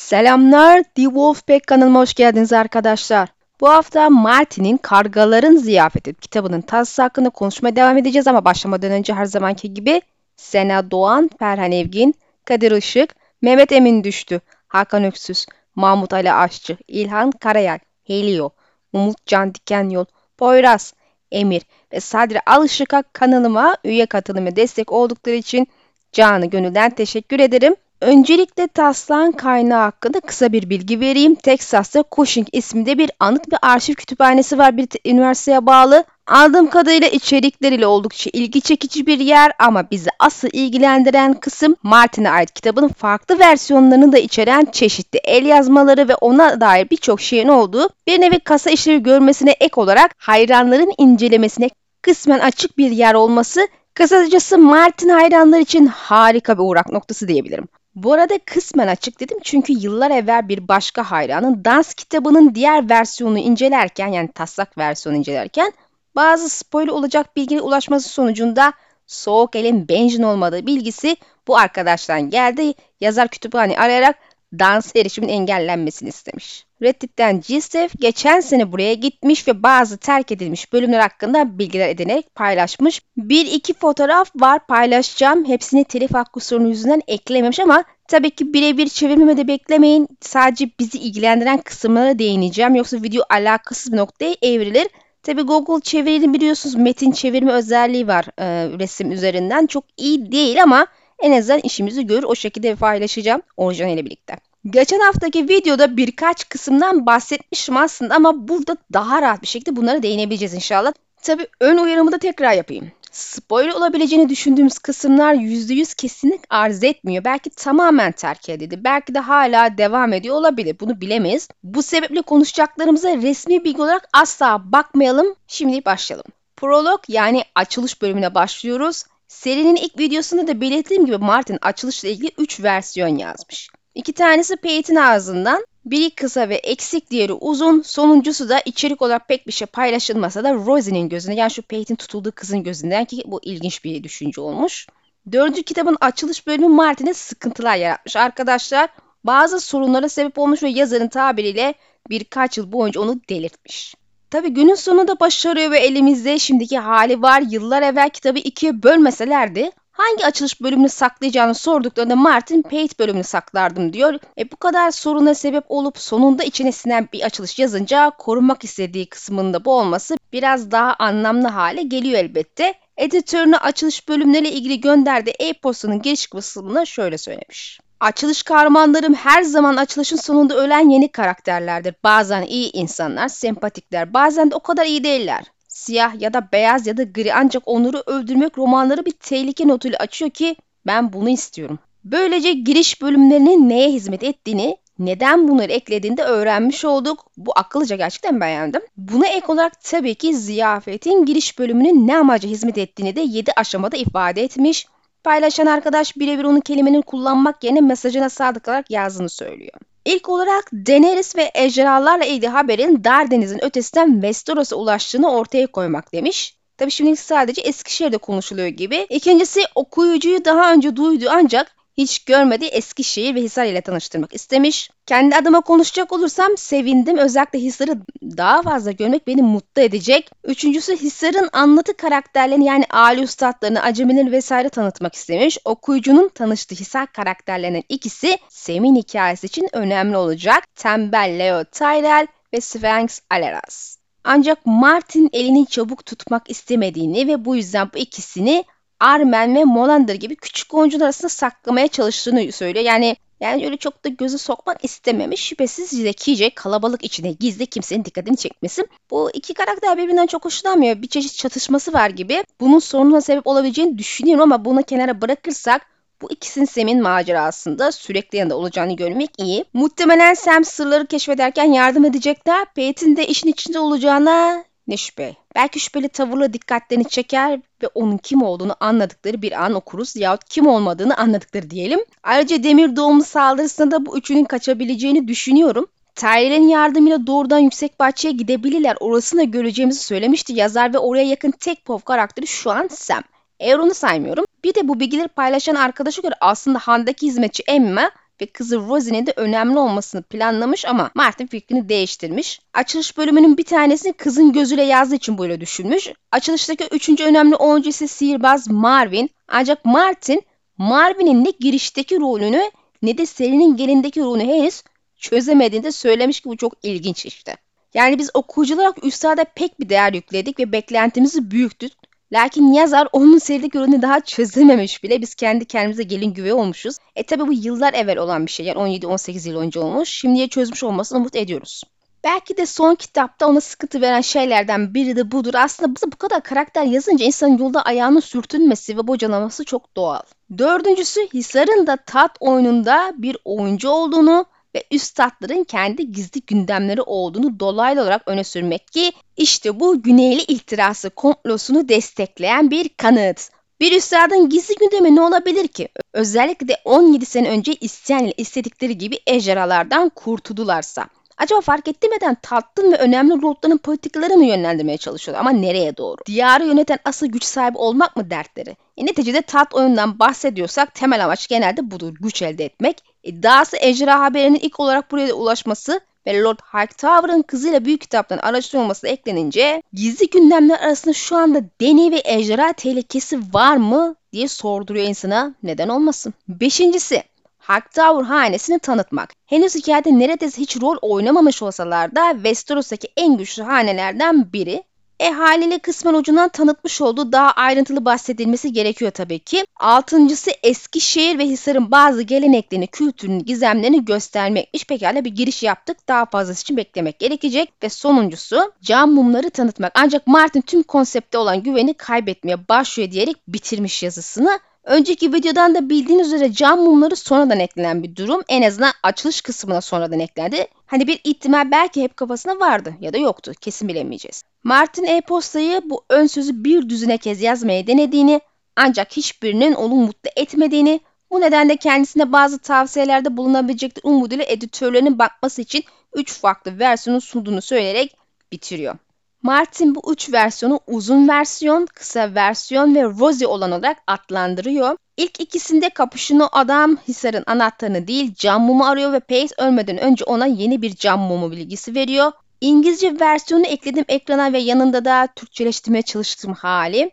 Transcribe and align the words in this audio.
Selamlar, 0.00 0.82
The 0.82 1.02
Wolfpack 1.02 1.66
kanalıma 1.66 2.00
hoş 2.00 2.14
geldiniz 2.14 2.52
arkadaşlar. 2.52 3.28
Bu 3.60 3.68
hafta 3.68 4.10
Martin'in 4.10 4.76
Kargaların 4.76 5.56
Ziyafeti 5.56 6.14
kitabının 6.14 6.60
tarzı 6.60 7.02
hakkında 7.02 7.30
konuşmaya 7.30 7.76
devam 7.76 7.98
edeceğiz 7.98 8.26
ama 8.26 8.44
başlamadan 8.44 8.92
önce 8.92 9.14
her 9.14 9.24
zamanki 9.24 9.74
gibi 9.74 10.02
Sena 10.36 10.90
Doğan, 10.90 11.30
Ferhan 11.38 11.72
Evgin, 11.72 12.14
Kadir 12.44 12.72
Işık, 12.72 13.14
Mehmet 13.42 13.72
Emin 13.72 14.04
Düştü, 14.04 14.40
Hakan 14.68 15.04
Öksüz, 15.04 15.46
Mahmut 15.74 16.12
Ali 16.12 16.32
Aşçı, 16.32 16.76
İlhan 16.88 17.30
Karayel, 17.30 17.78
Helio, 18.04 18.50
Umut 18.92 19.26
Can 19.26 19.54
Dikenyol, 19.54 20.04
Poyraz, 20.38 20.94
Emir 21.32 21.62
ve 21.92 22.00
Sadri 22.00 22.38
Alışık'a 22.46 23.02
kanalıma 23.12 23.76
üye 23.84 24.06
katılım 24.06 24.46
ve 24.46 24.56
destek 24.56 24.92
oldukları 24.92 25.36
için 25.36 25.66
canı 26.12 26.46
gönülden 26.46 26.90
teşekkür 26.90 27.40
ederim. 27.40 27.76
Öncelikle 28.00 28.66
taslağın 28.66 29.32
kaynağı 29.32 29.80
hakkında 29.80 30.20
kısa 30.20 30.52
bir 30.52 30.70
bilgi 30.70 31.00
vereyim. 31.00 31.34
Texas'ta 31.34 32.04
Cushing 32.16 32.48
isminde 32.52 32.98
bir 32.98 33.10
anıt 33.20 33.50
bir 33.50 33.58
arşiv 33.62 33.94
kütüphanesi 33.94 34.58
var 34.58 34.76
bir 34.76 34.88
üniversiteye 35.06 35.66
bağlı. 35.66 36.04
Aldığım 36.26 36.70
kadarıyla 36.70 37.08
içerikleriyle 37.08 37.86
oldukça 37.86 38.30
ilgi 38.32 38.60
çekici 38.60 39.06
bir 39.06 39.18
yer 39.18 39.52
ama 39.58 39.90
bizi 39.90 40.10
asıl 40.18 40.48
ilgilendiren 40.52 41.34
kısım 41.34 41.76
Martin'e 41.82 42.30
ait 42.30 42.54
kitabın 42.54 42.88
farklı 42.88 43.38
versiyonlarını 43.38 44.12
da 44.12 44.18
içeren 44.18 44.64
çeşitli 44.72 45.18
el 45.24 45.46
yazmaları 45.46 46.08
ve 46.08 46.14
ona 46.14 46.60
dair 46.60 46.90
birçok 46.90 47.20
şeyin 47.20 47.48
olduğu 47.48 47.88
bir 48.06 48.20
nevi 48.20 48.40
kasa 48.40 48.70
işlevi 48.70 49.02
görmesine 49.02 49.50
ek 49.50 49.80
olarak 49.80 50.14
hayranların 50.18 50.92
incelemesine 50.98 51.70
kısmen 52.02 52.38
açık 52.38 52.78
bir 52.78 52.90
yer 52.90 53.14
olması 53.14 53.68
Kısacası 53.94 54.58
Martin 54.58 55.08
hayranlar 55.08 55.58
için 55.58 55.86
harika 55.86 56.58
bir 56.58 56.62
uğrak 56.62 56.92
noktası 56.92 57.28
diyebilirim. 57.28 57.68
Bu 57.94 58.12
arada 58.12 58.38
kısmen 58.46 58.88
açık 58.88 59.20
dedim 59.20 59.38
çünkü 59.42 59.72
yıllar 59.72 60.10
evvel 60.10 60.48
bir 60.48 60.68
başka 60.68 61.10
hayranın 61.10 61.64
dans 61.64 61.94
kitabının 61.94 62.54
diğer 62.54 62.90
versiyonunu 62.90 63.38
incelerken 63.38 64.08
yani 64.08 64.32
taslak 64.32 64.78
versiyonu 64.78 65.18
incelerken 65.18 65.72
bazı 66.16 66.48
spoiler 66.48 66.92
olacak 66.92 67.36
bilgiye 67.36 67.60
ulaşması 67.60 68.08
sonucunda 68.08 68.72
soğuk 69.06 69.56
elin 69.56 69.88
Benjin 69.88 70.22
olmadığı 70.22 70.66
bilgisi 70.66 71.16
bu 71.48 71.56
arkadaştan 71.56 72.30
geldi. 72.30 72.74
Yazar 73.00 73.28
kütüphane 73.28 73.78
arayarak 73.78 74.18
dans 74.52 74.96
erişimin 74.96 75.28
engellenmesini 75.28 76.08
istemiş. 76.08 76.66
Reddit'ten 76.82 77.40
Gisef 77.40 77.92
geçen 78.00 78.40
sene 78.40 78.72
buraya 78.72 78.94
gitmiş 78.94 79.48
ve 79.48 79.62
bazı 79.62 79.98
terk 79.98 80.32
edilmiş 80.32 80.72
bölümler 80.72 81.00
hakkında 81.00 81.58
bilgiler 81.58 81.88
edinerek 81.88 82.34
paylaşmış. 82.34 83.00
Bir 83.16 83.46
iki 83.46 83.74
fotoğraf 83.74 84.30
var 84.36 84.66
paylaşacağım. 84.66 85.44
Hepsini 85.44 85.84
telif 85.84 86.14
hakkı 86.14 86.40
sorunu 86.40 86.68
yüzünden 86.68 87.02
eklememiş 87.06 87.60
ama 87.60 87.84
tabii 88.08 88.30
ki 88.30 88.54
birebir 88.54 88.88
çevirmemi 88.88 89.36
de 89.36 89.48
beklemeyin. 89.48 90.08
Sadece 90.20 90.70
bizi 90.80 90.98
ilgilendiren 90.98 91.58
kısımlara 91.58 92.18
değineceğim. 92.18 92.74
Yoksa 92.74 92.96
video 92.96 93.24
alakasız 93.30 93.92
bir 93.92 93.96
noktaya 93.96 94.34
evrilir. 94.42 94.88
Tabii 95.22 95.42
Google 95.42 95.80
çevirinin 95.80 96.34
biliyorsunuz 96.34 96.74
metin 96.74 97.12
çevirme 97.12 97.52
özelliği 97.52 98.06
var 98.06 98.24
e, 98.38 98.44
resim 98.78 99.12
üzerinden. 99.12 99.66
Çok 99.66 99.84
iyi 99.96 100.32
değil 100.32 100.62
ama 100.62 100.86
en 101.18 101.32
azından 101.32 101.60
işimizi 101.60 102.06
görür 102.06 102.22
o 102.22 102.34
şekilde 102.34 102.74
paylaşacağım 102.74 103.42
orijinaliyle 103.56 104.04
birlikte. 104.04 104.49
Geçen 104.66 105.00
haftaki 105.00 105.48
videoda 105.48 105.96
birkaç 105.96 106.48
kısımdan 106.48 107.06
bahsetmişim 107.06 107.76
aslında 107.76 108.14
ama 108.14 108.48
burada 108.48 108.76
daha 108.92 109.22
rahat 109.22 109.42
bir 109.42 109.46
şekilde 109.46 109.76
bunlara 109.76 110.02
değinebileceğiz 110.02 110.54
inşallah. 110.54 110.92
Tabi 111.22 111.46
ön 111.60 111.78
uyarımı 111.78 112.12
da 112.12 112.18
tekrar 112.18 112.52
yapayım. 112.52 112.92
Spoiler 113.12 113.72
olabileceğini 113.72 114.28
düşündüğümüz 114.28 114.78
kısımlar 114.78 115.34
%100 115.34 115.96
kesinlik 115.96 116.40
arz 116.50 116.84
etmiyor. 116.84 117.24
Belki 117.24 117.50
tamamen 117.50 118.12
terk 118.12 118.48
edildi. 118.48 118.84
Belki 118.84 119.14
de 119.14 119.18
hala 119.18 119.78
devam 119.78 120.12
ediyor 120.12 120.36
olabilir. 120.36 120.76
Bunu 120.80 121.00
bilemeyiz. 121.00 121.48
Bu 121.62 121.82
sebeple 121.82 122.22
konuşacaklarımıza 122.22 123.16
resmi 123.16 123.64
bilgi 123.64 123.82
olarak 123.82 124.08
asla 124.12 124.72
bakmayalım. 124.72 125.34
Şimdi 125.48 125.84
başlayalım. 125.84 126.32
Prolog 126.56 127.00
yani 127.08 127.42
açılış 127.54 128.02
bölümüne 128.02 128.34
başlıyoruz. 128.34 129.04
Serinin 129.28 129.76
ilk 129.76 129.98
videosunda 129.98 130.46
da 130.46 130.60
belirttiğim 130.60 131.06
gibi 131.06 131.18
Martin 131.18 131.58
açılışla 131.62 132.08
ilgili 132.08 132.30
3 132.38 132.62
versiyon 132.62 133.18
yazmış. 133.18 133.68
İki 134.00 134.12
tanesi 134.12 134.56
Peyton 134.56 134.94
ağzından, 134.94 135.66
biri 135.84 136.10
kısa 136.10 136.48
ve 136.48 136.54
eksik 136.54 137.10
diğeri 137.10 137.32
uzun, 137.32 137.82
sonuncusu 137.82 138.48
da 138.48 138.60
içerik 138.64 139.02
olarak 139.02 139.28
pek 139.28 139.46
bir 139.46 139.52
şey 139.52 139.66
paylaşılmasa 139.66 140.44
da 140.44 140.54
Rosie'nin 140.54 141.08
gözünde 141.08 141.34
yani 141.34 141.50
şu 141.50 141.62
Peyton 141.62 141.94
tutulduğu 141.94 142.32
kızın 142.32 142.62
gözünden 142.62 143.04
ki 143.04 143.22
bu 143.26 143.40
ilginç 143.42 143.84
bir 143.84 144.02
düşünce 144.02 144.40
olmuş. 144.40 144.86
Dördüncü 145.32 145.62
kitabın 145.62 145.96
açılış 146.00 146.46
bölümü 146.46 146.68
Martin'e 146.68 147.14
sıkıntılar 147.14 147.76
yaratmış. 147.76 148.16
Arkadaşlar 148.16 148.88
bazı 149.24 149.60
sorunlara 149.60 150.08
sebep 150.08 150.38
olmuş 150.38 150.62
ve 150.62 150.68
yazarın 150.68 151.08
tabiriyle 151.08 151.74
birkaç 152.10 152.58
yıl 152.58 152.72
boyunca 152.72 153.00
onu 153.00 153.20
delirtmiş. 153.28 153.94
Tabi 154.30 154.48
günün 154.48 154.74
sonunda 154.74 155.20
başarıyor 155.20 155.70
ve 155.70 155.78
elimizde 155.78 156.38
şimdiki 156.38 156.78
hali 156.78 157.22
var. 157.22 157.42
Yıllar 157.50 157.82
evvel 157.82 158.10
kitabı 158.10 158.38
ikiye 158.38 158.82
bölmeselerdi 158.82 159.70
hangi 160.00 160.26
açılış 160.26 160.60
bölümünü 160.60 160.88
saklayacağını 160.88 161.54
sorduklarında 161.54 162.16
Martin 162.16 162.62
Pate 162.62 162.98
bölümünü 162.98 163.24
saklardım 163.24 163.92
diyor. 163.92 164.18
E 164.38 164.50
bu 164.50 164.56
kadar 164.56 164.90
soruna 164.90 165.34
sebep 165.34 165.64
olup 165.68 165.98
sonunda 165.98 166.44
içine 166.44 166.72
sinen 166.72 167.08
bir 167.12 167.22
açılış 167.22 167.58
yazınca 167.58 168.12
korumak 168.18 168.64
istediği 168.64 169.06
kısmında 169.08 169.64
bu 169.64 169.72
olması 169.72 170.16
biraz 170.32 170.70
daha 170.70 170.94
anlamlı 170.98 171.48
hale 171.48 171.82
geliyor 171.82 172.18
elbette. 172.18 172.74
Editörüne 172.96 173.56
açılış 173.56 174.08
bölümleriyle 174.08 174.52
ilgili 174.52 174.80
gönderdiği 174.80 175.34
e-postanın 175.38 176.02
giriş 176.02 176.26
kısmında 176.26 176.84
şöyle 176.84 177.18
söylemiş. 177.18 177.80
Açılış 178.00 178.42
kahramanlarım 178.42 179.14
her 179.14 179.42
zaman 179.42 179.76
açılışın 179.76 180.16
sonunda 180.16 180.54
ölen 180.54 180.88
yeni 180.90 181.12
karakterlerdir. 181.12 181.94
Bazen 182.04 182.42
iyi 182.42 182.72
insanlar, 182.72 183.28
sempatikler, 183.28 184.14
bazen 184.14 184.50
de 184.50 184.54
o 184.54 184.60
kadar 184.60 184.86
iyi 184.86 185.04
değiller. 185.04 185.44
Siyah 185.80 186.20
ya 186.20 186.32
da 186.32 186.48
beyaz 186.52 186.86
ya 186.86 186.96
da 186.96 187.02
gri 187.02 187.34
ancak 187.34 187.62
onları 187.66 188.02
öldürmek 188.06 188.58
romanları 188.58 189.06
bir 189.06 189.10
tehlike 189.10 189.68
notuyla 189.68 189.98
açıyor 189.98 190.30
ki 190.30 190.56
ben 190.86 191.12
bunu 191.12 191.28
istiyorum. 191.28 191.78
Böylece 192.04 192.52
giriş 192.52 193.02
bölümlerinin 193.02 193.68
neye 193.68 193.92
hizmet 193.92 194.22
ettiğini, 194.22 194.76
neden 194.98 195.48
bunları 195.48 195.72
eklediğinde 195.72 196.22
öğrenmiş 196.22 196.84
olduk. 196.84 197.26
Bu 197.36 197.52
akıllıca 197.56 197.96
gerçekten 197.96 198.40
beğendim. 198.40 198.82
Buna 198.96 199.26
ek 199.26 199.46
olarak 199.48 199.80
tabii 199.80 200.14
ki 200.14 200.34
ziyafetin 200.34 201.24
giriş 201.26 201.58
bölümünün 201.58 202.08
ne 202.08 202.16
amaca 202.16 202.48
hizmet 202.48 202.78
ettiğini 202.78 203.16
de 203.16 203.20
7 203.20 203.52
aşamada 203.56 203.96
ifade 203.96 204.42
etmiş. 204.42 204.86
Paylaşan 205.24 205.66
arkadaş 205.66 206.16
birebir 206.16 206.44
onun 206.44 206.60
kelimenin 206.60 207.02
kullanmak 207.02 207.64
yerine 207.64 207.80
mesajına 207.80 208.28
sadık 208.28 208.68
olarak 208.68 208.90
yazdığını 208.90 209.28
söylüyor. 209.28 209.74
İlk 210.04 210.28
olarak 210.28 210.72
Daenerys 210.72 211.36
ve 211.36 211.50
ejderhalarla 211.54 212.24
ilgili 212.24 212.48
haberin 212.48 213.04
Dar 213.04 213.30
Deniz'in 213.30 213.64
ötesinden 213.64 214.12
Westeros'a 214.12 214.76
ulaştığını 214.76 215.32
ortaya 215.32 215.66
koymak 215.66 216.12
demiş. 216.12 216.56
Tabi 216.76 216.90
şimdi 216.90 217.16
sadece 217.16 217.60
Eskişehir'de 217.60 218.18
konuşuluyor 218.18 218.68
gibi. 218.68 219.06
İkincisi 219.10 219.60
okuyucuyu 219.74 220.44
daha 220.44 220.72
önce 220.72 220.96
duydu 220.96 221.26
ancak 221.30 221.76
hiç 222.00 222.18
görmediği 222.18 222.70
Eskişehir 222.70 223.34
ve 223.34 223.40
Hisar 223.40 223.64
ile 223.64 223.80
tanıştırmak 223.80 224.34
istemiş. 224.34 224.90
Kendi 225.06 225.36
adıma 225.36 225.60
konuşacak 225.60 226.12
olursam 226.12 226.56
sevindim. 226.56 227.18
Özellikle 227.18 227.58
Hisar'ı 227.58 227.98
daha 228.22 228.62
fazla 228.62 228.90
görmek 228.90 229.26
beni 229.26 229.42
mutlu 229.42 229.82
edecek. 229.82 230.30
Üçüncüsü 230.44 230.96
Hisar'ın 230.96 231.48
anlatı 231.52 231.96
karakterlerini 231.96 232.64
yani 232.64 232.84
Ali 232.90 233.22
Üstadlarını, 233.22 233.82
Acemileri 233.82 234.32
vesaire 234.32 234.68
tanıtmak 234.68 235.14
istemiş. 235.14 235.58
Okuyucunun 235.64 236.28
tanıştığı 236.28 236.74
Hisar 236.74 237.12
karakterlerinin 237.12 237.84
ikisi 237.88 238.38
Sem'in 238.48 238.96
hikayesi 238.96 239.46
için 239.46 239.68
önemli 239.72 240.16
olacak. 240.16 240.64
Tembel 240.76 241.36
Leo 241.38 241.64
Tyrell 241.64 242.26
ve 242.54 242.60
Sphinx 242.60 243.20
Aleras. 243.30 243.96
Ancak 244.24 244.66
Martin 244.66 245.30
elini 245.32 245.66
çabuk 245.66 246.06
tutmak 246.06 246.50
istemediğini 246.50 247.28
ve 247.28 247.44
bu 247.44 247.56
yüzden 247.56 247.88
bu 247.94 247.98
ikisini 247.98 248.64
Armen 249.00 249.54
ve 249.54 249.64
Molander 249.64 250.14
gibi 250.14 250.36
küçük 250.36 250.74
oyuncular 250.74 251.04
arasında 251.04 251.28
saklamaya 251.28 251.88
çalıştığını 251.88 252.52
söylüyor. 252.52 252.84
Yani 252.84 253.16
yani 253.40 253.64
öyle 253.64 253.76
çok 253.76 254.04
da 254.04 254.08
gözü 254.08 254.38
sokmak 254.38 254.84
istememiş. 254.84 255.44
Şüphesiz 255.44 255.90
zekice 255.90 256.50
kalabalık 256.50 257.04
içinde 257.04 257.32
gizli 257.32 257.66
kimsenin 257.66 258.04
dikkatini 258.04 258.36
çekmesin. 258.36 258.88
Bu 259.10 259.30
iki 259.30 259.54
karakter 259.54 259.98
birbirinden 259.98 260.26
çok 260.26 260.44
hoşlanmıyor. 260.44 261.02
Bir 261.02 261.08
çeşit 261.08 261.34
çatışması 261.34 261.92
var 261.92 262.10
gibi. 262.10 262.44
Bunun 262.60 262.78
sorununa 262.78 263.20
sebep 263.20 263.46
olabileceğini 263.46 263.98
düşünüyorum 263.98 264.42
ama 264.42 264.64
bunu 264.64 264.82
kenara 264.82 265.20
bırakırsak 265.20 265.86
bu 266.22 266.30
ikisinin 266.30 266.64
Sam'in 266.64 267.02
macerasında 267.02 267.92
sürekli 267.92 268.38
yanında 268.38 268.56
olacağını 268.56 268.96
görmek 268.96 269.30
iyi. 269.38 269.64
Muhtemelen 269.72 270.34
Sam 270.34 270.64
sırları 270.64 271.06
keşfederken 271.06 271.72
yardım 271.72 272.04
edecekler. 272.04 272.66
Peyton 272.74 273.16
de 273.16 273.26
işin 273.26 273.48
içinde 273.48 273.78
olacağına 273.78 274.64
ne 274.90 274.96
şüphe. 274.96 275.36
Belki 275.54 275.80
şüpheli 275.80 276.08
tavırla 276.08 276.52
dikkatlerini 276.52 277.08
çeker 277.08 277.60
ve 277.82 277.86
onun 277.94 278.18
kim 278.18 278.42
olduğunu 278.42 278.76
anladıkları 278.80 279.42
bir 279.42 279.64
an 279.64 279.74
okuruz 279.74 280.16
yahut 280.16 280.44
kim 280.44 280.66
olmadığını 280.66 281.16
anladıkları 281.16 281.70
diyelim. 281.70 282.00
Ayrıca 282.22 282.62
demir 282.62 282.96
doğumlu 282.96 283.24
saldırısında 283.24 283.90
da 283.90 284.06
bu 284.06 284.18
üçünün 284.18 284.44
kaçabileceğini 284.44 285.28
düşünüyorum. 285.28 285.86
Tyrell'in 286.14 286.68
yardımıyla 286.68 287.26
doğrudan 287.26 287.58
yüksek 287.58 288.00
bahçeye 288.00 288.32
gidebilirler. 288.32 288.96
Orasını 289.00 289.40
da 289.40 289.44
göreceğimizi 289.44 290.04
söylemişti 290.04 290.52
yazar 290.52 290.94
ve 290.94 290.98
oraya 290.98 291.24
yakın 291.24 291.50
tek 291.50 291.84
pov 291.84 291.98
karakteri 291.98 292.46
şu 292.46 292.70
an 292.70 292.88
Sam. 292.88 293.22
Eğer 293.60 293.78
onu 293.78 293.94
saymıyorum. 293.94 294.44
Bir 294.64 294.74
de 294.74 294.88
bu 294.88 295.00
bilgileri 295.00 295.28
paylaşan 295.28 295.74
arkadaşa 295.74 296.22
göre 296.22 296.34
aslında 296.40 296.78
Han'daki 296.78 297.26
hizmetçi 297.26 297.62
Emma 297.66 298.10
ve 298.42 298.46
kızı 298.46 298.76
Rosie'nin 298.76 299.26
de 299.26 299.32
önemli 299.36 299.78
olmasını 299.78 300.22
planlamış 300.22 300.84
ama 300.84 301.10
Martin 301.14 301.46
fikrini 301.46 301.88
değiştirmiş. 301.88 302.60
Açılış 302.74 303.16
bölümünün 303.16 303.56
bir 303.56 303.64
tanesini 303.64 304.12
kızın 304.12 304.52
gözüyle 304.52 304.82
yazdığı 304.82 305.14
için 305.14 305.38
böyle 305.38 305.60
düşünmüş. 305.60 306.12
Açılıştaki 306.32 306.84
üçüncü 306.90 307.24
önemli 307.24 307.56
oyuncu 307.56 307.88
ise 307.88 308.06
sihirbaz 308.06 308.70
Marvin. 308.70 309.30
Ancak 309.48 309.84
Martin, 309.84 310.42
Marvin'in 310.78 311.44
ne 311.44 311.50
girişteki 311.60 312.20
rolünü 312.20 312.62
ne 313.02 313.18
de 313.18 313.26
serinin 313.26 313.76
gelindeki 313.76 314.20
rolünü 314.20 314.44
henüz 314.44 314.82
çözemediğini 315.16 315.84
de 315.84 315.92
söylemiş 315.92 316.40
ki 316.40 316.48
bu 316.48 316.56
çok 316.56 316.72
ilginç 316.82 317.26
işte. 317.26 317.56
Yani 317.94 318.18
biz 318.18 318.30
okuyucular 318.34 318.82
olarak 318.82 319.04
üstada 319.04 319.44
pek 319.44 319.80
bir 319.80 319.88
değer 319.88 320.12
yükledik 320.12 320.58
ve 320.60 320.72
beklentimizi 320.72 321.50
büyüktük. 321.50 321.92
Lakin 322.32 322.72
yazar 322.72 323.08
onun 323.12 323.38
serideki 323.38 323.78
rolünü 323.78 324.02
daha 324.02 324.20
çözememiş 324.20 325.04
bile. 325.04 325.20
Biz 325.20 325.34
kendi 325.34 325.64
kendimize 325.64 326.02
gelin 326.02 326.34
güve 326.34 326.54
olmuşuz. 326.54 326.96
E 327.16 327.22
tabi 327.22 327.46
bu 327.46 327.52
yıllar 327.52 327.94
evvel 327.94 328.18
olan 328.18 328.46
bir 328.46 328.50
şey. 328.50 328.66
Yani 328.66 328.78
17-18 328.78 329.48
yıl 329.48 329.60
önce 329.60 329.80
olmuş. 329.80 330.08
Şimdiye 330.08 330.48
çözmüş 330.48 330.84
olmasını 330.84 331.18
umut 331.18 331.36
ediyoruz. 331.36 331.82
Belki 332.24 332.56
de 332.56 332.66
son 332.66 332.94
kitapta 332.94 333.46
ona 333.46 333.60
sıkıntı 333.60 334.00
veren 334.00 334.20
şeylerden 334.20 334.94
biri 334.94 335.16
de 335.16 335.30
budur. 335.30 335.54
Aslında 335.54 336.12
bu 336.12 336.16
kadar 336.16 336.42
karakter 336.42 336.84
yazınca 336.84 337.26
insanın 337.26 337.58
yolda 337.58 337.82
ayağının 337.82 338.20
sürtünmesi 338.20 338.96
ve 338.96 339.06
bocalaması 339.06 339.64
çok 339.64 339.96
doğal. 339.96 340.20
Dördüncüsü 340.58 341.20
Hisar'ın 341.34 341.86
da 341.86 341.96
tat 341.96 342.36
oyununda 342.40 343.12
bir 343.16 343.36
oyuncu 343.44 343.88
olduğunu 343.88 344.46
ve 344.74 344.84
üstadların 344.90 345.64
kendi 345.64 346.12
gizli 346.12 346.40
gündemleri 346.40 347.02
olduğunu 347.02 347.60
dolaylı 347.60 348.02
olarak 348.02 348.22
öne 348.26 348.44
sürmek 348.44 348.86
ki 348.88 349.12
işte 349.36 349.80
bu 349.80 350.02
Güneyli 350.02 350.42
ihtirası 350.42 351.10
komplosunu 351.10 351.88
destekleyen 351.88 352.70
bir 352.70 352.88
kanıt. 352.88 353.50
Bir 353.80 353.96
üstadın 353.96 354.48
gizli 354.48 354.74
gündemi 354.74 355.16
ne 355.16 355.20
olabilir 355.20 355.68
ki? 355.68 355.88
Özellikle 356.12 356.68
de 356.68 356.76
17 356.84 357.26
sene 357.26 357.50
önce 357.50 357.74
isyan 357.74 358.24
ile 358.24 358.34
istedikleri 358.36 358.98
gibi 358.98 359.18
ejderhalardan 359.26 360.08
kurtuldularsa. 360.08 361.06
Acaba 361.40 361.60
fark 361.60 361.88
ettirmeden 361.88 362.36
tatlın 362.42 362.92
ve 362.92 362.96
önemli 362.96 363.42
lordların 363.42 363.78
politikaları 363.78 364.36
mı 364.36 364.44
yönlendirmeye 364.44 364.98
çalışıyorlar 364.98 365.40
ama 365.40 365.50
nereye 365.50 365.96
doğru? 365.96 366.16
Diyarı 366.26 366.66
yöneten 366.66 366.98
asıl 367.04 367.26
güç 367.26 367.44
sahibi 367.44 367.78
olmak 367.78 368.16
mı 368.16 368.30
dertleri? 368.30 368.76
E 368.96 369.06
neticede 369.06 369.42
tat 369.42 369.74
oyundan 369.74 370.18
bahsediyorsak 370.18 370.94
temel 370.94 371.24
amaç 371.24 371.48
genelde 371.48 371.90
budur. 371.90 372.14
Güç 372.20 372.42
elde 372.42 372.64
etmek. 372.64 373.02
E 373.24 373.42
dahası 373.42 373.76
ejderha 373.80 374.20
haberinin 374.20 374.58
ilk 374.58 374.80
olarak 374.80 375.10
buraya 375.10 375.34
ulaşması 375.34 376.00
ve 376.26 376.42
Lord 376.42 376.58
Hightower'ın 376.58 377.42
kızıyla 377.42 377.84
büyük 377.84 378.00
kitaptan 378.00 378.38
araştırılması 378.38 379.08
eklenince 379.08 379.82
gizli 379.92 380.30
gündemler 380.30 380.78
arasında 380.78 381.14
şu 381.14 381.36
anda 381.36 381.62
deney 381.80 382.10
ve 382.10 382.22
ejderha 382.24 382.72
tehlikesi 382.72 383.40
var 383.54 383.76
mı 383.76 384.14
diye 384.32 384.48
sorduruyor 384.48 385.06
insana 385.06 385.54
neden 385.62 385.88
olmasın. 385.88 386.34
Beşincisi 386.48 387.22
Hightower 387.68 388.24
hanesini 388.24 388.78
tanıtmak. 388.78 389.32
Henüz 389.46 389.74
hikayede 389.74 390.18
neredeyse 390.18 390.60
hiç 390.60 390.80
rol 390.80 390.96
oynamamış 391.02 391.62
olsalar 391.62 392.16
da 392.16 392.32
Westeros'taki 392.34 393.08
en 393.16 393.36
güçlü 393.36 393.62
hanelerden 393.62 394.52
biri. 394.52 394.82
E 395.20 395.30
haliyle 395.30 395.78
kısmen 395.78 396.14
ucundan 396.14 396.48
tanıtmış 396.48 397.00
olduğu 397.00 397.32
daha 397.32 397.50
ayrıntılı 397.50 398.04
bahsedilmesi 398.04 398.72
gerekiyor 398.72 399.10
tabii 399.10 399.38
ki. 399.38 399.64
Altıncısı 399.80 400.50
Eskişehir 400.62 401.38
ve 401.38 401.44
Hisar'ın 401.44 401.90
bazı 401.90 402.22
geleneklerini, 402.22 402.86
kültürünü, 402.86 403.44
gizemlerini 403.44 404.04
göstermekmiş. 404.04 404.84
Pekala 404.84 405.24
bir 405.24 405.30
giriş 405.30 405.62
yaptık. 405.62 406.08
Daha 406.08 406.26
fazlası 406.26 406.62
için 406.62 406.76
beklemek 406.76 407.18
gerekecek. 407.18 407.72
Ve 407.82 407.88
sonuncusu 407.88 408.72
cam 408.82 409.12
mumları 409.12 409.50
tanıtmak. 409.50 409.92
Ancak 409.94 410.26
Martin 410.26 410.60
tüm 410.60 410.82
konsepte 410.82 411.38
olan 411.38 411.62
güveni 411.62 411.94
kaybetmeye 411.94 412.68
başlıyor 412.68 413.10
diyerek 413.10 413.36
bitirmiş 413.48 414.02
yazısını. 414.02 414.60
Önceki 414.84 415.32
videodan 415.32 415.74
da 415.74 415.90
bildiğiniz 415.90 416.32
üzere 416.32 416.52
cam 416.52 416.80
mumları 416.80 417.16
sonradan 417.16 417.60
eklenen 417.60 418.02
bir 418.02 418.16
durum. 418.16 418.42
En 418.48 418.62
azından 418.62 418.92
açılış 419.02 419.40
kısmına 419.40 419.80
sonradan 419.80 420.20
eklendi. 420.20 420.66
Hani 420.86 421.06
bir 421.06 421.20
ihtimal 421.24 421.70
belki 421.70 422.02
hep 422.02 422.16
kafasında 422.16 422.60
vardı 422.60 422.94
ya 423.00 423.12
da 423.12 423.18
yoktu. 423.18 423.52
Kesin 423.60 423.88
bilemeyeceğiz. 423.88 424.42
Martin 424.64 425.04
e-postayı 425.04 425.80
bu 425.84 426.04
ön 426.08 426.26
sözü 426.26 426.64
bir 426.64 426.88
düzine 426.88 427.18
kez 427.18 427.42
yazmaya 427.42 427.86
denediğini 427.86 428.40
ancak 428.76 429.16
hiçbirinin 429.16 429.74
onu 429.74 429.94
mutlu 429.94 430.30
etmediğini 430.36 431.00
bu 431.30 431.40
nedenle 431.40 431.76
kendisine 431.76 432.32
bazı 432.32 432.58
tavsiyelerde 432.58 433.36
bulunabilecektir 433.36 434.04
umuduyla 434.04 434.44
editörlerinin 434.44 435.18
bakması 435.18 435.62
için 435.62 435.84
3 436.14 436.40
farklı 436.40 436.78
versiyonu 436.78 437.20
sunduğunu 437.20 437.62
söyleyerek 437.62 438.16
bitiriyor. 438.52 438.94
Martin 439.42 439.94
bu 439.94 440.12
üç 440.12 440.32
versiyonu 440.32 440.80
uzun 440.86 441.28
versiyon, 441.28 441.86
kısa 441.94 442.34
versiyon 442.34 442.94
ve 442.94 443.04
Rosie 443.04 443.46
olan 443.46 443.72
olarak 443.72 443.98
adlandırıyor. 444.06 444.96
İlk 445.16 445.40
ikisinde 445.40 445.88
kapüşünü 445.88 446.44
adam 446.44 446.96
Hisar'ın 447.08 447.44
anahtarını 447.46 448.06
değil 448.06 448.34
cam 448.34 448.62
mumu 448.62 448.84
arıyor 448.84 449.12
ve 449.12 449.20
Pace 449.20 449.54
ölmeden 449.58 449.98
önce 449.98 450.24
ona 450.24 450.46
yeni 450.46 450.82
bir 450.82 450.96
cam 450.96 451.20
mumu 451.20 451.50
bilgisi 451.50 451.94
veriyor. 451.94 452.32
İngilizce 452.60 453.20
versiyonu 453.20 453.66
ekledim 453.66 454.04
ekrana 454.08 454.52
ve 454.52 454.58
yanında 454.58 455.04
da 455.04 455.28
Türkçeleştirmeye 455.36 456.02
çalıştığım 456.02 456.52
hali. 456.52 457.10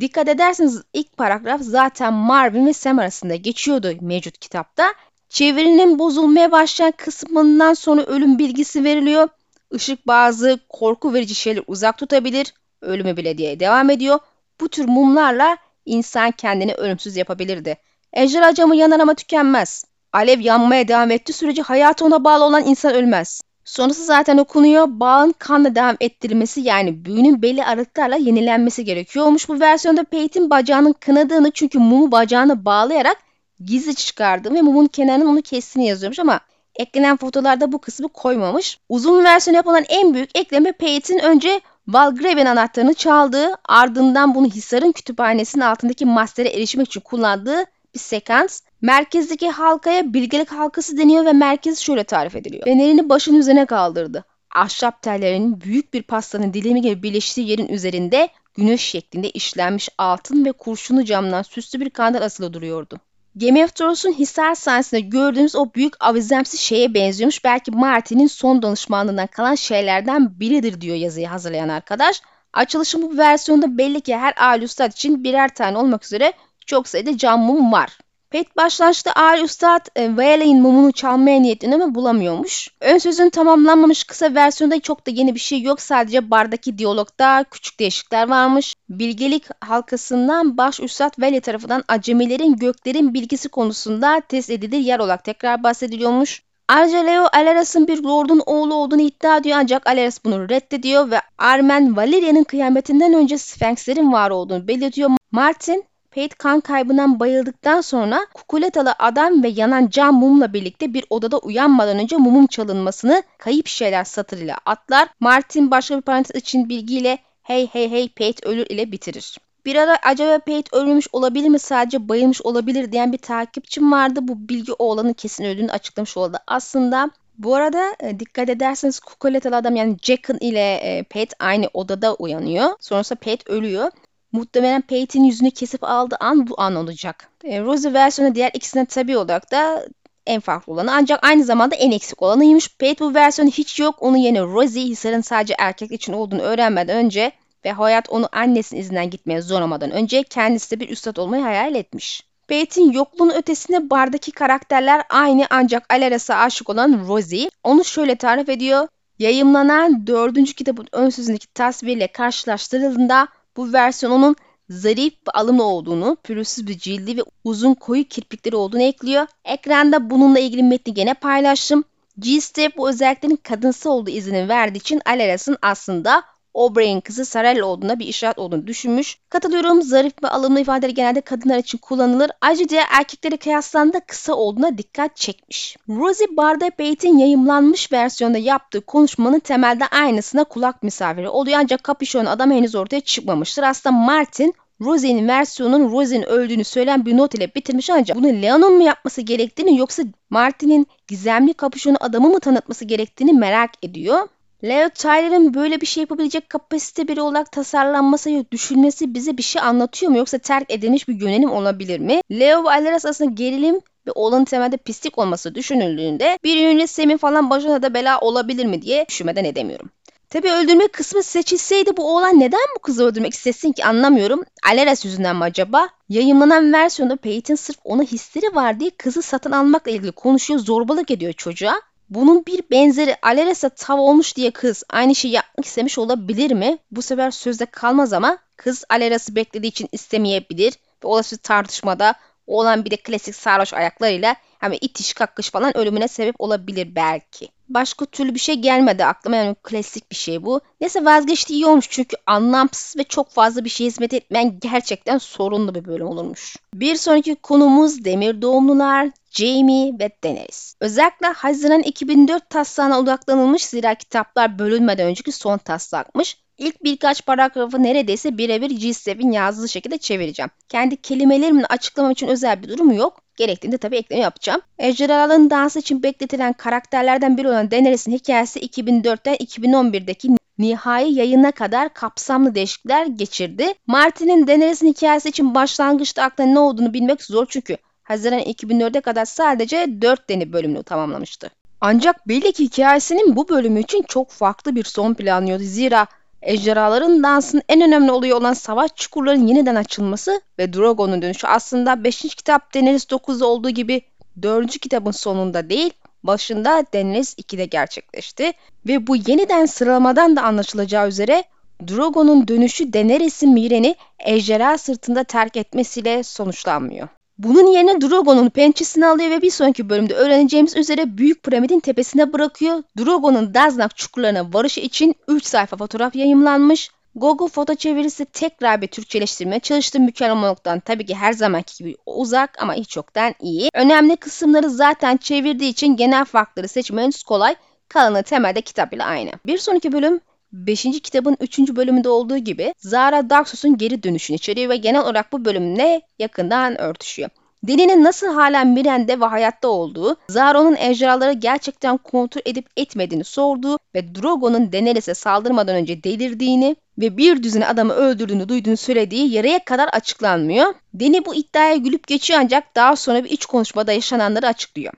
Dikkat 0.00 0.28
ederseniz 0.28 0.82
ilk 0.92 1.16
paragraf 1.16 1.60
zaten 1.60 2.12
Marvin 2.12 2.66
ve 2.66 2.72
Sam 2.72 2.98
arasında 2.98 3.34
geçiyordu 3.34 3.92
mevcut 4.00 4.38
kitapta. 4.38 4.94
Çevirinin 5.28 5.98
bozulmaya 5.98 6.52
başlayan 6.52 6.92
kısmından 6.96 7.74
sonra 7.74 8.02
ölüm 8.02 8.38
bilgisi 8.38 8.84
veriliyor. 8.84 9.28
Işık 9.72 10.06
bazı 10.06 10.58
korku 10.68 11.14
verici 11.14 11.34
şeyleri 11.34 11.64
uzak 11.66 11.98
tutabilir. 11.98 12.54
Ölümü 12.80 13.16
bile 13.16 13.38
diye 13.38 13.60
devam 13.60 13.90
ediyor. 13.90 14.18
Bu 14.60 14.68
tür 14.68 14.88
mumlarla 14.88 15.56
insan 15.86 16.30
kendini 16.30 16.74
ölümsüz 16.74 17.16
yapabilirdi. 17.16 17.76
Ejderha 18.12 18.54
camı 18.54 18.76
yanar 18.76 19.00
ama 19.00 19.14
tükenmez. 19.14 19.84
Alev 20.12 20.40
yanmaya 20.40 20.88
devam 20.88 21.10
ettiği 21.10 21.32
sürece 21.32 21.62
hayatı 21.62 22.04
ona 22.04 22.24
bağlı 22.24 22.44
olan 22.44 22.64
insan 22.66 22.94
ölmez. 22.94 23.40
Sonrası 23.64 24.04
zaten 24.04 24.38
okunuyor. 24.38 24.86
Bağın 24.88 25.34
kanla 25.38 25.74
devam 25.74 25.96
ettirilmesi 26.00 26.60
yani 26.60 27.04
büyünün 27.04 27.42
belli 27.42 27.64
aralıklarla 27.64 28.16
yenilenmesi 28.16 28.84
gerekiyormuş. 28.84 29.48
Bu 29.48 29.60
versiyonda 29.60 30.04
Peyton 30.04 30.50
bacağının 30.50 30.92
kınadığını 30.92 31.50
çünkü 31.50 31.78
mumu 31.78 32.12
bacağına 32.12 32.64
bağlayarak 32.64 33.16
gizli 33.64 33.94
çıkardı 33.94 34.54
ve 34.54 34.62
mumun 34.62 34.86
kenarının 34.86 35.26
onu 35.26 35.42
kestiğini 35.42 35.88
yazıyormuş 35.88 36.18
ama 36.18 36.40
eklenen 36.76 37.16
fotolarda 37.16 37.72
bu 37.72 37.80
kısmı 37.80 38.08
koymamış. 38.08 38.78
Uzun 38.88 39.24
versiyon 39.24 39.54
yapılan 39.54 39.84
en 39.88 40.14
büyük 40.14 40.38
ekleme 40.38 40.72
Peyton 40.72 41.18
önce 41.18 41.60
Valgraven 41.88 42.46
anahtarını 42.46 42.94
çaldığı 42.94 43.54
ardından 43.68 44.34
bunu 44.34 44.46
Hisar'ın 44.46 44.92
kütüphanesinin 44.92 45.64
altındaki 45.64 46.06
mastere 46.06 46.48
erişmek 46.48 46.86
için 46.86 47.00
kullandığı 47.00 47.64
bir 47.94 47.98
sekans. 47.98 48.60
Merkezdeki 48.80 49.50
halkaya 49.50 50.14
bilgelik 50.14 50.52
halkası 50.52 50.98
deniyor 50.98 51.24
ve 51.24 51.32
merkez 51.32 51.78
şöyle 51.78 52.04
tarif 52.04 52.36
ediliyor. 52.36 52.64
Fenerini 52.64 53.08
başın 53.08 53.34
üzerine 53.34 53.66
kaldırdı. 53.66 54.24
Ahşap 54.54 55.02
tellerinin 55.02 55.60
büyük 55.60 55.94
bir 55.94 56.02
pastanın 56.02 56.54
dilimi 56.54 56.80
gibi 56.80 57.02
birleştiği 57.02 57.48
yerin 57.48 57.68
üzerinde 57.68 58.28
güneş 58.54 58.82
şeklinde 58.82 59.30
işlenmiş 59.30 59.88
altın 59.98 60.44
ve 60.44 60.52
kurşunu 60.52 61.04
camdan 61.04 61.42
süslü 61.42 61.80
bir 61.80 61.90
kandil 61.90 62.22
asılı 62.22 62.52
duruyordu. 62.52 63.00
Game 63.34 63.64
of 63.64 63.74
Thrones'un 63.74 64.12
Hisar 64.12 64.54
sahnesinde 64.54 65.00
gördüğümüz 65.00 65.56
o 65.56 65.74
büyük 65.74 66.04
avizemsi 66.04 66.58
şeye 66.58 66.94
benziyormuş. 66.94 67.44
Belki 67.44 67.70
Martin'in 67.70 68.26
son 68.26 68.62
danışmanlığından 68.62 69.26
kalan 69.26 69.54
şeylerden 69.54 70.40
biridir 70.40 70.80
diyor 70.80 70.96
yazıyı 70.96 71.26
hazırlayan 71.26 71.68
arkadaş. 71.68 72.22
Açılışın 72.52 73.02
bu 73.02 73.18
versiyonda 73.18 73.78
belli 73.78 74.00
ki 74.00 74.16
her 74.16 74.34
aile 74.36 74.64
üstad 74.64 74.92
için 74.92 75.24
birer 75.24 75.54
tane 75.54 75.78
olmak 75.78 76.04
üzere 76.04 76.32
çok 76.66 76.88
sayıda 76.88 77.16
cam 77.18 77.40
mum 77.40 77.72
var. 77.72 77.98
Pet 78.32 78.56
başlangıçta 78.56 79.12
Ali 79.12 79.42
Üstad 79.42 79.86
e, 79.96 80.08
mumunu 80.54 80.92
çalmaya 80.92 81.40
niyetini 81.40 81.74
ama 81.74 81.94
bulamıyormuş. 81.94 82.68
Ön 82.80 82.98
sözün 82.98 83.30
tamamlanmamış 83.30 84.04
kısa 84.04 84.34
versiyonda 84.34 84.80
çok 84.80 85.06
da 85.06 85.10
yeni 85.10 85.34
bir 85.34 85.40
şey 85.40 85.62
yok. 85.62 85.80
Sadece 85.80 86.30
bardaki 86.30 86.78
diyalogda 86.78 87.44
küçük 87.50 87.80
değişiklikler 87.80 88.28
varmış. 88.28 88.74
Bilgelik 88.88 89.44
halkasından 89.64 90.56
baş 90.56 90.80
Üstad 90.80 91.20
Veli 91.20 91.40
tarafından 91.40 91.84
acemilerin 91.88 92.56
göklerin 92.56 93.14
bilgisi 93.14 93.48
konusunda 93.48 94.20
test 94.20 94.50
edilir 94.50 94.78
yer 94.78 94.98
olarak 94.98 95.24
tekrar 95.24 95.62
bahsediliyormuş. 95.62 96.42
Ayrıca 96.68 96.98
Leo 96.98 97.28
Aleras'ın 97.32 97.88
bir 97.88 98.02
lordun 98.02 98.42
oğlu 98.46 98.74
olduğunu 98.74 99.00
iddia 99.00 99.36
ediyor 99.36 99.58
ancak 99.60 99.86
Aleras 99.86 100.24
bunu 100.24 100.48
reddediyor 100.48 101.10
ve 101.10 101.20
Armen 101.38 101.96
Valeria'nın 101.96 102.44
kıyametinden 102.44 103.14
önce 103.14 103.38
Sphinx'lerin 103.38 104.12
var 104.12 104.30
olduğunu 104.30 104.68
belirtiyor. 104.68 105.10
Martin 105.32 105.84
Pate 106.14 106.36
kan 106.38 106.60
kaybından 106.60 107.20
bayıldıktan 107.20 107.80
sonra 107.80 108.26
kukuletalı 108.34 108.94
adam 108.98 109.42
ve 109.42 109.48
yanan 109.48 109.88
cam 109.88 110.14
mumla 110.14 110.52
birlikte 110.52 110.94
bir 110.94 111.04
odada 111.10 111.38
uyanmadan 111.38 111.98
önce 111.98 112.16
mumun 112.16 112.46
çalınmasını 112.46 113.22
kayıp 113.38 113.66
şeyler 113.66 114.04
satırıyla 114.04 114.56
atlar. 114.66 115.08
Martin 115.20 115.70
başka 115.70 115.96
bir 115.96 116.02
parantez 116.02 116.36
için 116.36 116.68
bilgiyle 116.68 117.18
hey 117.42 117.66
hey 117.66 117.90
hey 117.90 118.08
Pate 118.08 118.48
ölür 118.48 118.66
ile 118.66 118.92
bitirir. 118.92 119.38
Bir 119.66 119.76
ara 119.76 119.96
acaba 120.02 120.38
Pate 120.38 120.76
ölmüş 120.76 121.08
olabilir 121.12 121.48
mi 121.48 121.58
sadece 121.58 122.08
bayılmış 122.08 122.42
olabilir 122.42 122.92
diyen 122.92 123.12
bir 123.12 123.18
takipçim 123.18 123.92
vardı. 123.92 124.20
Bu 124.22 124.48
bilgi 124.48 124.72
oğlanın 124.72 125.12
kesin 125.12 125.44
öldüğünü 125.44 125.70
açıklamış 125.70 126.16
oldu. 126.16 126.36
Aslında 126.46 127.10
bu 127.38 127.54
arada 127.54 127.96
e, 128.00 128.20
dikkat 128.20 128.48
ederseniz 128.48 129.00
kukuletalı 129.00 129.56
adam 129.56 129.76
yani 129.76 129.96
Jackson 130.02 130.38
ile 130.40 130.74
e, 130.74 131.02
Pate 131.02 131.36
aynı 131.38 131.68
odada 131.74 132.14
uyanıyor. 132.14 132.68
Sonrasında 132.80 133.18
Pate 133.18 133.52
ölüyor. 133.52 133.90
Muhtemelen 134.32 134.82
Peyton 134.82 135.24
yüzünü 135.24 135.50
kesip 135.50 135.84
aldığı 135.84 136.16
an 136.20 136.46
bu 136.46 136.60
an 136.60 136.76
olacak. 136.76 137.28
E, 137.44 137.60
Rosie 137.60 137.92
versiyonu 137.92 138.34
diğer 138.34 138.50
ikisine 138.54 138.86
tabi 138.86 139.16
olarak 139.16 139.50
da 139.50 139.86
en 140.26 140.40
farklı 140.40 140.72
olanı 140.72 140.92
ancak 140.92 141.24
aynı 141.24 141.44
zamanda 141.44 141.74
en 141.74 141.90
eksik 141.90 142.22
olanıymış. 142.22 142.76
Pate 142.78 143.00
bu 143.00 143.14
versiyonu 143.14 143.50
hiç 143.50 143.80
yok. 143.80 143.94
Onun 144.00 144.16
yerine 144.16 144.42
Rosie 144.42 144.82
Hisar'ın 144.82 145.20
sadece 145.20 145.54
erkek 145.58 145.92
için 145.92 146.12
olduğunu 146.12 146.40
öğrenmeden 146.40 146.96
önce 146.96 147.32
ve 147.64 147.72
hayat 147.72 148.10
onu 148.10 148.28
annesinin 148.32 148.80
izinden 148.80 149.10
gitmeye 149.10 149.42
zorlamadan 149.42 149.90
önce 149.90 150.22
kendisi 150.22 150.70
de 150.70 150.80
bir 150.80 150.88
üstad 150.88 151.16
olmayı 151.16 151.42
hayal 151.42 151.74
etmiş. 151.74 152.22
Pate'in 152.48 152.92
yokluğunun 152.92 153.34
ötesinde 153.34 153.90
bardaki 153.90 154.32
karakterler 154.32 155.02
aynı 155.10 155.46
ancak 155.50 155.94
Alaras'a 155.94 156.36
aşık 156.36 156.70
olan 156.70 157.04
Rosie 157.08 157.50
onu 157.64 157.84
şöyle 157.84 158.16
tarif 158.16 158.48
ediyor. 158.48 158.88
Yayımlanan 159.18 160.06
dördüncü 160.06 160.54
kitabın 160.54 160.86
ön 160.92 161.10
sözündeki 161.10 161.46
tasvirle 161.46 162.06
karşılaştırıldığında 162.06 163.28
bu 163.56 163.72
versiyon 163.72 164.12
onun 164.12 164.36
zarif 164.68 165.12
ve 165.12 165.30
alımlı 165.34 165.62
olduğunu, 165.62 166.16
pürüzsüz 166.22 166.66
bir 166.66 166.78
cildi 166.78 167.16
ve 167.16 167.22
uzun 167.44 167.74
koyu 167.74 168.04
kirpikleri 168.04 168.56
olduğunu 168.56 168.82
ekliyor. 168.82 169.26
Ekranda 169.44 170.10
bununla 170.10 170.38
ilgili 170.38 170.62
metni 170.62 170.94
gene 170.94 171.14
paylaştım. 171.14 171.84
G-Step 172.18 172.76
bu 172.76 172.88
özelliklerin 172.88 173.36
kadınsı 173.36 173.90
olduğu 173.90 174.10
izini 174.10 174.48
verdiği 174.48 174.78
için 174.78 175.00
Alaras'ın 175.06 175.56
aslında 175.62 176.22
O'Brien 176.54 177.00
kızı 177.00 177.24
Sarella 177.24 177.66
olduğuna 177.66 177.98
bir 177.98 178.06
işaret 178.06 178.38
olduğunu 178.38 178.66
düşünmüş. 178.66 179.18
Katılıyorum 179.28 179.82
zarif 179.82 180.12
ve 180.22 180.28
alımlı 180.28 180.60
ifadeleri 180.60 180.94
genelde 180.94 181.20
kadınlar 181.20 181.58
için 181.58 181.78
kullanılır. 181.78 182.30
Ayrıca 182.40 182.82
erkeklere 182.90 183.36
kıyaslandığında 183.36 184.00
kısa 184.00 184.34
olduğuna 184.34 184.78
dikkat 184.78 185.16
çekmiş. 185.16 185.76
Rosie 185.88 186.36
Barda 186.36 186.70
Bate'in 186.78 187.18
yayımlanmış 187.18 187.92
versiyonda 187.92 188.38
yaptığı 188.38 188.80
konuşmanın 188.80 189.38
temelde 189.38 189.86
aynısına 189.86 190.44
kulak 190.44 190.82
misafiri 190.82 191.28
oluyor 191.28 191.58
ancak 191.60 191.84
kapüşon 191.84 192.26
adam 192.26 192.50
henüz 192.50 192.74
ortaya 192.74 193.00
çıkmamıştır. 193.00 193.62
Aslında 193.62 193.96
Martin 193.96 194.54
Rosie'nin 194.80 195.28
versiyonun 195.28 195.92
Rosie'nin 195.92 196.26
öldüğünü 196.26 196.64
söyleyen 196.64 197.06
bir 197.06 197.16
not 197.16 197.34
ile 197.34 197.54
bitirmiş 197.54 197.90
ancak 197.90 198.16
bunu 198.16 198.26
Leon'un 198.26 198.76
mu 198.76 198.82
yapması 198.82 199.20
gerektiğini 199.20 199.78
yoksa 199.78 200.02
Martin'in 200.30 200.86
gizemli 201.08 201.54
kapüşonu 201.54 201.96
adamı 202.00 202.28
mı 202.28 202.40
tanıtması 202.40 202.84
gerektiğini 202.84 203.32
merak 203.32 203.70
ediyor. 203.84 204.28
Leo 204.64 204.88
Tyler'ın 204.88 205.54
böyle 205.54 205.80
bir 205.80 205.86
şey 205.86 206.00
yapabilecek 206.00 206.50
kapasite 206.50 207.08
biri 207.08 207.20
olarak 207.20 207.52
tasarlanması 207.52 208.30
ya 208.30 208.44
düşünmesi 208.52 209.14
bize 209.14 209.36
bir 209.36 209.42
şey 209.42 209.62
anlatıyor 209.62 210.12
mu 210.12 210.18
yoksa 210.18 210.38
terk 210.38 210.70
edilmiş 210.70 211.08
bir 211.08 211.20
yönelim 211.20 211.50
olabilir 211.50 211.98
mi? 211.98 212.20
Leo 212.30 212.64
ve 212.64 212.68
Alaras 212.68 213.06
aslında 213.06 213.30
gerilim 213.30 213.74
ve 214.06 214.10
olanın 214.14 214.44
temelde 214.44 214.76
pislik 214.76 215.18
olması 215.18 215.54
düşünüldüğünde 215.54 216.38
bir 216.44 216.56
yönüyle 216.56 216.86
Sem'in 216.86 217.16
falan 217.16 217.50
başına 217.50 217.82
da 217.82 217.94
bela 217.94 218.20
olabilir 218.20 218.66
mi 218.66 218.82
diye 218.82 219.06
düşünmeden 219.08 219.44
edemiyorum. 219.44 219.90
Tabi 220.30 220.50
öldürme 220.50 220.88
kısmı 220.88 221.22
seçilseydi 221.22 221.96
bu 221.96 222.16
oğlan 222.16 222.40
neden 222.40 222.60
bu 222.76 222.78
kızı 222.82 223.04
öldürmek 223.04 223.34
istesin 223.34 223.72
ki 223.72 223.84
anlamıyorum. 223.84 224.44
Aleras 224.70 225.04
yüzünden 225.04 225.36
mi 225.36 225.44
acaba? 225.44 225.88
Yayınlanan 226.08 226.72
versiyonda 226.72 227.16
Peyton 227.16 227.54
sırf 227.54 227.78
ona 227.84 228.02
hisleri 228.02 228.54
var 228.54 228.80
diye 228.80 228.90
kızı 228.90 229.22
satın 229.22 229.52
almakla 229.52 229.90
ilgili 229.90 230.12
konuşuyor, 230.12 230.60
zorbalık 230.60 231.10
ediyor 231.10 231.32
çocuğa. 231.32 231.74
Bunun 232.14 232.46
bir 232.46 232.62
benzeri 232.70 233.16
Aleras'a 233.22 233.68
tav 233.68 233.98
olmuş 233.98 234.36
diye 234.36 234.50
kız 234.50 234.84
aynı 234.90 235.14
şeyi 235.14 235.34
yapmak 235.34 235.66
istemiş 235.66 235.98
olabilir 235.98 236.50
mi? 236.50 236.78
Bu 236.90 237.02
sefer 237.02 237.30
sözde 237.30 237.66
kalmaz 237.66 238.12
ama 238.12 238.38
kız 238.56 238.84
Aleras'ı 238.88 239.36
beklediği 239.36 239.68
için 239.68 239.88
istemeyebilir 239.92 240.72
ve 241.04 241.08
olası 241.08 241.38
tartışmada 241.38 242.14
olan 242.46 242.84
bir 242.84 242.90
de 242.90 242.96
klasik 242.96 243.34
sarhoş 243.34 243.74
ayaklarıyla 243.74 244.36
hani 244.58 244.76
itiş 244.76 245.12
kakış 245.12 245.50
falan 245.50 245.76
ölümüne 245.76 246.08
sebep 246.08 246.34
olabilir 246.38 246.94
belki. 246.96 247.48
Başka 247.68 248.06
türlü 248.06 248.34
bir 248.34 248.40
şey 248.40 248.54
gelmedi 248.54 249.04
aklıma 249.04 249.36
yani 249.36 249.56
klasik 249.62 250.10
bir 250.10 250.16
şey 250.16 250.44
bu. 250.44 250.60
Neyse 250.80 251.04
vazgeçti 251.04 251.54
iyi 251.54 251.66
olmuş 251.66 251.86
çünkü 251.90 252.16
anlamsız 252.26 252.96
ve 252.96 253.04
çok 253.04 253.30
fazla 253.30 253.64
bir 253.64 253.70
şey 253.70 253.86
hizmet 253.86 254.14
etmeyen 254.14 254.60
gerçekten 254.60 255.18
sorunlu 255.18 255.74
bir 255.74 255.84
bölüm 255.84 256.06
olurmuş. 256.06 256.56
Bir 256.74 256.96
sonraki 256.96 257.34
konumuz 257.34 258.04
Demir 258.04 258.42
Doğumlular, 258.42 259.08
Jamie 259.30 259.92
ve 259.98 260.10
Daenerys. 260.24 260.74
Özellikle 260.80 261.26
Haziran 261.26 261.82
2004 261.82 262.50
taslağına 262.50 262.98
odaklanılmış 262.98 263.64
zira 263.64 263.94
kitaplar 263.94 264.58
bölünmeden 264.58 265.06
önceki 265.06 265.32
son 265.32 265.58
taslakmış. 265.58 266.36
İlk 266.62 266.84
birkaç 266.84 267.26
paragrafı 267.26 267.82
neredeyse 267.82 268.38
birebir 268.38 268.70
G7'in 268.70 269.32
yazdığı 269.32 269.68
şekilde 269.68 269.98
çevireceğim. 269.98 270.50
Kendi 270.68 270.96
kelimelerimle 270.96 271.66
açıklamam 271.66 272.12
için 272.12 272.26
özel 272.26 272.62
bir 272.62 272.68
durum 272.68 272.92
yok. 272.92 273.20
Gerektiğinde 273.36 273.78
tabii 273.78 273.96
ekleme 273.96 274.22
yapacağım. 274.22 274.60
Ejderhaların 274.78 275.50
dansı 275.50 275.78
için 275.78 276.02
bekletilen 276.02 276.52
karakterlerden 276.52 277.36
biri 277.36 277.48
olan 277.48 277.70
Daenerys'in 277.70 278.12
hikayesi 278.12 278.60
2004'ten 278.60 279.34
2011'deki 279.34 280.28
nihai 280.58 281.14
yayına 281.14 281.52
kadar 281.52 281.94
kapsamlı 281.94 282.54
değişiklikler 282.54 283.06
geçirdi. 283.06 283.66
Martin'in 283.86 284.46
Daenerys'in 284.46 284.88
hikayesi 284.88 285.28
için 285.28 285.54
başlangıçta 285.54 286.22
aklına 286.22 286.52
ne 286.52 286.58
olduğunu 286.58 286.94
bilmek 286.94 287.22
zor 287.22 287.46
çünkü 287.48 287.76
Haziran 288.02 288.40
2004'e 288.40 289.00
kadar 289.00 289.24
sadece 289.24 290.02
4 290.02 290.28
deni 290.28 290.52
bölümünü 290.52 290.82
tamamlamıştı. 290.82 291.50
Ancak 291.80 292.28
belli 292.28 292.52
ki 292.52 292.64
hikayesinin 292.64 293.36
bu 293.36 293.48
bölümü 293.48 293.80
için 293.80 294.02
çok 294.08 294.30
farklı 294.30 294.76
bir 294.76 294.84
son 294.84 295.14
planlıyordu. 295.14 295.62
Zira 295.62 296.06
ejderhaların 296.42 297.22
dansının 297.22 297.62
en 297.68 297.80
önemli 297.80 298.12
olayı 298.12 298.36
olan 298.36 298.52
savaş 298.52 298.90
çukurlarının 298.96 299.46
yeniden 299.46 299.74
açılması 299.74 300.40
ve 300.58 300.72
Drogon'un 300.72 301.22
dönüşü 301.22 301.46
aslında 301.46 302.04
5. 302.04 302.20
kitap 302.20 302.74
Daenerys 302.74 303.04
9'da 303.04 303.46
olduğu 303.46 303.70
gibi 303.70 304.02
4. 304.42 304.78
kitabın 304.78 305.10
sonunda 305.10 305.70
değil 305.70 305.90
başında 306.22 306.84
Daenerys 306.94 307.34
2'de 307.34 307.64
gerçekleşti 307.64 308.52
ve 308.88 309.06
bu 309.06 309.16
yeniden 309.16 309.66
sıralamadan 309.66 310.36
da 310.36 310.42
anlaşılacağı 310.42 311.08
üzere 311.08 311.44
Drogon'un 311.88 312.48
dönüşü 312.48 312.92
Daenerys'in 312.92 313.52
Miren'i 313.52 313.94
ejderha 314.18 314.78
sırtında 314.78 315.24
terk 315.24 315.56
etmesiyle 315.56 316.22
sonuçlanmıyor. 316.22 317.08
Bunun 317.38 317.66
yerine 317.66 318.00
Drogon'un 318.00 318.48
pençesini 318.48 319.06
alıyor 319.06 319.30
ve 319.30 319.42
bir 319.42 319.50
sonraki 319.50 319.88
bölümde 319.88 320.14
öğreneceğimiz 320.14 320.76
üzere 320.76 321.18
Büyük 321.18 321.42
Piramidin 321.42 321.80
tepesine 321.80 322.32
bırakıyor. 322.32 322.82
Drogon'un 322.98 323.54
Daznak 323.54 323.96
çukurlarına 323.96 324.52
varışı 324.52 324.80
için 324.80 325.14
3 325.28 325.44
sayfa 325.44 325.76
fotoğraf 325.76 326.16
yayımlanmış. 326.16 326.90
Google 327.14 327.48
foto 327.48 327.74
çevirisi 327.74 328.24
tekrar 328.24 328.82
bir 328.82 328.86
Türkçeleştirmeye 328.86 329.60
çalıştı. 329.60 330.00
Mükemmellikten 330.00 330.80
tabii 330.80 331.06
ki 331.06 331.14
her 331.14 331.32
zamanki 331.32 331.78
gibi 331.78 331.96
uzak 332.06 332.62
ama 332.62 332.74
hiç 332.74 332.96
yoktan 332.96 333.34
iyi. 333.40 333.68
Önemli 333.74 334.16
kısımları 334.16 334.70
zaten 334.70 335.16
çevirdiği 335.16 335.70
için 335.70 335.96
genel 335.96 336.24
farkları 336.24 336.68
seçmeniz 336.68 337.22
kolay. 337.22 337.54
Kalanı 337.88 338.22
temelde 338.22 338.60
kitap 338.60 338.92
ile 338.92 339.04
aynı. 339.04 339.30
Bir 339.46 339.58
sonraki 339.58 339.92
bölüm 339.92 340.20
5. 340.52 340.82
kitabın 340.82 341.36
3. 341.40 341.58
bölümünde 341.58 342.08
olduğu 342.08 342.38
gibi 342.38 342.74
Zara 342.78 343.30
Darksus'un 343.30 343.76
geri 343.78 344.02
dönüşünü 344.02 344.36
içeriyor 344.36 344.70
ve 344.70 344.76
genel 344.76 345.02
olarak 345.02 345.32
bu 345.32 345.44
bölümle 345.44 346.02
yakından 346.18 346.80
örtüşüyor. 346.80 347.30
Deni'nin 347.62 348.04
nasıl 348.04 348.34
halen 348.34 348.68
Miren'de 348.68 349.20
ve 349.20 349.24
hayatta 349.24 349.68
olduğu, 349.68 350.16
Zaro'nun 350.28 350.76
ejderhaları 350.76 351.32
gerçekten 351.32 351.96
kontrol 351.96 352.42
edip 352.46 352.66
etmediğini 352.76 353.24
sorduğu 353.24 353.78
ve 353.94 354.14
Drogo'nun 354.14 354.72
Daenerys'e 354.72 355.14
saldırmadan 355.14 355.76
önce 355.76 356.04
delirdiğini 356.04 356.76
ve 356.98 357.16
bir 357.16 357.42
düzine 357.42 357.66
adamı 357.66 357.92
öldürdüğünü 357.92 358.48
duyduğunu 358.48 358.76
söylediği 358.76 359.32
yarıya 359.32 359.64
kadar 359.64 359.88
açıklanmıyor. 359.88 360.74
Deni 360.94 361.24
bu 361.24 361.34
iddiaya 361.34 361.76
gülüp 361.76 362.06
geçiyor 362.06 362.40
ancak 362.42 362.76
daha 362.76 362.96
sonra 362.96 363.24
bir 363.24 363.30
iç 363.30 363.46
konuşmada 363.46 363.92
yaşananları 363.92 364.46
açıklıyor. 364.46 364.92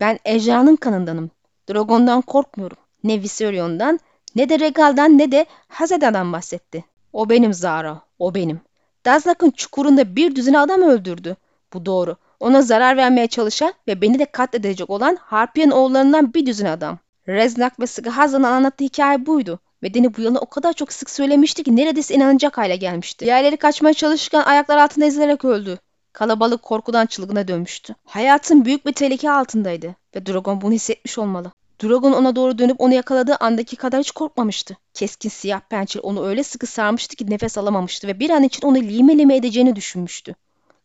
Ben 0.00 0.18
ejderhanın 0.24 0.76
kanındanım. 0.76 1.30
Drogon'dan 1.68 2.20
korkmuyorum. 2.20 2.76
Ne 3.04 3.22
Viserion'dan 3.22 4.00
ne 4.38 4.48
de 4.48 4.60
Regal'dan 4.60 5.18
ne 5.18 5.32
de 5.32 5.46
Hazeda'dan 5.68 6.32
bahsetti. 6.32 6.84
O 7.12 7.30
benim 7.30 7.54
Zara, 7.54 8.00
o 8.18 8.34
benim. 8.34 8.60
Dazlak'ın 9.06 9.50
çukurunda 9.50 10.16
bir 10.16 10.36
düzine 10.36 10.58
adam 10.58 10.82
öldürdü. 10.82 11.36
Bu 11.72 11.86
doğru. 11.86 12.16
Ona 12.40 12.62
zarar 12.62 12.96
vermeye 12.96 13.26
çalışan 13.26 13.72
ve 13.88 14.00
beni 14.00 14.18
de 14.18 14.24
katledecek 14.24 14.90
olan 14.90 15.18
Harpiyen 15.20 15.70
oğullarından 15.70 16.34
bir 16.34 16.46
düzine 16.46 16.70
adam. 16.70 16.98
Reznak 17.28 17.80
ve 17.80 17.86
Sigahaza'nın 17.86 18.44
anlattığı 18.44 18.84
hikaye 18.84 19.26
buydu. 19.26 19.58
Ve 19.82 19.94
Deni 19.94 20.16
bu 20.16 20.20
yalanı 20.20 20.38
o 20.38 20.46
kadar 20.46 20.72
çok 20.72 20.92
sık 20.92 21.10
söylemişti 21.10 21.62
ki 21.62 21.76
neredeyse 21.76 22.14
inanacak 22.14 22.58
hale 22.58 22.76
gelmişti. 22.76 23.24
Diğerleri 23.24 23.56
kaçmaya 23.56 23.94
çalışırken 23.94 24.42
ayaklar 24.42 24.76
altında 24.76 25.04
ezilerek 25.04 25.44
öldü. 25.44 25.78
Kalabalık 26.12 26.62
korkudan 26.62 27.06
çılgına 27.06 27.48
dönmüştü. 27.48 27.94
Hayatın 28.04 28.64
büyük 28.64 28.86
bir 28.86 28.92
tehlike 28.92 29.30
altındaydı 29.30 29.94
ve 30.14 30.26
Dragon 30.26 30.60
bunu 30.60 30.72
hissetmiş 30.72 31.18
olmalı. 31.18 31.52
Dragon 31.82 32.12
ona 32.12 32.36
doğru 32.36 32.58
dönüp 32.58 32.80
onu 32.80 32.94
yakaladığı 32.94 33.36
andaki 33.40 33.76
kadar 33.76 34.00
hiç 34.00 34.10
korkmamıştı. 34.10 34.76
Keskin 34.94 35.28
siyah 35.28 35.60
pençe 35.60 36.00
onu 36.00 36.26
öyle 36.26 36.42
sıkı 36.42 36.66
sarmıştı 36.66 37.16
ki 37.16 37.30
nefes 37.30 37.58
alamamıştı 37.58 38.08
ve 38.08 38.20
bir 38.20 38.30
an 38.30 38.42
için 38.42 38.66
onu 38.66 38.76
lime 38.76 39.18
lime 39.18 39.36
edeceğini 39.36 39.76
düşünmüştü. 39.76 40.34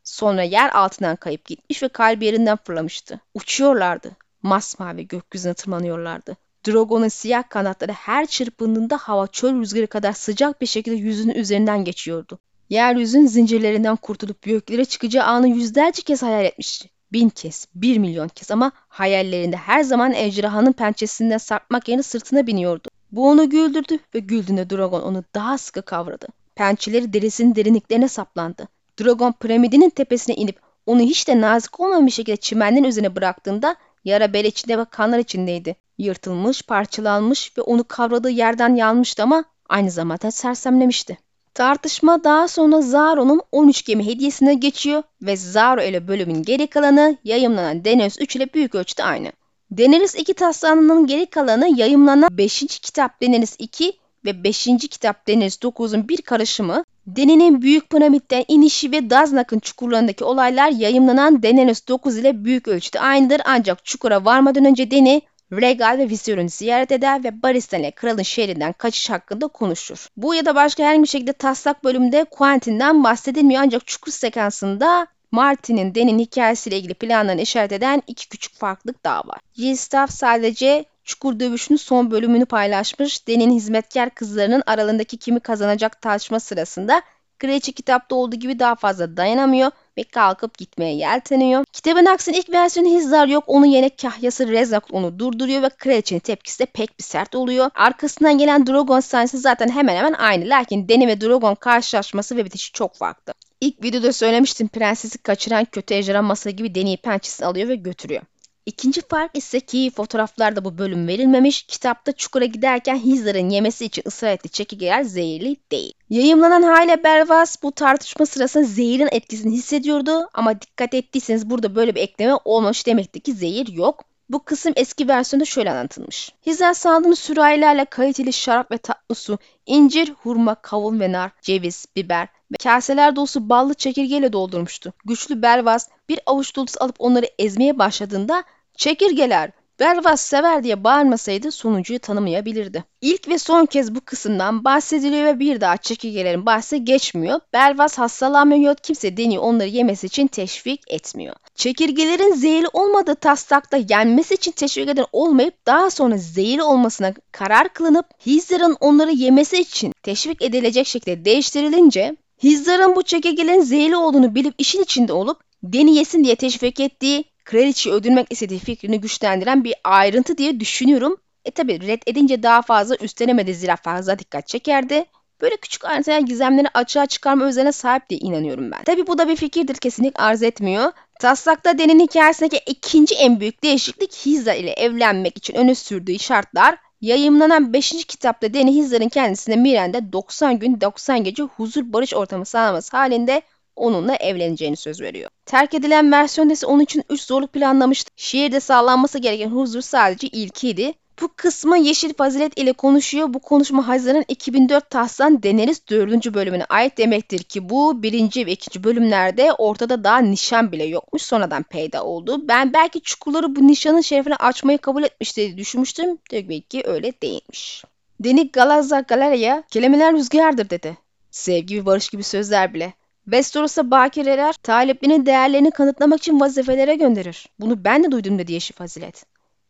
Sonra 0.03 0.43
yer 0.43 0.69
altından 0.69 1.15
kayıp 1.15 1.45
gitmiş 1.45 1.83
ve 1.83 1.87
kalbi 1.87 2.25
yerinden 2.25 2.57
fırlamıştı. 2.57 3.19
Uçuyorlardı. 3.33 4.11
Masmavi 4.43 5.07
gökyüzüne 5.07 5.53
tırmanıyorlardı. 5.53 6.37
Drogon'un 6.67 7.07
siyah 7.07 7.49
kanatları 7.49 7.91
her 7.91 8.25
çırpındığında 8.25 8.97
hava 8.97 9.27
çöl 9.27 9.59
rüzgarı 9.59 9.87
kadar 9.87 10.13
sıcak 10.13 10.61
bir 10.61 10.65
şekilde 10.65 10.95
yüzünün 10.95 11.35
üzerinden 11.35 11.83
geçiyordu. 11.83 12.39
Yeryüzünün 12.69 13.27
zincirlerinden 13.27 13.95
kurtulup 13.95 14.41
göklere 14.41 14.85
çıkacağı 14.85 15.25
anı 15.25 15.47
yüzlerce 15.47 16.01
kez 16.01 16.23
hayal 16.23 16.45
etmişti. 16.45 16.89
Bin 17.13 17.29
kez, 17.29 17.67
bir 17.75 17.97
milyon 17.97 18.27
kez 18.27 18.51
ama 18.51 18.71
hayallerinde 18.87 19.55
her 19.55 19.83
zaman 19.83 20.13
ejderhanın 20.13 20.71
pençesinden 20.71 21.37
sarkmak 21.37 21.87
yerine 21.87 22.03
sırtına 22.03 22.47
biniyordu. 22.47 22.89
Bu 23.11 23.29
onu 23.29 23.49
güldürdü 23.49 23.97
ve 24.15 24.19
güldüğünde 24.19 24.69
Drogon 24.69 25.01
onu 25.01 25.23
daha 25.35 25.57
sıkı 25.57 25.81
kavradı. 25.81 26.27
Pençeleri 26.55 27.13
derisinin 27.13 27.55
derinliklerine 27.55 28.07
saplandı. 28.07 28.67
Dragon 29.01 29.31
piramidinin 29.31 29.89
tepesine 29.89 30.35
inip 30.35 30.59
onu 30.85 31.01
hiç 31.01 31.27
de 31.27 31.41
nazik 31.41 31.79
olmayan 31.79 32.05
bir 32.07 32.11
şekilde 32.11 32.37
çimenlerin 32.37 32.83
üzerine 32.83 33.15
bıraktığında 33.15 33.75
yara 34.05 34.33
bel 34.33 34.45
içinde 34.45 34.77
ve 34.77 34.85
kanlar 34.85 35.19
içindeydi. 35.19 35.75
Yırtılmış, 35.97 36.61
parçalanmış 36.61 37.57
ve 37.57 37.61
onu 37.61 37.83
kavradığı 37.83 38.29
yerden 38.29 38.75
yanmıştı 38.75 39.23
ama 39.23 39.43
aynı 39.69 39.91
zamanda 39.91 40.31
sersemlemişti. 40.31 41.17
Tartışma 41.53 42.23
daha 42.23 42.47
sonra 42.47 42.81
Zaro'nun 42.81 43.41
13 43.51 43.85
gemi 43.85 44.05
hediyesine 44.05 44.53
geçiyor 44.53 45.03
ve 45.21 45.37
Zaro 45.37 45.81
ile 45.81 46.07
bölümün 46.07 46.43
geri 46.43 46.67
kalanı 46.67 47.17
yayımlanan 47.23 47.85
Daenerys 47.85 48.21
3 48.21 48.35
ile 48.35 48.53
büyük 48.53 48.75
ölçüde 48.75 49.03
aynı. 49.03 49.31
Daenerys 49.77 50.15
2 50.15 50.33
taslağının 50.33 51.07
geri 51.07 51.25
kalanı 51.25 51.79
yayımlanan 51.79 52.37
5. 52.37 52.65
kitap 52.65 53.21
Daenerys 53.21 53.55
2 53.59 53.93
ve 54.25 54.43
5. 54.43 54.65
kitap 54.65 55.27
Daenerys 55.27 55.57
9'un 55.57 56.07
bir 56.07 56.21
karışımı, 56.21 56.83
Deni'nin 57.07 57.61
Büyük 57.61 57.89
Piramit'ten 57.89 58.45
inişi 58.47 58.91
ve 58.91 59.09
Daznak'ın 59.09 59.59
çukurlarındaki 59.59 60.23
olaylar 60.23 60.69
yayımlanan 60.69 61.43
Daenerys 61.43 61.87
9 61.87 62.17
ile 62.17 62.45
büyük 62.45 62.67
ölçüde 62.67 62.99
aynıdır 62.99 63.41
ancak 63.45 63.85
çukura 63.85 64.25
varmadan 64.25 64.65
önce 64.65 64.91
Deni 64.91 65.21
Regal 65.61 65.97
ve 65.97 66.09
Viserys'i 66.09 66.57
ziyaret 66.57 66.91
eder 66.91 67.23
ve 67.23 67.41
Barristan 67.43 67.79
ile 67.79 67.91
kralın 67.91 68.23
şehrinden 68.23 68.73
kaçış 68.73 69.09
hakkında 69.09 69.47
konuşur. 69.47 70.07
Bu 70.17 70.35
ya 70.35 70.45
da 70.45 70.55
başka 70.55 70.83
herhangi 70.83 71.03
bir 71.03 71.07
şekilde 71.07 71.33
taslak 71.33 71.83
bölümde 71.83 72.23
Quentin'den 72.23 73.03
bahsedilmiyor 73.03 73.61
ancak 73.63 73.87
çukur 73.87 74.11
sekansında 74.11 75.07
Martin'in 75.31 75.95
Den'in 75.95 76.19
hikayesiyle 76.19 76.77
ilgili 76.77 76.93
planlarını 76.93 77.41
işaret 77.41 77.71
eden 77.71 78.03
iki 78.07 78.29
küçük 78.29 78.55
farklılık 78.55 79.03
daha 79.03 79.19
var. 79.19 79.39
Yistaff 79.55 80.11
sadece 80.11 80.85
Çukur 81.03 81.39
Dövüşü'nün 81.39 81.77
son 81.77 82.11
bölümünü 82.11 82.45
paylaşmış. 82.45 83.27
Den'in 83.27 83.51
hizmetkar 83.51 84.09
kızlarının 84.09 84.63
aralarındaki 84.65 85.17
kimi 85.17 85.39
kazanacak 85.39 86.01
tartışma 86.01 86.39
sırasında 86.39 87.01
Kraliçe 87.39 87.71
kitapta 87.71 88.15
olduğu 88.15 88.35
gibi 88.35 88.59
daha 88.59 88.75
fazla 88.75 89.17
dayanamıyor 89.17 89.71
ve 89.97 90.03
kalkıp 90.03 90.57
gitmeye 90.57 90.95
yelteniyor. 90.95 91.65
Kitabın 91.73 92.05
aksine 92.05 92.37
ilk 92.37 92.49
versiyonu 92.49 92.89
Hizar 92.89 93.27
yok. 93.27 93.43
Onun 93.47 93.65
yerine 93.65 93.89
kahyası 93.89 94.47
Rezak 94.47 94.93
onu 94.93 95.19
durduruyor 95.19 95.61
ve 95.61 95.69
kraliçenin 95.69 96.19
tepkisi 96.19 96.59
de 96.59 96.65
pek 96.65 96.99
bir 96.99 97.03
sert 97.03 97.35
oluyor. 97.35 97.69
Arkasından 97.75 98.37
gelen 98.37 98.67
Drogon 98.67 98.99
sahnesi 98.99 99.37
zaten 99.37 99.69
hemen 99.69 99.95
hemen 99.95 100.13
aynı. 100.13 100.49
Lakin 100.49 100.89
Dany 100.89 101.07
ve 101.07 101.21
Drogon 101.21 101.55
karşılaşması 101.55 102.37
ve 102.37 102.45
bitişi 102.45 102.71
çok 102.71 102.95
farklı. 102.95 103.33
İlk 103.61 103.83
videoda 103.83 104.13
söylemiştim 104.13 104.67
prensesi 104.67 105.17
kaçıran 105.17 105.65
kötü 105.65 105.93
ejderha 105.93 106.21
masası 106.21 106.49
gibi 106.49 106.75
Dany'yi 106.75 106.97
pençesini 106.97 107.47
alıyor 107.47 107.67
ve 107.67 107.75
götürüyor. 107.75 108.21
İkinci 108.65 109.01
fark 109.01 109.37
ise 109.37 109.59
ki 109.59 109.91
fotoğraflarda 109.95 110.65
bu 110.65 110.77
bölüm 110.77 111.07
verilmemiş. 111.07 111.63
Kitapta 111.63 112.11
çukura 112.11 112.45
giderken 112.45 112.95
Hizar'ın 112.95 113.49
yemesi 113.49 113.85
için 113.85 114.03
ısrar 114.07 114.31
ettiği 114.33 114.49
çekirgeler 114.49 115.03
zehirli 115.03 115.57
değil. 115.71 115.93
Yayımlanan 116.09 116.61
Hayle 116.61 117.03
Bervas 117.03 117.63
bu 117.63 117.71
tartışma 117.71 118.25
sırasında 118.25 118.63
zehirin 118.63 119.09
etkisini 119.11 119.53
hissediyordu 119.53 120.29
ama 120.33 120.61
dikkat 120.61 120.93
ettiyseniz 120.93 121.49
burada 121.49 121.75
böyle 121.75 121.95
bir 121.95 122.01
ekleme 122.01 122.33
olmamış 122.45 122.87
demekti 122.87 123.19
ki 123.19 123.33
zehir 123.33 123.67
yok. 123.67 124.05
Bu 124.33 124.43
kısım 124.43 124.73
eski 124.75 125.07
versiyonda 125.07 125.45
şöyle 125.45 125.71
anlatılmış. 125.71 126.31
Hizar 126.45 126.73
sandığını 126.73 127.15
sürahilerle 127.15 127.85
kaliteli 127.85 128.33
şarap 128.33 128.71
ve 128.71 128.77
tatlı 128.77 129.15
su, 129.15 129.37
incir, 129.65 130.13
hurma, 130.23 130.55
kavun 130.55 130.99
ve 130.99 131.11
nar, 131.11 131.31
ceviz, 131.41 131.85
biber 131.95 132.27
ve 132.51 132.55
kaseler 132.63 133.15
dolusu 133.15 133.49
ballı 133.49 133.73
çekirgeyle 133.73 134.33
doldurmuştu. 134.33 134.93
Güçlü 135.05 135.41
Bervaz 135.41 135.89
bir 136.09 136.19
avuç 136.25 136.55
dolusu 136.55 136.83
alıp 136.83 136.95
onları 136.99 137.25
ezmeye 137.39 137.79
başladığında 137.79 138.43
çekirgeler 138.77 139.51
Bervas 139.79 140.21
sever 140.21 140.63
diye 140.63 140.83
bağırmasaydı 140.83 141.51
sonuncuyu 141.51 141.99
tanımayabilirdi. 141.99 142.83
İlk 143.01 143.27
ve 143.27 143.37
son 143.37 143.65
kez 143.65 143.95
bu 143.95 144.01
kısımdan 144.01 144.63
bahsediliyor 144.63 145.25
ve 145.25 145.39
bir 145.39 145.61
daha 145.61 145.77
çekirgelerin 145.77 146.45
bahsi 146.45 146.85
geçmiyor. 146.85 147.39
Bervas 147.53 147.97
hastalanmıyor, 147.97 148.75
kimse 148.75 149.17
Deni 149.17 149.39
onları 149.39 149.67
yemesi 149.67 150.07
için 150.07 150.27
teşvik 150.27 150.81
etmiyor. 150.87 151.35
Çekirgelerin 151.55 152.33
zehirli 152.33 152.67
olmadığı 152.73 153.15
taslakta 153.15 153.77
yenmesi 153.89 154.33
için 154.33 154.51
teşvik 154.51 154.89
eden 154.89 155.05
olmayıp 155.11 155.65
daha 155.65 155.89
sonra 155.89 156.17
zehirli 156.17 156.63
olmasına 156.63 157.13
karar 157.31 157.73
kılınıp 157.73 158.05
Hizdar'ın 158.25 158.77
onları 158.79 159.11
yemesi 159.11 159.57
için 159.57 159.93
teşvik 160.03 160.41
edilecek 160.41 160.87
şekilde 160.87 161.25
değiştirilince 161.25 162.15
Hizdar'ın 162.43 162.95
bu 162.95 163.03
çekirgelerin 163.03 163.61
zehirli 163.61 163.95
olduğunu 163.95 164.35
bilip 164.35 164.53
işin 164.57 164.83
içinde 164.83 165.13
olup 165.13 165.37
Deni 165.63 165.95
yesin 165.95 166.23
diye 166.23 166.35
teşvik 166.35 166.79
ettiği 166.79 167.32
kraliçeyi 167.45 167.95
öldürmek 167.95 168.27
istediği 168.29 168.59
fikrini 168.59 169.01
güçlendiren 169.01 169.63
bir 169.63 169.73
ayrıntı 169.83 170.37
diye 170.37 170.59
düşünüyorum. 170.59 171.17
E 171.45 171.51
tabi 171.51 171.87
red 171.87 172.01
edince 172.07 172.43
daha 172.43 172.61
fazla 172.61 172.95
üstlenemedi 172.95 173.53
zira 173.53 173.75
fazla 173.75 174.19
dikkat 174.19 174.47
çekerdi. 174.47 175.05
Böyle 175.41 175.55
küçük 175.55 175.85
ayrıntılar 175.85 176.19
gizemleri 176.19 176.67
açığa 176.73 177.05
çıkarma 177.05 177.45
özelliğine 177.45 177.71
sahip 177.71 178.09
diye 178.09 178.19
inanıyorum 178.19 178.71
ben. 178.71 178.83
Tabi 178.83 179.07
bu 179.07 179.17
da 179.17 179.27
bir 179.27 179.35
fikirdir 179.35 179.75
kesinlikle 179.75 180.23
arz 180.23 180.43
etmiyor. 180.43 180.91
Taslakta 181.19 181.77
Den'in 181.77 181.99
hikayesindeki 181.99 182.57
ikinci 182.65 183.15
en 183.15 183.39
büyük 183.39 183.63
değişiklik 183.63 184.13
Hizar 184.13 184.55
ile 184.55 184.71
evlenmek 184.71 185.37
için 185.37 185.55
öne 185.55 185.75
sürdüğü 185.75 186.19
şartlar 186.19 186.77
Yayımlanan 187.03 187.73
5. 187.73 188.05
kitapta 188.05 188.53
Deni 188.53 188.75
Hizar'ın 188.75 189.09
kendisine 189.09 189.55
Miren'de 189.55 190.13
90 190.13 190.59
gün 190.59 190.81
90 190.81 191.23
gece 191.23 191.43
huzur 191.43 191.93
barış 191.93 192.13
ortamı 192.13 192.45
sağlaması 192.45 192.97
halinde 192.97 193.41
onunla 193.75 194.15
evleneceğini 194.15 194.75
söz 194.75 195.01
veriyor. 195.01 195.29
Terk 195.45 195.73
edilen 195.73 196.25
ise 196.49 196.65
onun 196.65 196.79
için 196.79 197.03
3 197.09 197.21
zorluk 197.21 197.53
planlamıştı. 197.53 198.11
Şiirde 198.15 198.59
sağlanması 198.59 199.19
gereken 199.19 199.49
huzur 199.49 199.81
sadece 199.81 200.27
ilkiydi. 200.27 200.93
Bu 201.21 201.27
kısmı 201.35 201.77
Yeşil 201.77 202.13
Fazilet 202.13 202.59
ile 202.59 202.73
konuşuyor. 202.73 203.33
Bu 203.33 203.39
konuşma 203.39 203.87
Haziran 203.87 204.25
2004 204.27 204.89
Tahsan 204.89 205.43
Deneriz 205.43 205.87
4. 205.89 206.33
bölümüne 206.33 206.65
ait 206.65 206.97
demektir 206.97 207.39
ki 207.39 207.69
bu 207.69 208.03
1. 208.03 208.45
ve 208.45 208.51
2. 208.51 208.83
bölümlerde 208.83 209.53
ortada 209.53 210.03
daha 210.03 210.17
nişan 210.17 210.71
bile 210.71 210.83
yokmuş. 210.83 211.21
Sonradan 211.21 211.63
peyda 211.63 212.03
oldu. 212.03 212.47
Ben 212.47 212.73
belki 212.73 213.01
çukurları 213.01 213.55
bu 213.55 213.67
nişanın 213.67 214.01
şerefine 214.01 214.35
açmayı 214.35 214.77
kabul 214.77 215.03
etmiş 215.03 215.37
diye 215.37 215.57
düşünmüştüm. 215.57 216.17
Tabii 216.29 216.61
ki 216.61 216.83
öyle 216.85 217.13
değilmiş. 217.21 217.83
Deni 218.19 218.51
Galaza 218.51 218.99
Galeria 218.99 219.63
kelimeler 219.71 220.13
rüzgardır 220.13 220.69
dedi. 220.69 220.97
Sevgi 221.31 221.81
ve 221.81 221.85
barış 221.85 222.09
gibi 222.09 222.23
sözler 222.23 222.73
bile. 222.73 222.93
Westeros'a 223.25 223.91
bakireler 223.91 224.53
taliplerinin 224.53 225.25
değerlerini 225.25 225.71
kanıtlamak 225.71 226.19
için 226.19 226.39
vazifelere 226.39 226.95
gönderir. 226.95 227.49
Bunu 227.59 227.83
ben 227.83 228.03
de 228.03 228.11
duydum 228.11 228.39
dedi 228.39 228.53
Yeşil 228.53 228.75
Fazilet. 228.75 229.25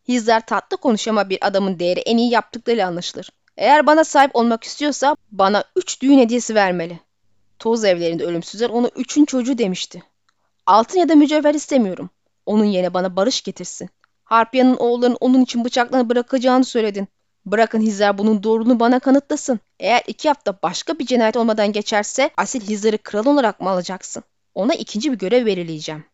Hizler 0.08 0.46
tatlı 0.46 0.76
konuşuyor 0.76 1.16
ama 1.16 1.30
bir 1.30 1.38
adamın 1.46 1.78
değeri 1.78 2.00
en 2.00 2.16
iyi 2.16 2.30
yaptıklarıyla 2.30 2.88
anlaşılır. 2.88 3.30
Eğer 3.56 3.86
bana 3.86 4.04
sahip 4.04 4.36
olmak 4.36 4.64
istiyorsa 4.64 5.16
bana 5.32 5.64
üç 5.76 6.02
düğün 6.02 6.18
hediyesi 6.18 6.54
vermeli. 6.54 7.00
Toz 7.58 7.84
evlerinde 7.84 8.24
ölümsüzler 8.24 8.70
ona 8.70 8.88
üçün 8.96 9.24
çocuğu 9.24 9.58
demişti. 9.58 10.02
Altın 10.66 10.98
ya 10.98 11.08
da 11.08 11.14
mücevher 11.14 11.54
istemiyorum. 11.54 12.10
Onun 12.46 12.64
yerine 12.64 12.94
bana 12.94 13.16
barış 13.16 13.42
getirsin. 13.42 13.90
Harpiya'nın 14.24 14.76
oğullarının 14.76 15.18
onun 15.20 15.40
için 15.40 15.64
bıçaklarını 15.64 16.08
bırakacağını 16.08 16.64
söyledin. 16.64 17.08
Bırakın 17.46 17.80
Hizar 17.80 18.18
bunun 18.18 18.42
doğruluğunu 18.42 18.80
bana 18.80 18.98
kanıtlasın. 18.98 19.60
Eğer 19.80 20.02
iki 20.06 20.28
hafta 20.28 20.58
başka 20.62 20.98
bir 20.98 21.06
cinayet 21.06 21.36
olmadan 21.36 21.72
geçerse 21.72 22.30
asil 22.36 22.60
Hizar'ı 22.60 22.98
kral 22.98 23.26
olarak 23.26 23.60
mı 23.60 23.70
alacaksın? 23.70 24.22
Ona 24.54 24.74
ikinci 24.74 25.12
bir 25.12 25.18
görev 25.18 25.46
belirleyeceğim. 25.46 26.04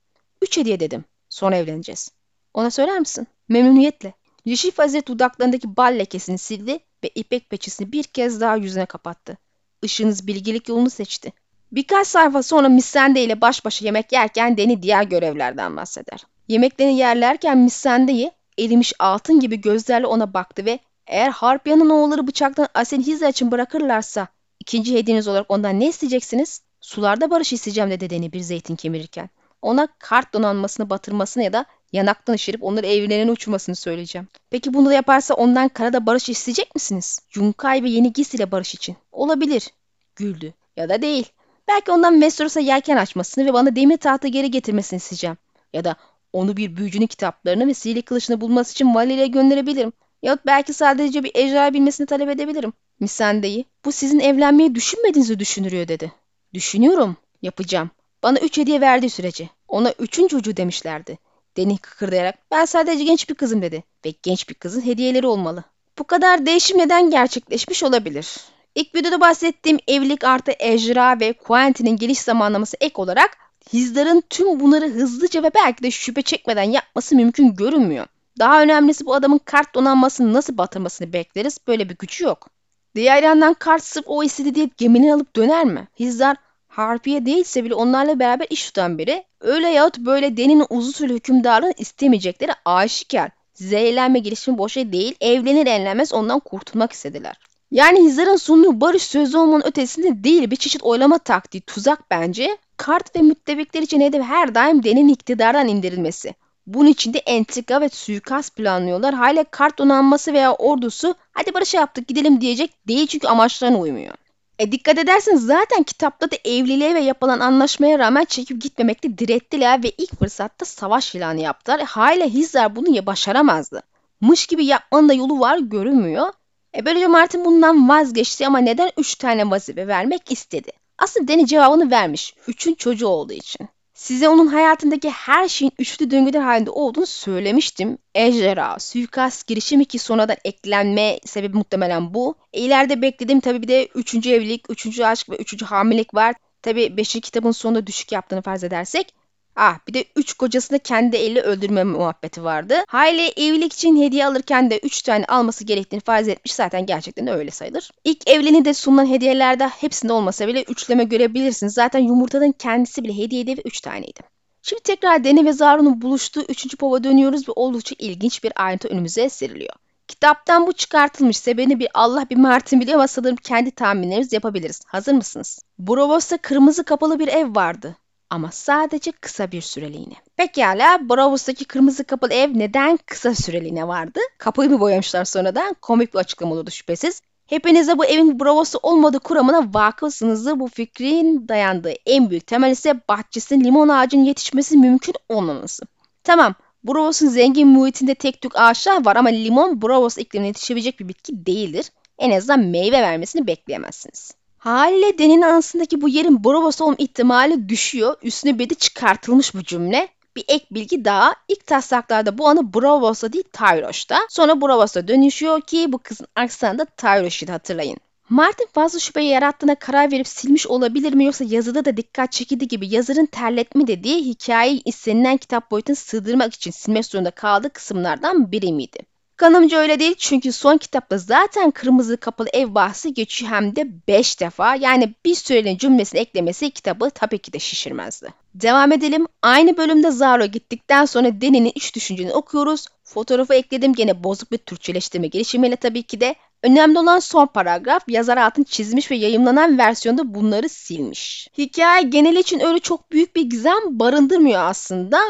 Üç 0.42 0.56
hediye 0.58 0.80
dedim. 0.80 1.04
Sonra 1.28 1.56
evleneceğiz. 1.56 2.10
Ona 2.54 2.70
söyler 2.70 3.00
misin? 3.00 3.26
Memnuniyetle. 3.48 4.14
Yeşil 4.44 4.70
fazilet 4.70 5.08
dudaklarındaki 5.08 5.76
bal 5.76 5.98
lekesini 5.98 6.38
sildi 6.38 6.78
ve 7.04 7.10
ipek 7.14 7.50
peçesini 7.50 7.92
bir 7.92 8.04
kez 8.04 8.40
daha 8.40 8.56
yüzüne 8.56 8.86
kapattı. 8.86 9.38
Işığınız 9.82 10.26
bilgilik 10.26 10.68
yolunu 10.68 10.90
seçti. 10.90 11.32
Birkaç 11.72 12.06
sayfa 12.06 12.42
sonra 12.42 12.68
Missende 12.68 13.24
ile 13.24 13.40
baş 13.40 13.64
başa 13.64 13.84
yemek 13.84 14.12
yerken 14.12 14.56
Deni 14.56 14.82
diğer 14.82 15.02
görevlerden 15.02 15.76
bahseder. 15.76 16.26
Yemeklerini 16.48 16.98
yerlerken 16.98 17.58
Missende'yi 17.58 18.32
erimiş 18.58 18.92
altın 18.98 19.40
gibi 19.40 19.60
gözlerle 19.60 20.06
ona 20.06 20.34
baktı 20.34 20.64
ve 20.64 20.78
eğer 21.10 21.30
Harpya'nın 21.30 21.90
oğulları 21.90 22.26
bıçaktan 22.26 22.68
Asen 22.74 23.00
Hiza 23.00 23.28
için 23.28 23.50
bırakırlarsa 23.50 24.28
ikinci 24.60 24.94
hediyeniz 24.94 25.28
olarak 25.28 25.50
ondan 25.50 25.80
ne 25.80 25.88
isteyeceksiniz? 25.88 26.62
Sularda 26.80 27.30
barış 27.30 27.52
isteyeceğim 27.52 27.90
dedi 27.90 28.10
Deni 28.10 28.32
bir 28.32 28.40
zeytin 28.40 28.76
kemirirken. 28.76 29.30
Ona 29.62 29.88
kart 29.98 30.34
donanmasını 30.34 30.90
batırmasını 30.90 31.42
ya 31.42 31.52
da 31.52 31.64
yanaktan 31.92 32.34
ışırıp 32.34 32.62
onları 32.62 32.86
evlerine 32.86 33.30
uçurmasını 33.30 33.76
söyleyeceğim. 33.76 34.28
Peki 34.50 34.74
bunu 34.74 34.88
da 34.88 34.94
yaparsa 34.94 35.34
ondan 35.34 35.68
karada 35.68 36.06
barış 36.06 36.28
isteyecek 36.28 36.74
misiniz? 36.74 37.20
Yunkay 37.34 37.82
ve 37.82 37.88
yeni 37.88 38.12
Gis 38.12 38.34
ile 38.34 38.52
barış 38.52 38.74
için. 38.74 38.96
Olabilir. 39.12 39.70
Güldü. 40.16 40.54
Ya 40.76 40.88
da 40.88 41.02
değil. 41.02 41.32
Belki 41.68 41.92
ondan 41.92 42.12
Westeros'a 42.12 42.60
yelken 42.60 42.96
açmasını 42.96 43.46
ve 43.46 43.52
bana 43.52 43.76
demir 43.76 43.96
tahtı 43.96 44.28
geri 44.28 44.50
getirmesini 44.50 44.96
isteyeceğim. 44.96 45.36
Ya 45.72 45.84
da 45.84 45.96
onu 46.32 46.56
bir 46.56 46.76
büyücünün 46.76 47.06
kitaplarını 47.06 47.66
ve 47.66 47.74
sihirli 47.74 48.02
kılıçını 48.02 48.40
bulması 48.40 48.72
için 48.72 48.94
Vali'ye 48.94 49.26
gönderebilirim. 49.26 49.92
Yahut 50.22 50.46
belki 50.46 50.72
sadece 50.72 51.24
bir 51.24 51.30
ejderha 51.34 51.74
bilmesini 51.74 52.06
talep 52.06 52.28
edebilirim. 52.28 52.72
Misande'yi 53.00 53.64
bu 53.84 53.92
sizin 53.92 54.20
evlenmeyi 54.20 54.74
düşünmediğinizi 54.74 55.38
düşünürüyor 55.38 55.88
dedi. 55.88 56.12
Düşünüyorum. 56.54 57.16
Yapacağım. 57.42 57.90
Bana 58.22 58.38
üç 58.38 58.58
hediye 58.58 58.80
verdiği 58.80 59.10
sürece. 59.10 59.48
Ona 59.68 59.92
üçün 59.98 60.28
çocuğu 60.28 60.56
demişlerdi. 60.56 61.18
Deni 61.56 61.78
kıkırdayarak 61.78 62.34
ben 62.50 62.64
sadece 62.64 63.04
genç 63.04 63.28
bir 63.28 63.34
kızım 63.34 63.62
dedi. 63.62 63.84
Ve 64.06 64.14
genç 64.22 64.48
bir 64.48 64.54
kızın 64.54 64.80
hediyeleri 64.86 65.26
olmalı. 65.26 65.64
Bu 65.98 66.04
kadar 66.04 66.46
değişim 66.46 66.78
neden 66.78 67.10
gerçekleşmiş 67.10 67.82
olabilir? 67.82 68.36
İlk 68.74 68.94
videoda 68.94 69.20
bahsettiğim 69.20 69.78
evlilik 69.88 70.24
artı 70.24 70.52
ejra 70.58 71.20
ve 71.20 71.32
Quentin'in 71.32 71.96
geliş 71.96 72.18
zamanlaması 72.18 72.76
ek 72.80 72.94
olarak 72.96 73.38
Hizdar'ın 73.72 74.22
tüm 74.30 74.60
bunları 74.60 74.88
hızlıca 74.88 75.42
ve 75.42 75.50
belki 75.54 75.82
de 75.82 75.90
şüphe 75.90 76.22
çekmeden 76.22 76.62
yapması 76.62 77.16
mümkün 77.16 77.54
görünmüyor. 77.54 78.06
Daha 78.38 78.62
önemlisi 78.62 79.06
bu 79.06 79.14
adamın 79.14 79.40
kart 79.44 79.74
donanmasını 79.74 80.32
nasıl 80.32 80.58
batırmasını 80.58 81.12
bekleriz. 81.12 81.58
Böyle 81.68 81.88
bir 81.88 81.96
gücü 81.96 82.24
yok. 82.24 82.48
Diğer 82.94 83.22
yandan 83.22 83.54
kart 83.54 83.84
sırf 83.84 84.04
o 84.06 84.24
istedi 84.24 84.54
diye 84.54 84.70
gemini 84.76 85.14
alıp 85.14 85.36
döner 85.36 85.64
mi? 85.64 85.88
Hizdar 85.98 86.36
Harpiye 86.70 87.26
değilse 87.26 87.64
bile 87.64 87.74
onlarla 87.74 88.18
beraber 88.18 88.46
iş 88.50 88.66
tutan 88.66 88.98
biri. 88.98 89.24
Öyle 89.40 89.68
yahut 89.68 89.98
böyle 89.98 90.36
Deni'nin 90.36 90.66
uzun 90.70 90.92
süreli 90.92 91.14
hükümdarlığını 91.14 91.74
istemeyecekleri 91.78 92.52
aşikar. 92.64 93.30
Zehirlenme 93.54 94.18
girişimi 94.18 94.58
boşa 94.58 94.92
değil, 94.92 95.14
evlenir 95.20 95.66
evlenmez 95.66 96.12
ondan 96.12 96.40
kurtulmak 96.40 96.92
istediler. 96.92 97.36
Yani 97.70 98.04
Hizar'ın 98.04 98.36
sunduğu 98.36 98.80
barış 98.80 99.02
sözü 99.02 99.38
olmanın 99.38 99.66
ötesinde 99.66 100.24
değil 100.24 100.50
bir 100.50 100.56
çeşit 100.56 100.82
oylama 100.82 101.18
taktiği, 101.18 101.60
tuzak 101.60 102.10
bence. 102.10 102.58
Kart 102.76 103.16
ve 103.16 103.20
müttefikler 103.20 103.82
için 103.82 104.00
hedef 104.00 104.22
her 104.22 104.54
daim 104.54 104.84
Deni'nin 104.84 105.08
iktidardan 105.08 105.68
indirilmesi. 105.68 106.34
Bunun 106.74 106.86
için 106.86 107.14
de 107.14 107.18
entrika 107.18 107.80
ve 107.80 107.88
suikast 107.88 108.56
planlıyorlar. 108.56 109.14
Hala 109.14 109.44
kart 109.44 109.78
donanması 109.78 110.32
veya 110.32 110.54
ordusu 110.54 111.14
hadi 111.32 111.54
barış 111.54 111.74
yaptık 111.74 112.08
gidelim 112.08 112.40
diyecek 112.40 112.88
değil 112.88 113.06
çünkü 113.06 113.26
amaçlarına 113.28 113.78
uymuyor. 113.78 114.14
E 114.58 114.72
dikkat 114.72 114.98
ederseniz 114.98 115.46
zaten 115.46 115.82
kitapta 115.82 116.30
da 116.30 116.36
evliliğe 116.44 116.94
ve 116.94 117.00
yapılan 117.00 117.40
anlaşmaya 117.40 117.98
rağmen 117.98 118.24
çekip 118.24 118.62
gitmemekte 118.62 119.18
direttiler 119.18 119.82
ve 119.84 119.90
ilk 119.98 120.18
fırsatta 120.18 120.64
savaş 120.64 121.14
ilanı 121.14 121.40
yaptılar. 121.40 121.78
E, 121.78 121.84
hala 121.84 122.24
Hizar 122.24 122.76
bunu 122.76 122.96
ya 122.96 123.06
başaramazdı. 123.06 123.82
Mış 124.20 124.46
gibi 124.46 124.64
yapmanın 124.64 125.08
da 125.08 125.12
yolu 125.12 125.40
var 125.40 125.58
görünmüyor. 125.58 126.32
E 126.76 126.86
böylece 126.86 127.06
Martin 127.06 127.44
bundan 127.44 127.88
vazgeçti 127.88 128.46
ama 128.46 128.58
neden 128.58 128.90
3 128.98 129.14
tane 129.14 129.50
vazife 129.50 129.86
vermek 129.86 130.32
istedi? 130.32 130.72
Aslında 130.98 131.28
Deni 131.28 131.46
cevabını 131.46 131.90
vermiş. 131.90 132.34
Üçün 132.46 132.74
çocuğu 132.74 133.08
olduğu 133.08 133.32
için. 133.32 133.68
Size 134.00 134.28
onun 134.28 134.46
hayatındaki 134.46 135.10
her 135.10 135.48
şeyin 135.48 135.72
üçlü 135.78 136.10
döngüler 136.10 136.40
halinde 136.40 136.70
olduğunu 136.70 137.06
söylemiştim. 137.06 137.98
Ejderha, 138.14 138.78
suikast 138.78 139.46
girişimi 139.46 139.84
ki 139.84 139.98
sonradan 139.98 140.36
eklenme 140.44 141.18
sebebi 141.24 141.56
muhtemelen 141.56 142.14
bu. 142.14 142.34
E, 142.52 142.60
ileride 142.60 143.02
beklediğim 143.02 143.40
tabii 143.40 143.62
bir 143.62 143.68
de 143.68 143.86
üçüncü 143.86 144.30
evlilik, 144.30 144.70
üçüncü 144.70 145.04
aşk 145.04 145.30
ve 145.30 145.36
üçüncü 145.36 145.64
hamilelik 145.64 146.14
var. 146.14 146.34
Tabii 146.62 146.96
beşinci 146.96 147.20
kitabın 147.20 147.50
sonunda 147.50 147.86
düşük 147.86 148.12
yaptığını 148.12 148.42
farz 148.42 148.64
edersek. 148.64 149.14
Ah 149.56 149.78
bir 149.88 149.94
de 149.94 150.04
üç 150.16 150.32
kocasını 150.32 150.78
kendi 150.78 151.16
elle 151.16 151.40
öldürme 151.40 151.84
muhabbeti 151.84 152.44
vardı. 152.44 152.74
Hayle 152.88 153.26
evlilik 153.28 153.72
için 153.72 154.02
hediye 154.02 154.26
alırken 154.26 154.70
de 154.70 154.78
üç 154.78 155.02
tane 155.02 155.24
alması 155.24 155.64
gerektiğini 155.64 156.00
farz 156.00 156.28
etmiş 156.28 156.54
zaten 156.54 156.86
gerçekten 156.86 157.26
de 157.26 157.32
öyle 157.32 157.50
sayılır. 157.50 157.90
İlk 158.04 158.28
evliliğinde 158.28 158.64
de 158.64 158.74
sunulan 158.74 159.06
hediyelerde 159.06 159.66
hepsinde 159.66 160.12
olmasa 160.12 160.48
bile 160.48 160.62
üçleme 160.62 161.04
görebilirsiniz. 161.04 161.74
Zaten 161.74 162.00
yumurtanın 162.00 162.52
kendisi 162.52 163.04
bile 163.04 163.16
hediyede 163.16 163.56
ve 163.56 163.62
üç 163.64 163.80
taneydi. 163.80 164.20
Şimdi 164.62 164.82
tekrar 164.82 165.24
Deni 165.24 165.44
ve 165.44 165.52
Zaru'nun 165.52 166.02
buluştuğu 166.02 166.42
üçüncü 166.42 166.76
pova 166.76 167.04
dönüyoruz 167.04 167.48
ve 167.48 167.52
oldukça 167.56 167.94
ilginç 167.98 168.44
bir 168.44 168.52
ayrıntı 168.56 168.88
önümüze 168.88 169.28
seriliyor. 169.28 169.74
Kitaptan 170.08 170.66
bu 170.66 170.72
çıkartılmış 170.72 171.36
sebebini 171.36 171.78
bir 171.78 171.88
Allah 171.94 172.26
bir 172.30 172.36
Martin 172.36 172.80
biliyor 172.80 172.98
ama 172.98 173.08
sanırım 173.08 173.36
kendi 173.36 173.70
tahminlerimiz 173.70 174.32
yapabiliriz. 174.32 174.80
Hazır 174.86 175.12
mısınız? 175.12 175.62
Brovos'ta 175.78 176.36
kırmızı 176.38 176.84
kapalı 176.84 177.18
bir 177.18 177.28
ev 177.28 177.54
vardı 177.54 177.96
ama 178.30 178.50
sadece 178.52 179.12
kısa 179.12 179.52
bir 179.52 179.60
süreliğine. 179.60 180.14
Pekala 180.36 181.08
Bravos'taki 181.08 181.64
kırmızı 181.64 182.04
kapalı 182.04 182.32
ev 182.32 182.58
neden 182.58 182.98
kısa 183.06 183.34
süreliğine 183.34 183.88
vardı? 183.88 184.20
Kapıyı 184.38 184.70
mı 184.70 184.80
boyamışlar 184.80 185.24
sonradan? 185.24 185.76
Komik 185.82 186.14
bir 186.14 186.18
açıklama 186.18 186.54
olurdu 186.54 186.70
şüphesiz. 186.70 187.22
Hepinize 187.46 187.98
bu 187.98 188.04
evin 188.04 188.40
Bravos'u 188.40 188.78
olmadığı 188.82 189.18
kuramına 189.18 189.74
vakıfsınızdır. 189.74 190.60
Bu 190.60 190.68
fikrin 190.68 191.48
dayandığı 191.48 191.92
en 192.06 192.30
büyük 192.30 192.46
temel 192.46 192.70
ise 192.70 193.00
bahçesinde 193.08 193.64
limon 193.64 193.88
ağacının 193.88 194.24
yetişmesi 194.24 194.76
mümkün 194.76 195.14
olmaması. 195.28 195.82
Tamam 196.24 196.54
Bravos'un 196.84 197.26
zengin 197.26 197.68
muhitinde 197.68 198.14
tek 198.14 198.40
tük 198.40 198.52
ağaçlar 198.56 199.04
var 199.04 199.16
ama 199.16 199.28
limon 199.28 199.82
Bravos 199.82 200.18
iklimine 200.18 200.46
yetişebilecek 200.46 201.00
bir 201.00 201.08
bitki 201.08 201.46
değildir. 201.46 201.90
En 202.18 202.30
azından 202.30 202.60
meyve 202.60 203.02
vermesini 203.02 203.46
bekleyemezsiniz. 203.46 204.32
Haliyle 204.60 205.18
Den'in 205.18 205.42
anısındaki 205.42 206.00
bu 206.00 206.08
yerin 206.08 206.44
Bravos 206.44 206.80
olma 206.80 206.94
ihtimali 206.98 207.68
düşüyor. 207.68 208.16
Üstüne 208.22 208.58
bir 208.58 208.70
de 208.70 208.74
çıkartılmış 208.74 209.54
bu 209.54 209.62
cümle. 209.62 210.08
Bir 210.36 210.44
ek 210.48 210.66
bilgi 210.70 211.04
daha. 211.04 211.34
İlk 211.48 211.66
taslaklarda 211.66 212.38
bu 212.38 212.48
anı 212.48 212.74
Bravos'ta 212.74 213.32
değil 213.32 213.44
Tyroş'ta. 213.52 214.18
Sonra 214.28 214.60
Bravos'a 214.60 215.08
dönüşüyor 215.08 215.60
ki 215.60 215.92
bu 215.92 215.98
kızın 215.98 216.26
aksanı 216.36 216.78
da 216.78 216.84
Tyroş'u 216.84 217.52
hatırlayın. 217.52 217.96
Martin 218.28 218.68
fazla 218.72 218.98
şüphe 218.98 219.22
yarattığına 219.22 219.74
karar 219.74 220.12
verip 220.12 220.28
silmiş 220.28 220.66
olabilir 220.66 221.12
mi 221.12 221.24
yoksa 221.24 221.44
yazıda 221.44 221.84
da 221.84 221.96
dikkat 221.96 222.32
çekildi 222.32 222.68
gibi 222.68 222.94
yazarın 222.94 223.26
terletme 223.26 223.86
dediği 223.86 224.24
hikayeyi 224.24 224.82
istenilen 224.84 225.36
kitap 225.36 225.70
boyutunu 225.70 225.96
sığdırmak 225.96 226.54
için 226.54 226.70
silmek 226.70 227.06
zorunda 227.06 227.30
kaldığı 227.30 227.70
kısımlardan 227.70 228.52
biri 228.52 228.72
miydi? 228.72 229.09
Kanımca 229.40 229.78
öyle 229.78 230.00
değil 230.00 230.14
çünkü 230.18 230.52
son 230.52 230.76
kitapta 230.76 231.18
zaten 231.18 231.70
kırmızı 231.70 232.16
kapalı 232.16 232.48
ev 232.52 232.74
bahsi 232.74 233.14
geçiyor 233.14 233.52
hem 233.52 233.76
de 233.76 233.88
5 234.08 234.40
defa. 234.40 234.74
Yani 234.74 235.14
bir 235.24 235.34
süreliğin 235.34 235.78
cümlesini 235.78 236.20
eklemesi 236.20 236.70
kitabı 236.70 237.10
tabii 237.10 237.38
ki 237.38 237.52
de 237.52 237.58
şişirmezdi. 237.58 238.28
Devam 238.54 238.92
edelim. 238.92 239.26
Aynı 239.42 239.76
bölümde 239.76 240.10
Zaro 240.10 240.46
gittikten 240.46 241.04
sonra 241.04 241.40
Deni'nin 241.40 241.72
iç 241.74 241.94
düşünceni 241.94 242.32
okuyoruz. 242.32 242.86
Fotoğrafı 243.04 243.54
ekledim 243.54 243.94
gene 243.94 244.24
bozuk 244.24 244.52
bir 244.52 244.58
Türkçeleştirme 244.58 245.26
girişimiyle 245.26 245.76
tabii 245.76 246.02
ki 246.02 246.20
de. 246.20 246.34
Önemli 246.62 246.98
olan 246.98 247.18
son 247.18 247.46
paragraf 247.46 248.08
yazar 248.08 248.36
altın 248.36 248.62
çizmiş 248.62 249.10
ve 249.10 249.16
yayımlanan 249.16 249.78
versiyonda 249.78 250.34
bunları 250.34 250.68
silmiş. 250.68 251.48
Hikaye 251.58 252.02
genel 252.02 252.36
için 252.36 252.60
öyle 252.60 252.78
çok 252.78 253.12
büyük 253.12 253.36
bir 253.36 253.42
gizem 253.42 253.78
barındırmıyor 253.84 254.60
aslında. 254.64 255.20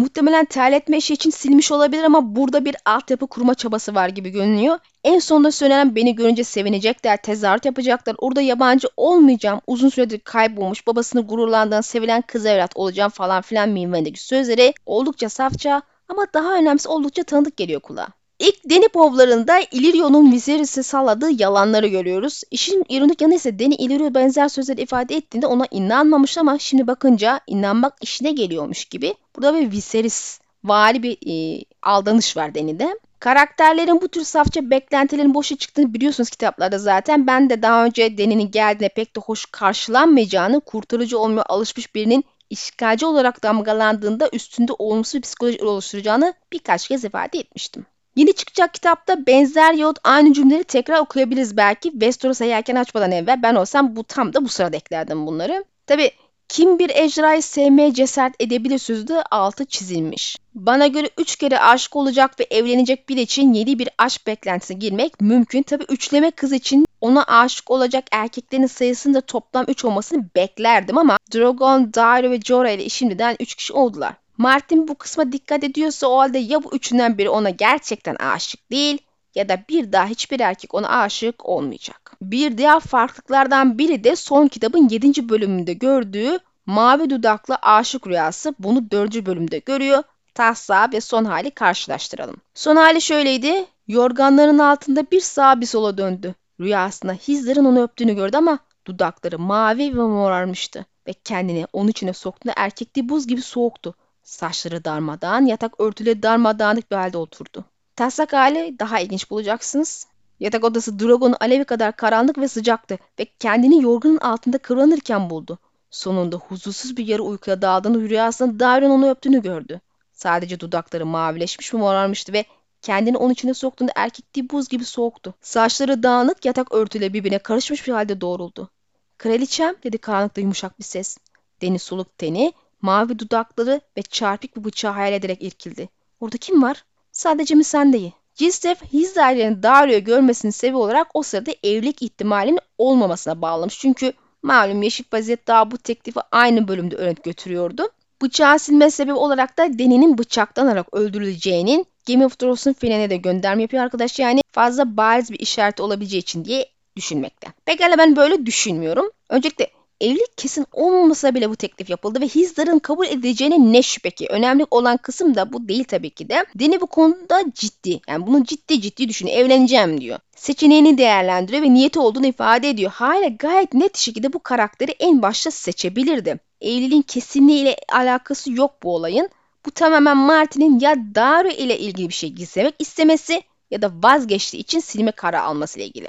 Muhtemelen 0.00 0.44
terletme 0.44 0.96
işi 0.96 1.14
için 1.14 1.30
silmiş 1.30 1.72
olabilir 1.72 2.04
ama 2.04 2.36
burada 2.36 2.64
bir 2.64 2.76
altyapı 2.84 3.26
kurma 3.26 3.54
çabası 3.54 3.94
var 3.94 4.08
gibi 4.08 4.30
görünüyor. 4.30 4.78
En 5.04 5.18
sonunda 5.18 5.52
söylenen 5.52 5.96
beni 5.96 6.14
görünce 6.14 6.44
sevinecekler, 6.44 7.22
tezahürat 7.22 7.64
yapacaklar. 7.64 8.16
Orada 8.18 8.40
yabancı 8.40 8.88
olmayacağım, 8.96 9.60
uzun 9.66 9.88
süredir 9.88 10.20
kaybolmuş, 10.20 10.86
babasını 10.86 11.26
gururlandığın 11.26 11.80
sevilen 11.80 12.22
kız 12.22 12.46
evlat 12.46 12.72
olacağım 12.74 13.10
falan 13.10 13.42
filan 13.42 13.68
minvalindeki 13.68 14.24
sözleri 14.24 14.74
oldukça 14.86 15.28
safça 15.28 15.82
ama 16.08 16.26
daha 16.34 16.54
önemlisi 16.54 16.88
oldukça 16.88 17.22
tanıdık 17.22 17.56
geliyor 17.56 17.80
kulağa. 17.80 18.08
İlk 18.40 18.70
Deni 18.70 18.88
povlarında 18.88 19.60
Illyrio'nun 19.72 20.32
Viserys'e 20.32 20.82
salladığı 20.82 21.30
yalanları 21.42 21.86
görüyoruz. 21.86 22.42
İşin 22.50 22.84
ironik 22.88 23.20
yanı 23.20 23.34
ise 23.34 23.58
Deni 23.58 23.74
Illyrio 23.74 24.14
benzer 24.14 24.48
sözler 24.48 24.76
ifade 24.76 25.16
ettiğinde 25.16 25.46
ona 25.46 25.66
inanmamış 25.70 26.38
ama 26.38 26.58
şimdi 26.58 26.86
bakınca 26.86 27.40
inanmak 27.46 27.94
işine 28.00 28.32
geliyormuş 28.32 28.84
gibi. 28.84 29.14
Burada 29.36 29.54
bir 29.54 29.70
Viserys 29.70 30.40
vari 30.64 31.02
bir 31.02 31.18
e, 31.26 31.64
aldanış 31.82 32.36
var 32.36 32.54
Deni'de. 32.54 32.98
Karakterlerin 33.18 34.00
bu 34.00 34.08
tür 34.08 34.24
safça 34.24 34.70
beklentilerin 34.70 35.34
boşa 35.34 35.56
çıktığını 35.56 35.94
biliyorsunuz 35.94 36.30
kitaplarda 36.30 36.78
zaten. 36.78 37.26
Ben 37.26 37.50
de 37.50 37.62
daha 37.62 37.84
önce 37.84 38.18
Deni'nin 38.18 38.50
geldiğine 38.50 38.88
pek 38.88 39.16
de 39.16 39.20
hoş 39.20 39.46
karşılanmayacağını, 39.46 40.60
kurtarıcı 40.60 41.18
olmaya 41.18 41.44
alışmış 41.48 41.94
birinin 41.94 42.24
işgalci 42.50 43.06
olarak 43.06 43.42
damgalandığında 43.42 44.28
üstünde 44.32 44.72
olumsuz 44.78 45.14
bir 45.14 45.22
psikoloji 45.22 45.64
oluşturacağını 45.64 46.34
birkaç 46.52 46.88
kez 46.88 47.04
ifade 47.04 47.38
etmiştim. 47.38 47.86
Yeni 48.16 48.32
çıkacak 48.32 48.74
kitapta 48.74 49.26
benzer 49.26 49.74
yahut 49.74 49.98
aynı 50.04 50.32
cümleleri 50.32 50.64
tekrar 50.64 51.00
okuyabiliriz 51.00 51.56
belki. 51.56 51.90
Westeros'a 51.90 52.44
yelken 52.44 52.76
açmadan 52.76 53.12
evvel 53.12 53.42
ben 53.42 53.54
olsam 53.54 53.96
bu 53.96 54.04
tam 54.04 54.34
da 54.34 54.44
bu 54.44 54.48
sırada 54.48 54.76
eklerdim 54.76 55.26
bunları. 55.26 55.64
Tabi 55.86 56.10
kim 56.48 56.78
bir 56.78 56.90
ejderhayı 56.90 57.42
sevmeye 57.42 57.94
cesaret 57.94 58.34
edebilir 58.40 58.78
sözü 58.78 59.14
altı 59.30 59.64
çizilmiş. 59.64 60.36
Bana 60.54 60.86
göre 60.86 61.10
üç 61.18 61.36
kere 61.36 61.58
aşık 61.58 61.96
olacak 61.96 62.40
ve 62.40 62.46
evlenecek 62.50 63.08
bir 63.08 63.16
için 63.16 63.52
yeni 63.52 63.78
bir 63.78 63.88
aşk 63.98 64.26
beklentisine 64.26 64.78
girmek 64.78 65.20
mümkün. 65.20 65.62
Tabi 65.62 65.84
üçleme 65.88 66.30
kız 66.30 66.52
için 66.52 66.86
ona 67.00 67.24
aşık 67.24 67.70
olacak 67.70 68.04
erkeklerin 68.12 68.66
sayısının 68.66 69.14
da 69.14 69.20
toplam 69.20 69.64
3 69.68 69.84
olmasını 69.84 70.24
beklerdim 70.36 70.98
ama 70.98 71.18
Drogon, 71.34 71.94
Dario 71.94 72.30
ve 72.30 72.40
Jorah 72.40 72.70
ile 72.70 72.88
şimdiden 72.88 73.36
3 73.40 73.54
kişi 73.54 73.72
oldular. 73.72 74.14
Martin 74.40 74.88
bu 74.88 74.94
kısma 74.94 75.32
dikkat 75.32 75.64
ediyorsa 75.64 76.06
o 76.06 76.18
halde 76.18 76.38
ya 76.38 76.64
bu 76.64 76.76
üçünden 76.76 77.18
biri 77.18 77.30
ona 77.30 77.50
gerçekten 77.50 78.14
aşık 78.14 78.70
değil 78.70 78.98
ya 79.34 79.48
da 79.48 79.64
bir 79.68 79.92
daha 79.92 80.06
hiçbir 80.06 80.40
erkek 80.40 80.74
ona 80.74 80.88
aşık 80.88 81.46
olmayacak. 81.46 82.12
Bir 82.22 82.58
diğer 82.58 82.80
farklılıklardan 82.80 83.78
biri 83.78 84.04
de 84.04 84.16
son 84.16 84.48
kitabın 84.48 84.88
7. 84.88 85.28
bölümünde 85.28 85.72
gördüğü 85.72 86.38
mavi 86.66 87.10
dudaklı 87.10 87.54
aşık 87.54 88.06
rüyası 88.06 88.54
bunu 88.58 88.90
4. 88.90 89.26
bölümde 89.26 89.58
görüyor. 89.58 90.02
Taslağı 90.34 90.92
ve 90.92 91.00
son 91.00 91.24
hali 91.24 91.50
karşılaştıralım. 91.50 92.36
Son 92.54 92.76
hali 92.76 93.00
şöyleydi. 93.00 93.66
Yorganların 93.88 94.58
altında 94.58 95.10
bir 95.10 95.20
sağa 95.20 95.60
bir 95.60 95.66
sola 95.66 95.98
döndü. 95.98 96.34
Rüyasında 96.60 97.12
Hizdar'ın 97.12 97.64
onu 97.64 97.82
öptüğünü 97.82 98.14
gördü 98.14 98.36
ama 98.36 98.58
dudakları 98.86 99.38
mavi 99.38 99.96
ve 99.98 100.02
morarmıştı 100.02 100.86
ve 101.06 101.12
kendini 101.12 101.66
onun 101.72 101.88
içine 101.88 102.12
soktuğunda 102.12 102.54
erkekliği 102.56 103.08
buz 103.08 103.26
gibi 103.26 103.42
soğuktu. 103.42 103.94
Saçları 104.22 104.84
darmadağın, 104.84 105.46
yatak 105.46 105.80
örtüleri 105.80 106.22
darmadağınık 106.22 106.90
bir 106.90 106.96
halde 106.96 107.18
oturdu. 107.18 107.64
Taslak 107.96 108.32
hali 108.32 108.78
daha 108.78 109.00
ilginç 109.00 109.30
bulacaksınız. 109.30 110.06
Yatak 110.40 110.64
odası 110.64 110.98
Drogon'un 110.98 111.36
alevi 111.40 111.64
kadar 111.64 111.96
karanlık 111.96 112.38
ve 112.38 112.48
sıcaktı 112.48 112.98
ve 113.18 113.24
kendini 113.38 113.82
yorganın 113.82 114.18
altında 114.18 114.58
kıvranırken 114.58 115.30
buldu. 115.30 115.58
Sonunda 115.90 116.36
huzursuz 116.36 116.96
bir 116.96 117.06
yarı 117.06 117.22
uykuya 117.22 117.62
daldığını 117.62 118.08
rüyasında 118.08 118.60
Darion 118.60 118.90
onu 118.90 119.10
öptüğünü 119.10 119.42
gördü. 119.42 119.80
Sadece 120.12 120.60
dudakları 120.60 121.06
mavileşmiş 121.06 121.74
ve 121.74 121.78
morarmıştı 121.78 122.32
ve 122.32 122.44
kendini 122.82 123.16
onun 123.16 123.32
içine 123.32 123.54
soktuğunda 123.54 123.92
erkekliği 123.96 124.50
buz 124.50 124.68
gibi 124.68 124.84
soğuktu. 124.84 125.34
Saçları 125.40 126.02
dağınık 126.02 126.44
yatak 126.44 126.72
örtüyle 126.72 127.12
birbirine 127.12 127.38
karışmış 127.38 127.86
bir 127.86 127.92
halde 127.92 128.20
doğruldu. 128.20 128.70
Kraliçem 129.18 129.74
dedi 129.84 129.98
karanlıkta 129.98 130.40
yumuşak 130.40 130.78
bir 130.78 130.84
ses. 130.84 131.18
Deniz 131.62 131.82
soluk 131.82 132.18
teni, 132.18 132.52
mavi 132.82 133.18
dudakları 133.18 133.80
ve 133.96 134.02
çarpık 134.02 134.56
bir 134.56 134.64
bıçağı 134.64 134.92
hayal 134.92 135.12
ederek 135.12 135.42
irkildi. 135.42 135.88
Orada 136.20 136.36
kim 136.36 136.62
var? 136.62 136.84
Sadece 137.12 137.54
mi 137.54 137.64
sendeyi? 137.64 138.12
Cisdef 138.34 138.82
Hizdail'in 138.92 139.62
Dario'yu 139.62 140.04
görmesinin 140.04 140.52
sebebi 140.52 140.76
olarak 140.76 141.06
o 141.14 141.22
sırada 141.22 141.50
evlilik 141.62 142.02
ihtimalinin 142.02 142.58
olmamasına 142.78 143.42
bağlamış. 143.42 143.78
Çünkü 143.78 144.12
malum 144.42 144.82
Yeşil 144.82 145.04
Vaziyet 145.12 145.46
daha 145.46 145.70
bu 145.70 145.78
teklifi 145.78 146.20
aynı 146.32 146.68
bölümde 146.68 146.96
öğrenip 146.96 147.24
götürüyordu. 147.24 147.88
Bıçağı 148.22 148.58
silme 148.58 148.90
sebebi 148.90 149.12
olarak 149.12 149.58
da 149.58 149.78
Deni'nin 149.78 150.18
bıçaktan 150.18 150.66
alarak 150.66 150.94
öldürüleceğinin 150.94 151.86
Game 152.08 152.26
of 152.26 152.38
Thrones'un 152.38 152.72
finaline 152.72 153.10
de 153.10 153.16
gönderme 153.16 153.62
yapıyor 153.62 153.82
arkadaş. 153.82 154.18
Yani 154.18 154.40
fazla 154.52 154.96
bariz 154.96 155.30
bir 155.30 155.38
işareti 155.38 155.82
olabileceği 155.82 156.22
için 156.22 156.44
diye 156.44 156.66
düşünmekte. 156.96 157.46
Pekala 157.64 157.98
ben 157.98 158.16
böyle 158.16 158.46
düşünmüyorum. 158.46 159.10
Öncelikle 159.28 159.70
evlilik 160.00 160.36
kesin 160.36 160.66
olmasa 160.72 161.34
bile 161.34 161.50
bu 161.50 161.56
teklif 161.56 161.90
yapıldı 161.90 162.20
ve 162.20 162.28
Hizdar'ın 162.28 162.78
kabul 162.78 163.06
edeceğine 163.06 163.72
ne 163.72 163.82
şüphe 163.82 164.10
ki. 164.10 164.26
Önemli 164.30 164.66
olan 164.70 164.96
kısım 164.96 165.34
da 165.34 165.52
bu 165.52 165.68
değil 165.68 165.84
tabii 165.84 166.10
ki 166.10 166.28
de. 166.28 166.44
Deni 166.54 166.80
bu 166.80 166.86
konuda 166.86 167.42
ciddi. 167.54 168.00
Yani 168.08 168.26
bunu 168.26 168.44
ciddi 168.44 168.80
ciddi 168.80 169.08
düşünüyor. 169.08 169.38
Evleneceğim 169.38 170.00
diyor. 170.00 170.18
Seçeneğini 170.36 170.98
değerlendiriyor 170.98 171.62
ve 171.62 171.74
niyeti 171.74 171.98
olduğunu 171.98 172.26
ifade 172.26 172.68
ediyor. 172.68 172.90
Hala 172.90 173.28
gayet 173.28 173.74
net 173.74 173.96
şekilde 173.96 174.32
bu 174.32 174.38
karakteri 174.38 174.90
en 174.90 175.22
başta 175.22 175.50
seçebilirdi. 175.50 176.40
Evliliğin 176.60 177.02
kesinliğiyle 177.02 177.76
alakası 177.92 178.52
yok 178.52 178.70
bu 178.82 178.94
olayın. 178.94 179.28
Bu 179.66 179.70
tamamen 179.70 180.16
Martin'in 180.16 180.80
ya 180.80 180.96
Dario 181.14 181.50
ile 181.50 181.78
ilgili 181.78 182.08
bir 182.08 182.14
şey 182.14 182.30
gizlemek 182.30 182.74
istemesi 182.78 183.42
ya 183.70 183.82
da 183.82 183.92
vazgeçtiği 184.02 184.62
için 184.62 184.80
silme 184.80 185.12
kararı 185.12 185.42
alması 185.42 185.78
ile 185.78 185.86
ilgili. 185.86 186.08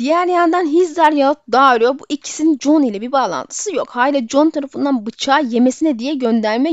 Diğer 0.00 0.26
yandan 0.26 0.66
Hizdar 0.66 1.12
yahut 1.12 1.38
Dario 1.52 1.98
bu 1.98 2.06
ikisinin 2.08 2.58
John 2.58 2.82
ile 2.82 3.00
bir 3.00 3.12
bağlantısı 3.12 3.74
yok. 3.74 3.90
Hala 3.90 4.28
John 4.28 4.50
tarafından 4.50 5.06
bıçağı 5.06 5.44
yemesine 5.44 5.98
diye 5.98 6.14
gönderme 6.14 6.72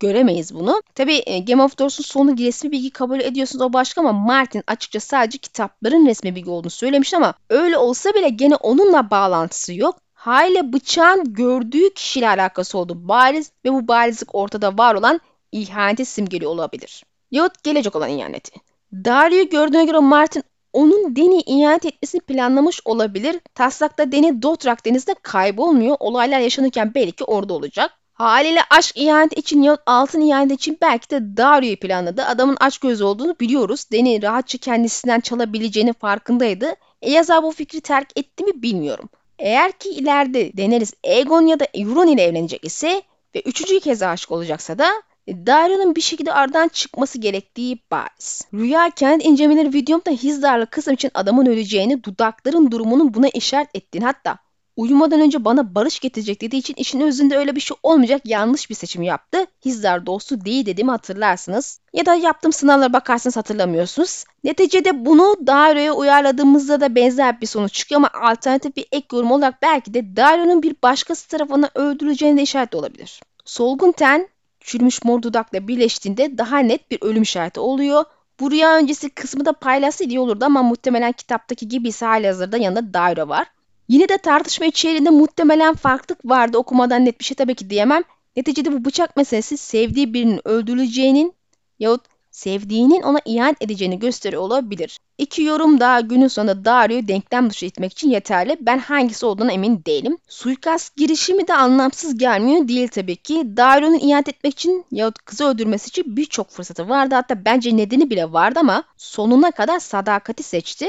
göremeyiz 0.00 0.54
bunu. 0.54 0.82
Tabi 0.94 1.22
e, 1.26 1.38
Game 1.38 1.62
of 1.62 1.76
Thrones'un 1.76 2.04
sonu 2.04 2.38
resmi 2.38 2.72
bilgi 2.72 2.90
kabul 2.90 3.20
ediyorsunuz 3.20 3.64
o 3.64 3.72
başka 3.72 4.00
ama 4.00 4.12
Martin 4.12 4.62
açıkça 4.66 5.00
sadece 5.00 5.38
kitapların 5.38 6.06
resmi 6.06 6.34
bilgi 6.34 6.50
olduğunu 6.50 6.70
söylemiş 6.70 7.14
ama 7.14 7.34
öyle 7.50 7.78
olsa 7.78 8.14
bile 8.14 8.28
gene 8.28 8.54
onunla 8.56 9.10
bağlantısı 9.10 9.74
yok. 9.74 9.98
Hale 10.14 10.72
bıçağın 10.72 11.34
gördüğü 11.34 11.94
kişiyle 11.94 12.28
alakası 12.28 12.78
oldu 12.78 13.08
bariz 13.08 13.52
ve 13.64 13.72
bu 13.72 13.88
barizlik 13.88 14.34
ortada 14.34 14.78
var 14.78 14.94
olan 14.94 15.20
ihaneti 15.52 16.04
simgeliyor 16.04 16.50
olabilir. 16.50 17.04
Yahut 17.30 17.64
gelecek 17.64 17.96
olan 17.96 18.10
ihaneti. 18.10 18.60
Dario'yu 18.92 19.48
gördüğüne 19.48 19.84
göre 19.84 19.98
Martin 19.98 20.42
onun 20.72 21.16
Deni 21.16 21.40
ihanet 21.40 21.84
etmesini 21.86 22.20
planlamış 22.20 22.80
olabilir. 22.84 23.40
Taslakta 23.54 24.12
Deni 24.12 24.42
Dotrak 24.42 24.86
denizde 24.86 25.14
kaybolmuyor. 25.22 25.96
Olaylar 26.00 26.40
yaşanırken 26.40 26.94
belki 26.94 27.24
orada 27.24 27.54
olacak. 27.54 27.90
Haliyle 28.12 28.60
aşk 28.70 28.96
ihanet 28.96 29.38
için 29.38 29.62
ya 29.62 29.78
altın 29.86 30.20
ihanet 30.20 30.52
için 30.52 30.78
belki 30.82 31.10
de 31.10 31.36
Dario'yu 31.36 31.80
planladı. 31.80 32.24
Adamın 32.24 32.56
aç 32.60 32.78
göz 32.78 33.02
olduğunu 33.02 33.36
biliyoruz. 33.40 33.84
Deni 33.92 34.22
rahatça 34.22 34.58
kendisinden 34.58 35.20
çalabileceğinin 35.20 35.92
farkındaydı. 35.92 36.74
E 37.02 37.10
yazar 37.10 37.42
bu 37.42 37.52
fikri 37.52 37.80
terk 37.80 38.08
etti 38.16 38.44
mi 38.44 38.62
bilmiyorum. 38.62 39.08
Eğer 39.38 39.72
ki 39.72 39.88
ileride 39.88 40.56
Daenerys 40.56 40.92
Aegon 41.06 41.46
ya 41.46 41.60
da 41.60 41.66
Euron 41.74 42.06
ile 42.06 42.22
evlenecek 42.22 42.64
ise 42.64 43.02
ve 43.34 43.40
üçüncü 43.40 43.80
kez 43.80 44.02
aşık 44.02 44.30
olacaksa 44.30 44.78
da 44.78 44.88
e, 45.28 45.46
Dario'nun 45.46 45.96
bir 45.96 46.00
şekilde 46.00 46.32
aradan 46.32 46.68
çıkması 46.68 47.18
gerektiği 47.18 47.78
bariz. 47.90 48.46
Rüya 48.54 48.90
kendi 48.90 49.24
incelemeleri 49.24 49.74
videomda 49.74 50.10
Hizdar'la 50.10 50.66
kısım 50.66 50.94
için 50.94 51.10
adamın 51.14 51.46
öleceğini, 51.46 52.04
dudakların 52.04 52.70
durumunun 52.70 53.14
buna 53.14 53.28
işaret 53.28 53.68
ettiğini 53.74 54.04
hatta 54.04 54.38
uyumadan 54.78 55.20
önce 55.20 55.44
bana 55.44 55.74
barış 55.74 56.00
getirecek 56.00 56.40
dediği 56.40 56.56
için 56.56 56.74
işin 56.74 57.00
özünde 57.00 57.36
öyle 57.36 57.56
bir 57.56 57.60
şey 57.60 57.76
olmayacak 57.82 58.22
yanlış 58.24 58.70
bir 58.70 58.74
seçim 58.74 59.02
yaptı. 59.02 59.46
Hizdar 59.64 60.06
dostu 60.06 60.44
değil 60.44 60.66
dediğimi 60.66 60.90
hatırlarsınız. 60.90 61.80
Ya 61.92 62.06
da 62.06 62.14
yaptığım 62.14 62.52
sınavlara 62.52 62.92
bakarsanız 62.92 63.36
hatırlamıyorsunuz. 63.36 64.24
Neticede 64.44 65.04
bunu 65.06 65.36
Dario'ya 65.46 65.92
uyarladığımızda 65.92 66.80
da 66.80 66.94
benzer 66.94 67.40
bir 67.40 67.46
sonuç 67.46 67.74
çıkıyor 67.74 68.00
ama 68.00 68.10
alternatif 68.28 68.76
bir 68.76 68.86
ek 68.92 69.06
yorum 69.12 69.32
olarak 69.32 69.62
belki 69.62 69.94
de 69.94 70.16
Dario'nun 70.16 70.62
bir 70.62 70.76
başkası 70.82 71.28
tarafından 71.28 71.78
öldürüleceğine 71.78 72.38
de 72.38 72.42
işaret 72.42 72.74
olabilir. 72.74 73.20
Solgun 73.44 73.92
ten 73.92 74.28
çürümüş 74.68 75.04
mor 75.04 75.22
dudakla 75.22 75.68
birleştiğinde 75.68 76.38
daha 76.38 76.58
net 76.58 76.90
bir 76.90 76.98
ölüm 77.02 77.22
işareti 77.22 77.60
oluyor. 77.60 78.04
Bu 78.40 78.50
rüya 78.50 78.76
öncesi 78.76 79.10
kısmı 79.10 79.44
da 79.44 79.52
paylaşsa 79.52 80.04
iyi 80.04 80.20
olurdu 80.20 80.44
ama 80.44 80.62
muhtemelen 80.62 81.12
kitaptaki 81.12 81.68
gibi 81.68 81.88
ise 81.88 82.06
halihazırda 82.06 82.56
yanında 82.56 82.94
daire 82.94 83.28
var. 83.28 83.46
Yine 83.88 84.08
de 84.08 84.18
tartışma 84.18 84.66
içeriğinde 84.66 85.10
muhtemelen 85.10 85.74
farklılık 85.74 86.24
vardı 86.24 86.58
okumadan 86.58 87.04
net 87.04 87.20
bir 87.20 87.24
şey 87.24 87.34
tabii 87.34 87.54
ki 87.54 87.70
diyemem. 87.70 88.02
Neticede 88.36 88.72
bu 88.72 88.84
bıçak 88.84 89.16
meselesi 89.16 89.56
sevdiği 89.56 90.14
birinin 90.14 90.48
öldürüleceğinin 90.48 91.34
yahut 91.78 92.02
sevdiğinin 92.38 93.02
ona 93.02 93.18
ihanet 93.24 93.62
edeceğini 93.62 93.98
gösteriyor 93.98 94.42
olabilir. 94.42 95.00
İki 95.18 95.42
yorum 95.42 95.80
daha 95.80 96.00
günün 96.00 96.28
sonunda 96.28 96.64
Dario'yu 96.64 97.08
denklem 97.08 97.50
dışı 97.50 97.66
etmek 97.66 97.92
için 97.92 98.10
yeterli. 98.10 98.56
Ben 98.60 98.78
hangisi 98.78 99.26
olduğuna 99.26 99.52
emin 99.52 99.84
değilim. 99.84 100.18
Suikast 100.28 100.96
girişimi 100.96 101.48
de 101.48 101.54
anlamsız 101.54 102.18
gelmiyor 102.18 102.68
değil 102.68 102.88
tabii 102.88 103.16
ki. 103.16 103.56
Dario'nun 103.56 103.98
ihanet 103.98 104.28
etmek 104.28 104.52
için 104.52 104.84
yahut 104.92 105.18
kızı 105.18 105.44
öldürmesi 105.44 105.88
için 105.88 106.16
birçok 106.16 106.50
fırsatı 106.50 106.88
vardı. 106.88 107.14
Hatta 107.14 107.44
bence 107.44 107.76
nedeni 107.76 108.10
bile 108.10 108.32
vardı 108.32 108.58
ama 108.60 108.84
sonuna 108.96 109.50
kadar 109.50 109.78
sadakati 109.78 110.42
seçti. 110.42 110.88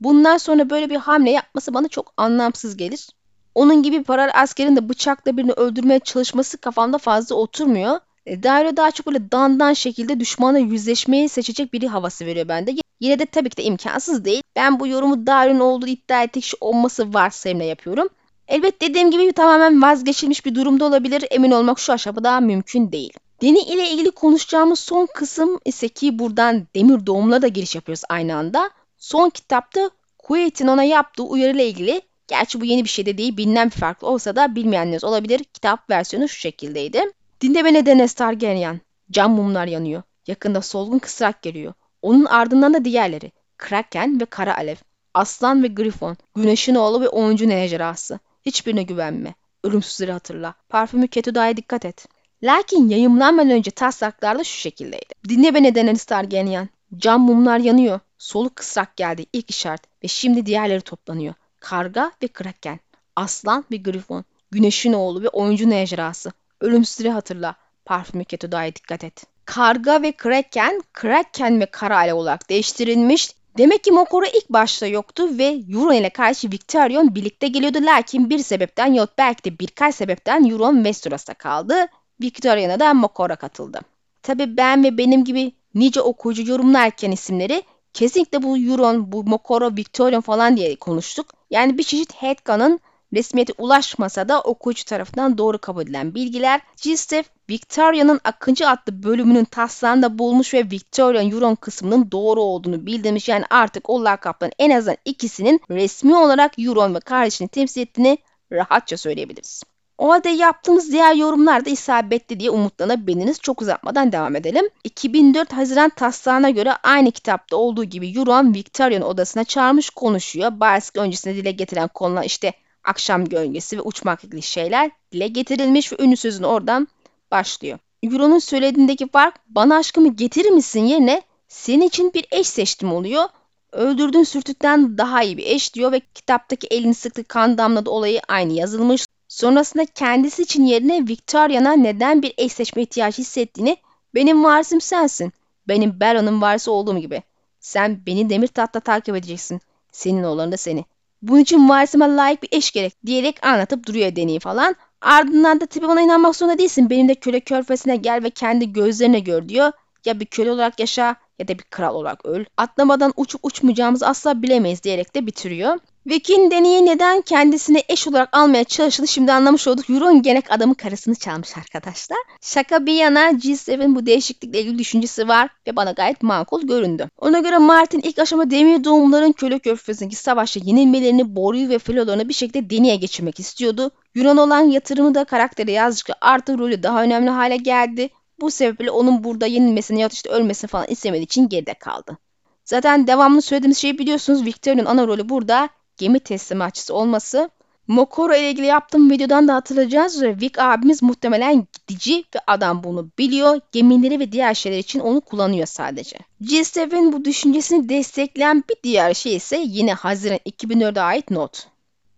Bundan 0.00 0.36
sonra 0.36 0.70
böyle 0.70 0.90
bir 0.90 0.96
hamle 0.96 1.30
yapması 1.30 1.74
bana 1.74 1.88
çok 1.88 2.12
anlamsız 2.16 2.76
gelir. 2.76 3.08
Onun 3.54 3.82
gibi 3.82 4.02
parar 4.02 4.30
askerin 4.34 4.76
de 4.76 4.88
bıçakla 4.88 5.36
birini 5.36 5.52
öldürmeye 5.52 6.00
çalışması 6.00 6.58
kafamda 6.58 6.98
fazla 6.98 7.34
oturmuyor. 7.34 8.00
E, 8.26 8.42
Dario 8.42 8.76
daha 8.76 8.90
çok 8.90 9.06
böyle 9.06 9.32
dandan 9.32 9.72
şekilde 9.72 10.20
düşmanla 10.20 10.58
yüzleşmeyi 10.58 11.28
seçecek 11.28 11.72
biri 11.72 11.88
havası 11.88 12.26
veriyor 12.26 12.48
bende. 12.48 12.74
Yine 13.00 13.18
de 13.18 13.26
tabii 13.26 13.50
ki 13.50 13.56
de 13.56 13.62
imkansız 13.62 14.24
değil. 14.24 14.42
Ben 14.56 14.80
bu 14.80 14.86
yorumu 14.86 15.26
Dario'nun 15.26 15.60
olduğu 15.60 15.86
iddia 15.86 16.22
ettiği 16.22 16.40
kişi 16.40 16.56
olması 16.60 17.14
varsayımla 17.14 17.64
yapıyorum. 17.64 18.08
Elbet 18.48 18.80
dediğim 18.80 19.10
gibi 19.10 19.32
tamamen 19.32 19.82
vazgeçilmiş 19.82 20.46
bir 20.46 20.54
durumda 20.54 20.84
olabilir. 20.84 21.24
Emin 21.30 21.50
olmak 21.50 21.78
şu 21.78 21.92
aşamada 21.92 22.40
mümkün 22.40 22.92
değil. 22.92 23.12
Deni 23.42 23.60
ile 23.60 23.90
ilgili 23.90 24.10
konuşacağımız 24.10 24.78
son 24.78 25.08
kısım 25.14 25.58
ise 25.64 25.88
ki 25.88 26.18
buradan 26.18 26.66
demir 26.74 27.06
doğumla 27.06 27.42
da 27.42 27.48
giriş 27.48 27.74
yapıyoruz 27.74 28.02
aynı 28.08 28.36
anda. 28.36 28.70
Son 28.98 29.30
kitapta 29.30 29.90
Kuwait'in 30.18 30.66
ona 30.66 30.84
yaptığı 30.84 31.22
uyarıyla 31.22 31.64
ilgili 31.64 32.02
Gerçi 32.28 32.60
bu 32.60 32.64
yeni 32.64 32.84
bir 32.84 32.88
şey 32.88 33.06
de 33.06 33.18
değil, 33.18 33.36
bilinen 33.36 33.70
bir 33.70 33.76
farklı 33.76 34.08
olsa 34.08 34.36
da 34.36 34.54
bilmeyenleriniz 34.54 35.04
olabilir. 35.04 35.44
Kitap 35.44 35.90
versiyonu 35.90 36.28
şu 36.28 36.40
şekildeydi. 36.40 37.12
Dinle 37.44 37.64
beni 37.64 37.86
Daenerys 37.86 38.14
Targaryen. 38.14 38.80
Cam 39.10 39.32
mumlar 39.32 39.66
yanıyor. 39.66 40.02
Yakında 40.26 40.62
solgun 40.62 40.98
kısrak 40.98 41.42
geliyor. 41.42 41.72
Onun 42.02 42.24
ardından 42.24 42.74
da 42.74 42.84
diğerleri. 42.84 43.32
Kraken 43.56 44.20
ve 44.20 44.24
Kara 44.24 44.56
Alev. 44.56 44.76
Aslan 45.14 45.62
ve 45.62 45.68
Grifon. 45.68 46.16
Güneşin 46.36 46.74
oğlu 46.74 47.00
ve 47.00 47.08
10. 47.08 47.50
ejderhası. 47.50 48.18
Hiçbirine 48.46 48.82
güvenme. 48.82 49.34
Ölümsüzleri 49.64 50.12
hatırla. 50.12 50.54
Parfümü 50.68 51.08
Ketuda'ya 51.08 51.56
dikkat 51.56 51.84
et. 51.84 52.06
Lakin 52.42 52.88
yayımlanmadan 52.88 53.50
önce 53.50 53.70
taslaklarda 53.70 54.44
şu 54.44 54.58
şekildeydi. 54.58 55.14
Dinle 55.28 55.54
beni 55.54 55.74
Daenerys 55.74 56.04
Targaryen. 56.04 56.68
Cam 56.96 57.20
mumlar 57.20 57.58
yanıyor. 57.58 58.00
Soluk 58.18 58.56
kısrak 58.56 58.96
geldi 58.96 59.26
ilk 59.32 59.50
işaret 59.50 59.82
ve 60.04 60.08
şimdi 60.08 60.46
diğerleri 60.46 60.80
toplanıyor. 60.80 61.34
Karga 61.60 62.12
ve 62.22 62.28
Kraken. 62.28 62.80
Aslan 63.16 63.64
ve 63.72 63.76
Grifon. 63.76 64.24
Güneşin 64.50 64.92
oğlu 64.92 65.22
ve 65.22 65.28
oyuncu 65.28 65.70
ejderhası. 65.70 66.32
Ölümsüzleri 66.64 67.10
hatırla. 67.10 67.54
Parfümü 67.84 68.24
Ketuda'ya 68.24 68.74
dikkat 68.74 69.04
et. 69.04 69.24
Karga 69.44 70.02
ve 70.02 70.12
Kraken, 70.12 70.82
Kraken 70.92 71.60
ve 71.60 71.66
Kara 71.66 71.96
Alev 71.96 72.14
olarak 72.14 72.50
değiştirilmiş. 72.50 73.30
Demek 73.58 73.84
ki 73.84 73.92
Mokoro 73.92 74.26
ilk 74.26 74.50
başta 74.50 74.86
yoktu 74.86 75.38
ve 75.38 75.60
Euron 75.72 75.92
ile 75.92 76.10
karşı 76.10 76.50
Victorion 76.50 77.14
birlikte 77.14 77.48
geliyordu. 77.48 77.78
Lakin 77.82 78.30
bir 78.30 78.38
sebepten 78.38 78.92
yahut 78.92 79.18
belki 79.18 79.44
de 79.44 79.58
birkaç 79.58 79.94
sebepten 79.94 80.50
Euron 80.50 80.74
Westeros'ta 80.74 81.34
kaldı. 81.34 81.74
Victorion'a 82.22 82.80
da 82.80 82.94
Mokoro 82.94 83.36
katıldı. 83.36 83.80
Tabi 84.22 84.56
ben 84.56 84.84
ve 84.84 84.98
benim 84.98 85.24
gibi 85.24 85.52
nice 85.74 86.00
okuyucu 86.00 86.50
yorumlarken 86.50 87.10
isimleri 87.10 87.62
kesinlikle 87.92 88.42
bu 88.42 88.58
Euron, 88.58 89.12
bu 89.12 89.24
Mokoro, 89.24 89.76
Victorion 89.76 90.20
falan 90.20 90.56
diye 90.56 90.76
konuştuk. 90.76 91.26
Yani 91.50 91.78
bir 91.78 91.82
çeşit 91.82 92.14
headcanon 92.14 92.80
resmiyete 93.14 93.52
ulaşmasa 93.58 94.28
da 94.28 94.40
okuyucu 94.40 94.84
tarafından 94.84 95.38
doğru 95.38 95.58
kabul 95.58 95.82
edilen 95.82 96.14
bilgiler. 96.14 96.60
Gistef, 96.82 97.26
Victoria'nın 97.50 98.20
Akıncı 98.24 98.68
adlı 98.68 99.02
bölümünün 99.02 99.44
taslağında 99.44 100.18
bulmuş 100.18 100.54
ve 100.54 100.70
Victoria 100.70 101.22
Euron 101.22 101.54
kısmının 101.54 102.10
doğru 102.10 102.42
olduğunu 102.42 102.86
bildirmiş. 102.86 103.28
Yani 103.28 103.44
artık 103.50 103.90
o 103.90 104.04
lakapların 104.04 104.52
en 104.58 104.70
azından 104.70 104.96
ikisinin 105.04 105.60
resmi 105.70 106.16
olarak 106.16 106.58
Euron 106.58 106.94
ve 106.94 107.00
kardeşini 107.00 107.48
temsil 107.48 107.80
ettiğini 107.80 108.18
rahatça 108.52 108.96
söyleyebiliriz. 108.96 109.62
O 109.98 110.10
halde 110.10 110.28
yaptığımız 110.28 110.92
diğer 110.92 111.14
yorumlar 111.14 111.64
da 111.64 111.70
isabetli 111.70 112.40
diye 112.40 112.50
umutlanabilirsiniz. 112.50 113.40
Çok 113.40 113.62
uzatmadan 113.62 114.12
devam 114.12 114.36
edelim. 114.36 114.68
2004 114.84 115.52
Haziran 115.52 115.90
taslağına 115.90 116.50
göre 116.50 116.72
aynı 116.82 117.12
kitapta 117.12 117.56
olduğu 117.56 117.84
gibi 117.84 118.18
Euron 118.18 118.54
Victoria'nın 118.54 119.04
odasına 119.04 119.44
çağırmış 119.44 119.90
konuşuyor. 119.90 120.60
Barsk 120.60 120.96
öncesinde 120.96 121.36
dile 121.36 121.50
getiren 121.50 121.88
konular 121.88 122.24
işte 122.24 122.52
akşam 122.84 123.24
gölgesi 123.24 123.78
ve 123.78 123.82
uçmak 123.82 124.24
ilgili 124.24 124.42
şeyler 124.42 124.90
dile 125.12 125.28
getirilmiş 125.28 125.92
ve 125.92 125.96
ünlü 126.00 126.16
sözün 126.16 126.42
oradan 126.42 126.88
başlıyor. 127.30 127.78
Euron'un 128.02 128.38
söylediğindeki 128.38 129.08
fark 129.08 129.34
bana 129.48 129.76
aşkımı 129.76 130.16
getirir 130.16 130.50
misin 130.50 130.84
yerine 130.84 131.22
senin 131.48 131.86
için 131.86 132.12
bir 132.14 132.26
eş 132.30 132.46
seçtim 132.46 132.92
oluyor. 132.92 133.24
Öldürdüğün 133.72 134.22
sürtükten 134.22 134.98
daha 134.98 135.22
iyi 135.22 135.36
bir 135.36 135.46
eş 135.46 135.74
diyor 135.74 135.92
ve 135.92 136.00
kitaptaki 136.00 136.66
elini 136.66 136.94
sıktı 136.94 137.24
kan 137.24 137.58
damladı 137.58 137.90
olayı 137.90 138.20
aynı 138.28 138.52
yazılmış. 138.52 139.06
Sonrasında 139.28 139.84
kendisi 139.84 140.42
için 140.42 140.64
yerine 140.64 141.08
Victoria'na 141.08 141.72
neden 141.72 142.22
bir 142.22 142.34
eş 142.38 142.52
seçme 142.52 142.82
ihtiyacı 142.82 143.18
hissettiğini 143.18 143.76
benim 144.14 144.44
varisim 144.44 144.80
sensin. 144.80 145.32
Benim 145.68 146.00
Baron'un 146.00 146.40
varisi 146.40 146.70
olduğum 146.70 146.98
gibi. 146.98 147.22
Sen 147.60 148.00
beni 148.06 148.30
demir 148.30 148.48
tahtta 148.48 148.80
takip 148.80 149.16
edeceksin. 149.16 149.60
Senin 149.92 150.22
oğlan 150.22 150.52
da 150.52 150.56
seni. 150.56 150.84
Bunun 151.28 151.38
için 151.38 151.68
varisime 151.68 152.16
layık 152.16 152.42
bir 152.42 152.48
eş 152.52 152.70
gerek 152.70 153.06
diyerek 153.06 153.46
anlatıp 153.46 153.86
duruyor 153.86 154.16
deneyi 154.16 154.40
falan. 154.40 154.76
Ardından 155.00 155.60
da 155.60 155.66
tabi 155.66 155.88
bana 155.88 156.00
inanmak 156.00 156.36
zorunda 156.36 156.58
değilsin. 156.58 156.90
Benim 156.90 157.08
de 157.08 157.14
köle 157.14 157.40
körfesine 157.40 157.96
gel 157.96 158.22
ve 158.22 158.30
kendi 158.30 158.72
gözlerine 158.72 159.20
gör 159.20 159.48
diyor. 159.48 159.72
Ya 160.04 160.20
bir 160.20 160.26
köle 160.26 160.50
olarak 160.50 160.80
yaşa 160.80 161.16
ya 161.38 161.48
da 161.48 161.58
bir 161.58 161.62
kral 161.62 161.94
olarak 161.94 162.26
öl. 162.26 162.44
Atlamadan 162.56 163.12
uçup 163.16 163.40
uçmayacağımızı 163.44 164.06
asla 164.06 164.42
bilemeyiz 164.42 164.82
diyerek 164.82 165.14
de 165.14 165.26
bitiriyor. 165.26 165.78
Vic'in 166.06 166.50
deneyi 166.50 166.86
neden 166.86 167.20
kendisine 167.20 167.82
eş 167.88 168.08
olarak 168.08 168.28
almaya 168.32 168.64
çalıştığını 168.64 169.08
şimdi 169.08 169.32
anlamış 169.32 169.68
olduk. 169.68 169.90
Euron 169.90 170.22
gerek 170.22 170.52
adamın 170.52 170.74
karısını 170.74 171.14
çalmış 171.14 171.56
arkadaşlar. 171.56 172.18
Şaka 172.40 172.86
bir 172.86 172.92
yana 172.92 173.30
G7 173.30 173.94
bu 173.94 174.06
değişiklikle 174.06 174.60
ilgili 174.60 174.78
düşüncesi 174.78 175.28
var 175.28 175.48
ve 175.66 175.76
bana 175.76 175.90
gayet 175.90 176.22
makul 176.22 176.62
göründü. 176.62 177.10
Ona 177.18 177.38
göre 177.38 177.58
Martin 177.58 178.00
ilk 178.00 178.18
aşama 178.18 178.50
demir 178.50 178.84
doğumların 178.84 179.32
köle 179.32 179.58
körfezindeki 179.58 180.16
savaşta 180.16 180.60
yenilmelerini 180.64 181.36
Boruyu 181.36 181.68
ve 181.68 181.78
filolarını 181.78 182.28
bir 182.28 182.34
şekilde 182.34 182.70
deneye 182.70 182.96
geçirmek 182.96 183.40
istiyordu. 183.40 183.90
Yunan 184.14 184.36
olan 184.36 184.60
yatırımı 184.60 185.14
da 185.14 185.24
karaktere 185.24 185.72
yazdıkça 185.72 186.14
artı 186.20 186.58
rolü 186.58 186.82
daha 186.82 187.02
önemli 187.02 187.30
hale 187.30 187.56
geldi. 187.56 188.08
Bu 188.40 188.50
sebeple 188.50 188.90
onun 188.90 189.24
burada 189.24 189.46
yenilmesini 189.46 190.00
ya 190.00 190.10
da 190.10 190.12
işte 190.12 190.30
ölmesini 190.30 190.68
falan 190.68 190.86
istemediği 190.88 191.24
için 191.24 191.48
geride 191.48 191.74
kaldı. 191.74 192.18
Zaten 192.64 193.06
devamlı 193.06 193.42
söylediğimiz 193.42 193.78
şeyi 193.78 193.98
biliyorsunuz. 193.98 194.44
Victoria'nın 194.44 194.84
ana 194.84 195.06
rolü 195.06 195.28
burada 195.28 195.68
gemi 195.96 196.20
teslimatçısı 196.20 196.94
olması. 196.94 197.50
Mokoro 197.88 198.34
ile 198.34 198.50
ilgili 198.50 198.66
yaptığım 198.66 199.10
videodan 199.10 199.48
da 199.48 199.54
hatırlayacağız. 199.54 200.22
Vic 200.22 200.62
abimiz 200.62 201.02
muhtemelen 201.02 201.66
gidici 201.72 202.24
ve 202.34 202.38
adam 202.46 202.84
bunu 202.84 203.10
biliyor. 203.18 203.60
Gemileri 203.72 204.20
ve 204.20 204.32
diğer 204.32 204.54
şeyler 204.54 204.78
için 204.78 205.00
onu 205.00 205.20
kullanıyor 205.20 205.66
sadece. 205.66 206.16
G7 206.42 207.12
bu 207.12 207.24
düşüncesini 207.24 207.88
destekleyen 207.88 208.64
bir 208.70 208.76
diğer 208.82 209.14
şey 209.14 209.36
ise 209.36 209.64
yine 209.66 209.92
Haziran 209.92 210.38
2004'e 210.38 211.00
ait 211.00 211.30
not. 211.30 211.66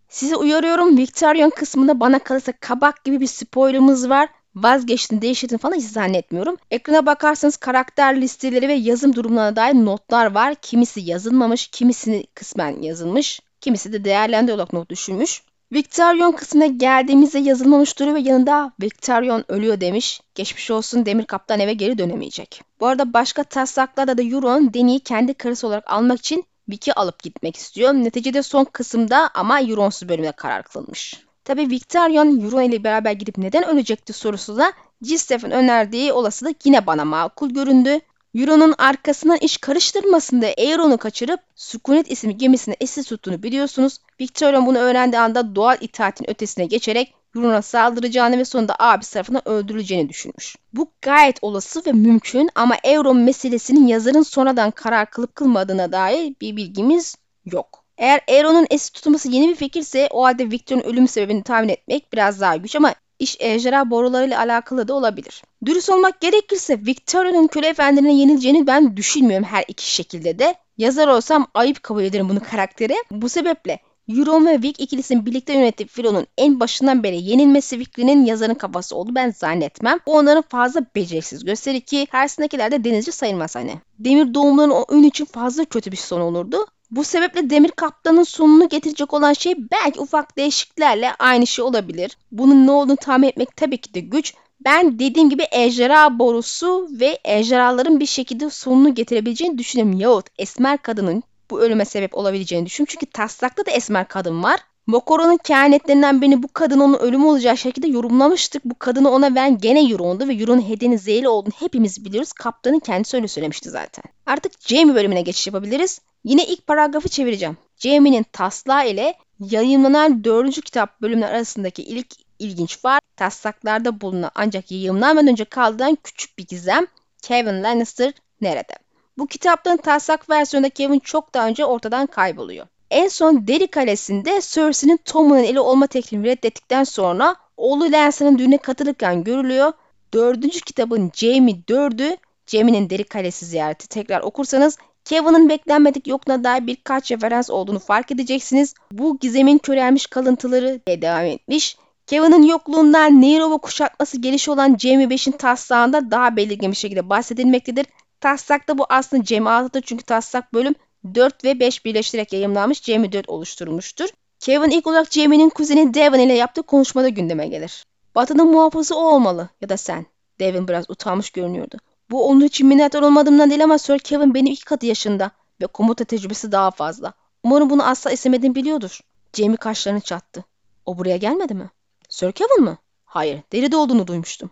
Sizi 0.09 0.37
uyarıyorum 0.37 0.99
Victorian 0.99 1.51
kısmında 1.51 2.01
bana 2.01 2.19
kalırsa 2.19 2.53
kabak 2.61 3.05
gibi 3.05 3.21
bir 3.21 3.27
spoilerımız 3.27 4.11
var 4.11 4.29
vazgeçtin, 4.57 5.23
değiştirdin 5.23 5.57
falan 5.57 5.75
hiç 5.75 5.85
zannetmiyorum. 5.85 6.57
Ekrana 6.71 7.07
bakarsanız 7.07 7.57
karakter 7.57 8.21
listeleri 8.21 8.69
ve 8.69 8.73
yazım 8.73 9.15
durumlarına 9.15 9.57
dair 9.57 9.75
notlar 9.75 10.35
var. 10.35 10.55
Kimisi 10.55 11.01
yazılmamış, 11.01 11.67
kimisini 11.67 12.27
kısmen 12.35 12.83
yazılmış, 12.83 13.41
kimisi 13.61 13.93
de 13.93 14.05
değerlendi 14.05 14.53
olarak 14.53 14.73
not 14.73 14.91
düşülmüş. 14.91 15.43
Victorion 15.73 16.33
kısmına 16.33 16.67
geldiğimizde 16.67 17.39
yazılmamış 17.39 17.99
duruyor 17.99 18.17
ve 18.17 18.21
yanında 18.21 18.73
Victorion 18.83 19.45
ölüyor 19.49 19.81
demiş. 19.81 20.21
Geçmiş 20.35 20.71
olsun 20.71 21.07
Demir 21.07 21.25
Kaptan 21.25 21.61
eve 21.61 21.75
geri 21.75 21.99
dönemeyecek. 21.99 22.63
Bu 22.81 22.87
arada 22.87 23.13
başka 23.13 23.45
taslaklarda 23.45 24.19
da 24.19 24.23
Euron 24.23 24.75
Dany'i 24.75 25.01
kendi 25.01 25.35
karısı 25.35 25.67
olarak 25.67 25.91
almak 25.91 26.19
için 26.19 26.45
Vic'i 26.69 26.93
alıp 26.93 27.23
gitmek 27.23 27.57
istiyor. 27.57 27.93
Neticede 27.93 28.43
son 28.43 28.65
kısımda 28.65 29.31
ama 29.35 29.61
Euronsuz 29.61 30.09
bölümde 30.09 30.33
karar 30.33 30.63
kılınmış. 30.63 31.27
Tabi 31.45 31.71
Victorian 31.71 32.41
Euron 32.41 32.63
ile 32.63 32.85
beraber 32.85 33.13
gidip 33.13 33.39
neden 33.39 33.69
ölecekti 33.69 34.13
sorusu 34.13 34.57
da 34.57 34.73
Gistef'in 35.01 35.51
önerdiği 35.51 36.13
olasılık 36.13 36.67
yine 36.67 36.87
bana 36.87 37.05
makul 37.05 37.51
göründü. 37.51 38.01
Euron'un 38.37 38.75
arkasından 38.79 39.39
iş 39.39 39.57
karıştırmasın 39.57 40.41
diye 40.41 40.55
Aeron'u 40.59 40.99
kaçırıp 40.99 41.41
Sukunet 41.55 42.11
isimli 42.11 42.37
gemisine 42.37 42.77
esir 42.81 43.05
tuttuğunu 43.05 43.43
biliyorsunuz. 43.43 43.99
Victorian 44.21 44.67
bunu 44.67 44.79
öğrendiği 44.79 45.21
anda 45.21 45.55
doğal 45.55 45.77
itaatin 45.81 46.31
ötesine 46.31 46.67
geçerek 46.67 47.15
Euron'a 47.37 47.63
saldıracağını 47.63 48.39
ve 48.39 48.45
sonunda 48.45 48.77
abisi 48.79 49.13
tarafından 49.13 49.49
öldürüleceğini 49.49 50.09
düşünmüş. 50.09 50.57
Bu 50.73 50.91
gayet 51.03 51.39
olası 51.43 51.83
ve 51.87 51.93
mümkün 51.93 52.51
ama 52.55 52.77
Euron 52.85 53.17
meselesinin 53.17 53.87
yazarın 53.87 54.23
sonradan 54.23 54.71
karar 54.71 55.11
kılıp 55.11 55.35
kılmadığına 55.35 55.93
dair 55.93 56.35
bir 56.41 56.57
bilgimiz 56.57 57.17
yok. 57.45 57.85
Eğer 57.99 58.21
Aeron'un 58.29 58.67
esir 58.71 58.93
tutulması 58.93 59.29
yeni 59.29 59.49
bir 59.49 59.57
fikirse 59.57 60.09
o 60.11 60.25
halde 60.25 60.51
Victor'un 60.51 60.81
ölüm 60.81 61.09
sebebini 61.09 61.43
tahmin 61.43 61.69
etmek 61.69 62.13
biraz 62.13 62.41
daha 62.41 62.57
güç 62.57 62.77
ama 62.77 62.95
iş 63.19 63.37
ejderha 63.41 63.91
borularıyla 63.91 64.39
alakalı 64.39 64.89
da 64.89 64.95
olabilir. 64.95 65.43
Dürüst 65.65 65.91
olmak 65.91 66.21
gerekirse 66.21 66.81
Victoria'nın 66.87 67.47
köle 67.47 67.69
efendilerine 67.69 68.15
yenileceğini 68.15 68.67
ben 68.67 68.97
düşünmüyorum 68.97 69.47
her 69.47 69.65
iki 69.69 69.95
şekilde 69.95 70.39
de. 70.39 70.55
Yazar 70.79 71.09
olsam 71.09 71.47
ayıp 71.55 71.83
kabul 71.83 72.03
ederim 72.03 72.29
bunu 72.29 72.41
karaktere. 72.51 72.95
Bu 73.11 73.29
sebeple 73.29 73.79
Euron 74.09 74.47
ve 74.47 74.63
Vic 74.63 74.83
ikilisinin 74.83 75.27
birlikte 75.27 75.53
yönettiği 75.53 75.89
filonun 75.89 76.27
en 76.39 76.61
başından 76.61 77.03
beri 77.03 77.23
yenilmesi 77.23 77.79
fikrinin 77.79 78.25
yazarın 78.25 78.55
kafası 78.55 78.97
oldu 78.97 79.11
ben 79.15 79.31
zannetmem. 79.31 79.99
Bu 80.07 80.13
onların 80.13 80.43
fazla 80.43 80.81
beceriksiz 80.97 81.45
gösteri 81.45 81.81
ki 81.81 82.07
karşısındakiler 82.13 82.71
de 82.71 82.85
denizci 82.85 83.13
sayılmaz 83.13 83.57
hani. 83.57 83.75
Demir 83.99 84.35
doğumların 84.35 84.71
o 84.71 84.85
ün 84.91 85.03
için 85.03 85.25
fazla 85.25 85.65
kötü 85.65 85.93
bir 85.93 85.97
son 85.97 86.21
olurdu. 86.21 86.67
Bu 86.91 87.05
sebeple 87.05 87.51
Demir 87.51 87.71
Kaptan'ın 87.71 88.23
sonunu 88.23 88.69
getirecek 88.69 89.15
olan 89.15 89.33
şey 89.33 89.55
belki 89.73 90.01
ufak 90.01 90.37
değişikliklerle 90.37 91.15
aynı 91.19 91.47
şey 91.47 91.65
olabilir. 91.65 92.17
Bunun 92.33 92.67
ne 92.67 92.71
olduğunu 92.71 92.97
tahmin 92.97 93.29
etmek 93.29 93.57
tabii 93.57 93.79
ki 93.79 93.95
de 93.95 94.01
güç. 94.01 94.35
Ben 94.61 94.99
dediğim 94.99 95.31
gibi 95.31 95.47
ejderha 95.53 96.19
borusu 96.19 96.89
ve 96.91 97.19
ejderhaların 97.25 98.01
bir 98.01 98.07
şekilde 98.07 98.51
sonunu 98.51 98.95
getirebileceğini 98.95 99.59
düşünüyorum. 99.59 100.01
Yahut 100.01 100.27
esmer 100.39 100.83
kadının 100.83 101.23
bu 101.51 101.61
ölüme 101.61 101.85
sebep 101.85 102.15
olabileceğini 102.15 102.67
düşünüyorum. 102.67 102.93
Çünkü 102.93 103.13
taslakta 103.13 103.67
da 103.67 103.71
esmer 103.71 104.09
kadın 104.09 104.43
var. 104.43 104.61
Mokoro'nun 104.87 105.37
kehanetlerinden 105.37 106.21
birini 106.21 106.43
bu 106.43 106.49
kadın 106.53 106.81
onun 106.81 106.99
ölümü 106.99 107.25
olacağı 107.25 107.57
şekilde 107.57 107.87
yorumlamıştık. 107.87 108.65
Bu 108.65 108.79
kadını 108.79 109.11
ona 109.11 109.35
ben 109.35 109.59
gene 109.59 109.91
Euron'du 109.91 110.29
ve 110.29 110.35
Euron'un 110.35 110.69
hediyeni 110.69 110.99
zehirli 110.99 111.29
olduğunu 111.29 111.55
hepimiz 111.59 112.05
biliyoruz. 112.05 112.33
Kaptanın 112.33 112.79
kendisi 112.79 113.17
öyle 113.17 113.29
söylemişti 113.29 113.71
zaten. 113.71 114.05
Artık 114.27 114.53
Jamie 114.61 114.95
bölümüne 114.95 115.23
geçiş 115.23 115.47
yapabiliriz. 115.47 116.01
Yine 116.25 116.47
ilk 116.47 116.67
paragrafı 116.67 117.09
çevireceğim. 117.09 117.57
Jamie'nin 117.79 118.23
taslağı 118.33 118.89
ile 118.89 119.15
yayınlanan 119.41 120.25
4. 120.25 120.61
kitap 120.61 121.03
bölümler 121.03 121.31
arasındaki 121.31 121.83
ilk 121.83 122.07
ilginç 122.39 122.85
var. 122.85 123.01
Taslaklarda 123.17 124.01
bulunan 124.01 124.31
ancak 124.35 124.71
yayınlanmadan 124.71 125.29
önce 125.29 125.45
kaldığından 125.45 125.99
küçük 126.05 126.39
bir 126.39 126.47
gizem. 126.47 126.87
Kevin 127.23 127.63
Lannister 127.63 128.13
nerede? 128.41 128.75
Bu 129.19 129.27
kitapların 129.27 129.77
taslak 129.77 130.31
versiyonunda 130.31 130.71
Kevin 130.71 130.99
çok 130.99 131.35
daha 131.35 131.47
önce 131.47 131.65
ortadan 131.65 132.07
kayboluyor. 132.07 132.67
En 132.91 133.09
son 133.09 133.47
Derry 133.47 133.67
Kalesi'nde 133.67 134.41
Cersei'nin 134.43 134.97
Tommen'ın 135.05 135.45
eli 135.45 135.61
olma 135.61 135.87
teklifini 135.87 136.27
reddettikten 136.27 136.85
sonra 136.85 137.37
oğlu 137.57 137.93
Lance'nin 137.93 138.39
düğüne 138.39 138.59
katılırken 138.59 139.25
görülüyor. 139.25 139.73
Dördüncü 140.15 140.61
kitabın 140.61 141.11
Jaime 141.15 141.51
4'ü 141.51 142.17
Jaime'nin 142.47 142.91
Derry 142.91 143.05
Kalesi 143.05 143.47
ziyareti 143.47 143.89
tekrar 143.89 144.21
okursanız 144.21 144.79
Kevin'ın 145.05 145.49
beklenmedik 145.49 146.07
yokluğuna 146.07 146.45
dair 146.45 146.67
birkaç 146.67 147.13
referans 147.13 147.51
olduğunu 147.51 147.79
fark 147.79 148.13
edeceksiniz. 148.13 148.75
Bu 148.93 149.19
gizemin 149.19 149.59
körelmiş 149.59 150.07
kalıntıları 150.07 150.81
diye 150.87 151.03
devam 151.03 151.25
etmiş. 151.25 151.77
Kevin'ın 152.07 152.43
yokluğundan 152.43 153.23
Nairobi 153.23 153.59
kuşatması 153.59 154.21
gelişi 154.21 154.51
olan 154.51 154.77
Jamie 154.77 155.07
5'in 155.07 155.33
taslağında 155.33 156.11
daha 156.11 156.37
belirgin 156.37 156.71
bir 156.71 156.77
şekilde 156.77 157.11
bahsedilmektedir. 157.11 157.87
Taslakta 158.21 158.79
bu 158.79 158.87
aslında 158.89 159.25
Jamie 159.25 159.51
6'dır 159.51 159.81
çünkü 159.81 160.05
taslak 160.05 160.55
bölüm 160.55 160.75
4 161.15 161.45
ve 161.45 161.61
5 161.61 161.85
birleştirerek 161.85 162.33
yayımlanmış 162.33 162.83
Jamie 162.83 163.13
4 163.13 163.29
oluşturulmuştur. 163.29 164.09
Kevin 164.41 164.71
ilk 164.71 164.87
olarak 164.87 165.13
Jamie'nin 165.13 165.49
kuzeni 165.49 165.95
Devon 165.95 166.19
ile 166.19 166.35
yaptığı 166.35 166.63
konuşmada 166.63 167.09
gündeme 167.09 167.47
gelir. 167.47 167.87
Batı'nın 168.15 168.51
muhafızı 168.51 168.97
o 168.97 169.15
olmalı 169.15 169.49
ya 169.61 169.69
da 169.69 169.77
sen. 169.77 170.07
Devon 170.41 170.69
biraz 170.69 170.91
utanmış 170.91 171.31
görünüyordu. 171.31 171.77
Bu 172.11 172.29
onun 172.29 172.41
için 172.41 172.67
minnettar 172.67 173.03
olmadığımdan 173.03 173.51
değil 173.51 173.65
ama 173.65 173.79
Sir 173.79 173.99
Kevin 173.99 174.35
benim 174.35 174.53
iki 174.53 174.65
katı 174.65 174.87
yaşında 174.87 175.31
ve 175.61 175.67
komuta 175.67 176.05
tecrübesi 176.05 176.53
daha 176.53 176.71
fazla. 176.71 177.13
Umarım 177.43 177.71
bunu 177.71 177.89
asla 177.89 178.11
istemediğimi 178.11 178.55
biliyordur. 178.55 179.01
Jamie 179.33 179.57
kaşlarını 179.57 180.01
çattı. 180.01 180.45
O 180.87 180.99
buraya 180.99 181.17
gelmedi 181.17 181.55
mi? 181.55 181.71
Sir 182.09 182.33
Kevin 182.33 182.65
mi? 182.65 182.79
Hayır, 183.05 183.41
deride 183.53 183.77
olduğunu 183.77 184.07
duymuştum. 184.07 184.51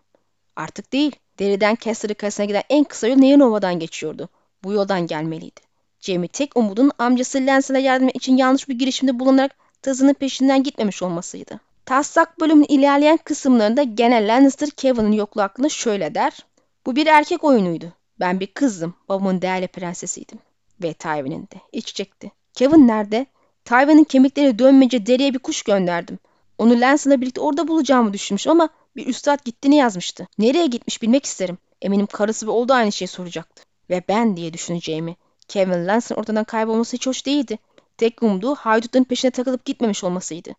Artık 0.56 0.92
değil. 0.92 1.16
Deriden 1.38 1.76
Caster'ı 1.80 2.14
kalesine 2.14 2.46
giden 2.46 2.62
en 2.68 2.84
kısa 2.84 3.08
yol 3.08 3.16
Neyanova'dan 3.16 3.78
geçiyordu. 3.78 4.28
Bu 4.64 4.72
yoldan 4.72 5.06
gelmeliydi. 5.06 5.60
Jamie 6.04 6.28
tek 6.28 6.56
umudun 6.56 6.90
amcası 6.98 7.38
Lance'la 7.38 7.78
yardım 7.78 8.08
için 8.14 8.36
yanlış 8.36 8.68
bir 8.68 8.78
girişimde 8.78 9.18
bulunarak 9.18 9.56
tazının 9.82 10.14
peşinden 10.14 10.62
gitmemiş 10.62 11.02
olmasıydı. 11.02 11.60
Taslak 11.86 12.40
bölümün 12.40 12.66
ilerleyen 12.68 13.16
kısımlarında 13.16 13.82
genel 13.82 14.34
Lannister 14.34 14.70
Kevin'in 14.70 15.12
yokluğu 15.12 15.42
hakkında 15.42 15.68
şöyle 15.68 16.14
der. 16.14 16.46
Bu 16.86 16.96
bir 16.96 17.06
erkek 17.06 17.44
oyunuydu. 17.44 17.92
Ben 18.20 18.40
bir 18.40 18.46
kızdım. 18.46 18.94
Babamın 19.08 19.42
değerli 19.42 19.68
prensesiydim. 19.68 20.38
Ve 20.82 20.94
Tywin'in 20.94 21.42
de. 21.42 21.60
İç 21.72 21.94
çekti. 21.94 22.32
Kevin 22.52 22.88
nerede? 22.88 23.26
Tywin'in 23.64 24.04
kemikleri 24.04 24.58
dönmeyince 24.58 25.06
deriye 25.06 25.34
bir 25.34 25.38
kuş 25.38 25.62
gönderdim. 25.62 26.18
Onu 26.58 26.80
Lanson'la 26.80 27.20
birlikte 27.20 27.40
orada 27.40 27.68
bulacağımı 27.68 28.12
düşünmüş 28.12 28.46
ama 28.46 28.68
bir 28.96 29.06
üstad 29.06 29.44
gittiğini 29.44 29.76
yazmıştı. 29.76 30.26
Nereye 30.38 30.66
gitmiş 30.66 31.02
bilmek 31.02 31.24
isterim. 31.24 31.58
Eminim 31.82 32.06
karısı 32.06 32.46
ve 32.46 32.50
oğlu 32.50 32.68
da 32.68 32.74
aynı 32.74 32.92
şeyi 32.92 33.08
soracaktı. 33.08 33.62
Ve 33.90 34.02
ben 34.08 34.36
diye 34.36 34.52
düşüneceğimi. 34.52 35.16
Kevin 35.48 35.86
Lanson 35.86 36.16
ortadan 36.16 36.44
kaybolması 36.44 36.96
hiç 36.96 37.06
hoş 37.06 37.26
değildi. 37.26 37.58
Tek 37.96 38.22
umduğu 38.22 38.54
haydutların 38.54 39.04
peşine 39.04 39.30
takılıp 39.30 39.64
gitmemiş 39.64 40.04
olmasıydı. 40.04 40.50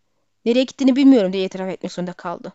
Nereye 0.44 0.64
gittiğini 0.64 0.96
bilmiyorum 0.96 1.32
diye 1.32 1.44
itiraf 1.44 1.68
etmek 1.68 1.92
zorunda 1.92 2.12
kaldı. 2.12 2.52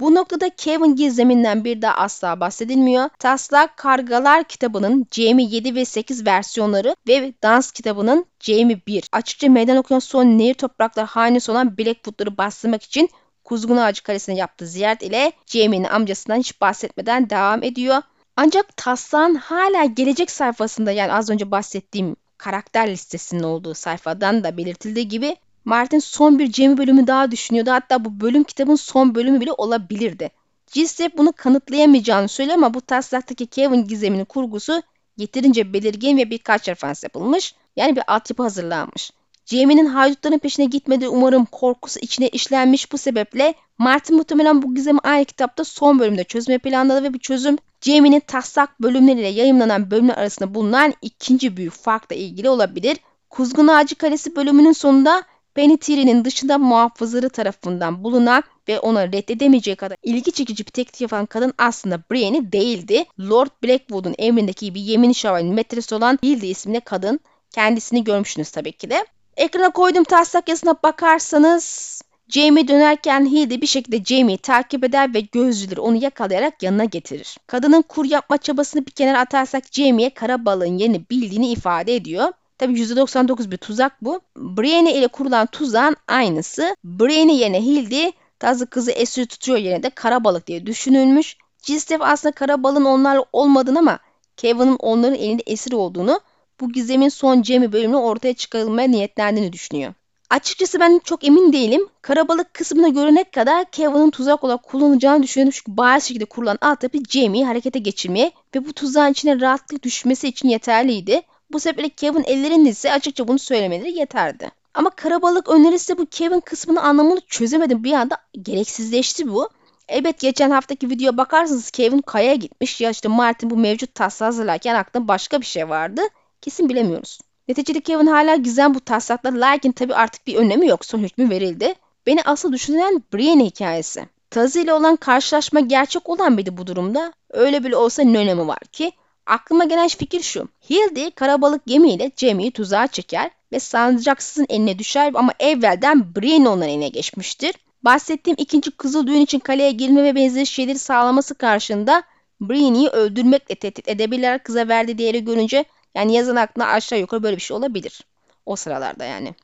Bu 0.00 0.14
noktada 0.14 0.50
Kevin 0.50 0.96
gizleminden 0.96 1.64
bir 1.64 1.82
daha 1.82 1.94
asla 1.94 2.40
bahsedilmiyor. 2.40 3.08
Taslak 3.18 3.76
Kargalar 3.76 4.44
kitabının 4.44 5.06
Jamie 5.10 5.46
7 5.50 5.74
ve 5.74 5.84
8 5.84 6.26
versiyonları 6.26 6.96
ve 7.08 7.34
Dans 7.42 7.70
kitabının 7.72 8.26
Jamie 8.40 8.80
1. 8.86 9.08
Açıkça 9.12 9.48
meydan 9.48 9.76
okuyan 9.76 9.98
son 9.98 10.24
nehir 10.24 10.54
topraklar 10.54 11.06
hanesi 11.06 11.50
olan 11.50 11.78
Blackwood'ları 11.78 12.38
bastırmak 12.38 12.82
için 12.82 13.08
Kuzgun 13.44 13.76
Ağacı 13.76 14.02
Kalesi'ne 14.02 14.36
yaptığı 14.36 14.66
ziyaret 14.66 15.02
ile 15.02 15.32
Jamie'nin 15.46 15.84
amcasından 15.84 16.38
hiç 16.38 16.60
bahsetmeden 16.60 17.30
devam 17.30 17.62
ediyor. 17.62 18.02
Ancak 18.36 18.76
taslağın 18.76 19.34
hala 19.34 19.84
gelecek 19.84 20.30
sayfasında 20.30 20.92
yani 20.92 21.12
az 21.12 21.30
önce 21.30 21.50
bahsettiğim 21.50 22.16
karakter 22.38 22.90
listesinin 22.90 23.42
olduğu 23.42 23.74
sayfadan 23.74 24.44
da 24.44 24.56
belirtildiği 24.56 25.08
gibi 25.08 25.36
Martin 25.64 25.98
son 25.98 26.38
bir 26.38 26.52
Jamie 26.52 26.78
bölümü 26.78 27.06
daha 27.06 27.30
düşünüyordu. 27.30 27.70
Hatta 27.70 28.04
bu 28.04 28.20
bölüm 28.20 28.44
kitabın 28.44 28.74
son 28.74 29.14
bölümü 29.14 29.40
bile 29.40 29.52
olabilirdi. 29.52 30.30
Gisep 30.72 31.18
bunu 31.18 31.32
kanıtlayamayacağını 31.32 32.28
söylüyor 32.28 32.58
ama 32.58 32.74
bu 32.74 32.80
taslaktaki 32.80 33.46
Kevin 33.46 33.84
gizeminin 33.84 34.24
kurgusu 34.24 34.82
yeterince 35.16 35.72
belirgin 35.72 36.18
ve 36.18 36.30
birkaç 36.30 36.68
referans 36.68 37.02
yapılmış. 37.02 37.54
Yani 37.76 37.96
bir 37.96 38.02
altyapı 38.06 38.42
hazırlanmış. 38.42 39.10
Jamie'nin 39.46 39.86
haydutların 39.86 40.38
peşine 40.38 40.66
gitmediği 40.66 41.08
umarım 41.08 41.44
korkusu 41.44 42.00
içine 42.00 42.28
işlenmiş 42.28 42.92
bu 42.92 42.98
sebeple 42.98 43.54
Martin 43.78 44.16
muhtemelen 44.16 44.62
bu 44.62 44.74
gizemi 44.74 44.98
aynı 45.02 45.24
kitapta 45.24 45.64
son 45.64 45.98
bölümde 45.98 46.24
çözme 46.24 46.58
planladı 46.58 47.02
ve 47.02 47.14
bu 47.14 47.18
çözüm 47.18 47.58
Jamie'nin 47.80 48.20
taslak 48.20 48.82
bölümleriyle 48.82 49.28
yayınlanan 49.28 49.90
bölümler 49.90 50.16
arasında 50.16 50.54
bulunan 50.54 50.94
ikinci 51.02 51.56
büyük 51.56 51.72
farkla 51.72 52.16
ilgili 52.16 52.48
olabilir. 52.48 52.96
Kuzgun 53.30 53.68
Ağacı 53.68 53.94
Kalesi 53.94 54.36
bölümünün 54.36 54.72
sonunda 54.72 55.22
Penitiri'nin 55.54 56.24
dışında 56.24 56.58
muhafızları 56.58 57.30
tarafından 57.30 58.04
bulunan 58.04 58.42
ve 58.68 58.80
ona 58.80 59.06
reddedemeyeceği 59.06 59.76
kadar 59.76 59.96
ilgi 60.02 60.32
çekici 60.32 60.66
bir 60.66 60.70
teklif 60.70 61.00
yapan 61.00 61.26
kadın 61.26 61.52
aslında 61.58 62.02
Brienne 62.10 62.52
değildi. 62.52 63.04
Lord 63.20 63.50
Blackwood'un 63.64 64.14
emrindeki 64.18 64.74
bir 64.74 64.80
yemin 64.80 65.12
şövalyenin 65.12 65.54
metresi 65.54 65.94
olan 65.94 66.18
Hilda 66.22 66.46
isimli 66.46 66.80
kadın. 66.80 67.20
Kendisini 67.50 68.04
görmüşsünüz 68.04 68.50
tabii 68.50 68.72
ki 68.72 68.90
de. 68.90 69.06
Ekrana 69.36 69.70
koyduğum 69.70 70.04
taslak 70.04 70.48
yazısına 70.48 70.74
bakarsanız 70.82 71.96
Jamie 72.28 72.68
dönerken 72.68 73.26
Hilda 73.26 73.60
bir 73.60 73.66
şekilde 73.66 74.04
Jamie'yi 74.04 74.38
takip 74.38 74.84
eder 74.84 75.14
ve 75.14 75.20
gözcüleri 75.20 75.80
onu 75.80 75.96
yakalayarak 75.96 76.62
yanına 76.62 76.84
getirir. 76.84 77.36
Kadının 77.46 77.82
kur 77.82 78.04
yapma 78.04 78.36
çabasını 78.36 78.86
bir 78.86 78.90
kenara 78.90 79.20
atarsak 79.20 79.64
Jamie'ye 79.72 80.10
kara 80.10 80.44
balığın 80.44 80.78
yerini 80.78 81.04
bildiğini 81.10 81.48
ifade 81.48 81.94
ediyor. 81.94 82.32
Tabi 82.58 82.80
%99 82.80 83.50
bir 83.50 83.56
tuzak 83.56 84.04
bu. 84.04 84.20
Brienne 84.36 84.94
ile 84.94 85.08
kurulan 85.08 85.46
tuzağın 85.46 85.96
aynısı. 86.08 86.76
Brienne 86.84 87.34
yerine 87.34 87.62
Hildi 87.62 88.12
tazı 88.38 88.66
kızı 88.66 88.90
esir 88.90 89.26
tutuyor 89.26 89.58
yerine 89.58 89.82
de 89.82 89.90
kara 89.90 90.24
balık 90.24 90.46
diye 90.46 90.66
düşünülmüş. 90.66 91.36
Cislev 91.62 92.00
aslında 92.00 92.32
kara 92.32 92.62
balığın 92.62 92.84
onlarla 92.84 93.24
olmadığını 93.32 93.78
ama 93.78 93.98
Kevin'in 94.36 94.76
onların 94.78 95.14
elinde 95.14 95.42
esir 95.46 95.72
olduğunu 95.72 96.20
bu 96.60 96.72
gizemin 96.72 97.08
son 97.08 97.42
Jamie 97.42 97.72
bölümünü 97.72 97.96
ortaya 97.96 98.34
çıkarılmaya 98.34 98.88
niyetlendiğini 98.88 99.52
düşünüyor. 99.52 99.94
Açıkçası 100.30 100.80
ben 100.80 101.00
çok 101.04 101.24
emin 101.24 101.52
değilim. 101.52 101.88
Karabalık 102.02 102.54
kısmına 102.54 102.88
görene 102.88 103.24
kadar 103.24 103.64
Kevin'in 103.70 104.10
tuzak 104.10 104.44
olarak 104.44 104.62
kullanacağını 104.62 105.22
düşünüyorum. 105.22 105.52
Çünkü 105.56 105.76
bariz 105.76 106.04
şekilde 106.04 106.24
kurulan 106.24 106.58
altyapı 106.60 106.98
Jamie'yi 107.08 107.46
harekete 107.46 107.78
geçirmeye 107.78 108.32
ve 108.54 108.66
bu 108.66 108.72
tuzağın 108.72 109.12
içine 109.12 109.40
rahatlıkla 109.40 109.82
düşmesi 109.82 110.28
için 110.28 110.48
yeterliydi. 110.48 111.22
Bu 111.52 111.60
sebeple 111.60 111.88
Kevin 111.88 112.24
ellerinde 112.24 112.68
ise 112.68 112.92
açıkça 112.92 113.28
bunu 113.28 113.38
söylemeleri 113.38 113.98
yeterdi. 113.98 114.50
Ama 114.74 114.90
karabalık 114.90 115.48
önerisi 115.48 115.98
bu 115.98 116.06
Kevin 116.06 116.40
kısmını 116.40 116.82
anlamını 116.82 117.20
çözemedim. 117.20 117.84
Bir 117.84 117.92
anda 117.92 118.16
gereksizleşti 118.42 119.28
bu. 119.28 119.48
Evet 119.88 120.20
geçen 120.20 120.50
haftaki 120.50 120.90
videoya 120.90 121.16
bakarsanız 121.16 121.70
Kevin 121.70 121.98
Kaya'ya 121.98 122.34
gitmiş. 122.34 122.80
Ya 122.80 122.90
işte 122.90 123.08
Martin 123.08 123.50
bu 123.50 123.56
mevcut 123.56 123.94
taslağı 123.94 124.26
hazırlarken 124.26 124.74
aklında 124.74 125.08
başka 125.08 125.40
bir 125.40 125.46
şey 125.46 125.68
vardı. 125.68 126.02
Kesin 126.42 126.68
bilemiyoruz. 126.68 127.18
Neticede 127.48 127.80
Kevin 127.80 128.06
hala 128.06 128.36
gizem 128.36 128.74
bu 128.74 128.80
taslakta 128.80 129.30
lakin 129.34 129.72
tabi 129.72 129.94
artık 129.94 130.26
bir 130.26 130.36
önemi 130.36 130.66
yok. 130.66 130.84
Son 130.84 130.98
hükmü 130.98 131.30
verildi. 131.30 131.74
Beni 132.06 132.22
asıl 132.22 132.52
düşünen 132.52 133.02
Brienne 133.14 133.44
hikayesi. 133.44 134.08
Tazı 134.30 134.60
ile 134.60 134.72
olan 134.72 134.96
karşılaşma 134.96 135.60
gerçek 135.60 136.08
olan 136.08 136.32
mıydı 136.32 136.56
bu 136.56 136.66
durumda? 136.66 137.12
Öyle 137.30 137.64
bile 137.64 137.76
olsa 137.76 138.02
ne 138.02 138.18
önemi 138.18 138.48
var 138.48 138.58
ki? 138.72 138.92
Aklıma 139.26 139.64
gelen 139.64 139.88
fikir 139.88 140.22
şu. 140.22 140.48
Hildy 140.70 141.10
karabalık 141.10 141.66
gemiyle 141.66 142.12
Jamie'yi 142.16 142.50
tuzağa 142.50 142.86
çeker 142.86 143.30
ve 143.52 143.60
sancaksızın 143.60 144.46
eline 144.48 144.78
düşer 144.78 145.12
ama 145.14 145.32
evvelden 145.40 146.14
Brienne 146.16 146.48
onların 146.48 146.68
eline 146.68 146.88
geçmiştir. 146.88 147.54
Bahsettiğim 147.82 148.36
ikinci 148.40 148.70
kızıl 148.70 149.06
düğün 149.06 149.20
için 149.20 149.38
kaleye 149.38 149.70
girme 149.70 150.04
ve 150.04 150.14
benzeri 150.14 150.46
şeyleri 150.46 150.78
sağlaması 150.78 151.34
karşında 151.34 152.02
Brienne'yi 152.40 152.88
öldürmekle 152.88 153.54
tehdit 153.54 153.88
edebilirler 153.88 154.42
kıza 154.42 154.68
verdiği 154.68 154.98
değeri 154.98 155.24
görünce 155.24 155.64
yani 155.96 156.14
yazın 156.14 156.36
aklına 156.36 156.66
aşağı 156.66 156.98
yukarı 156.98 157.22
böyle 157.22 157.36
bir 157.36 157.42
şey 157.42 157.56
olabilir. 157.56 158.00
O 158.46 158.56
sıralarda 158.56 159.04
yani. 159.04 159.34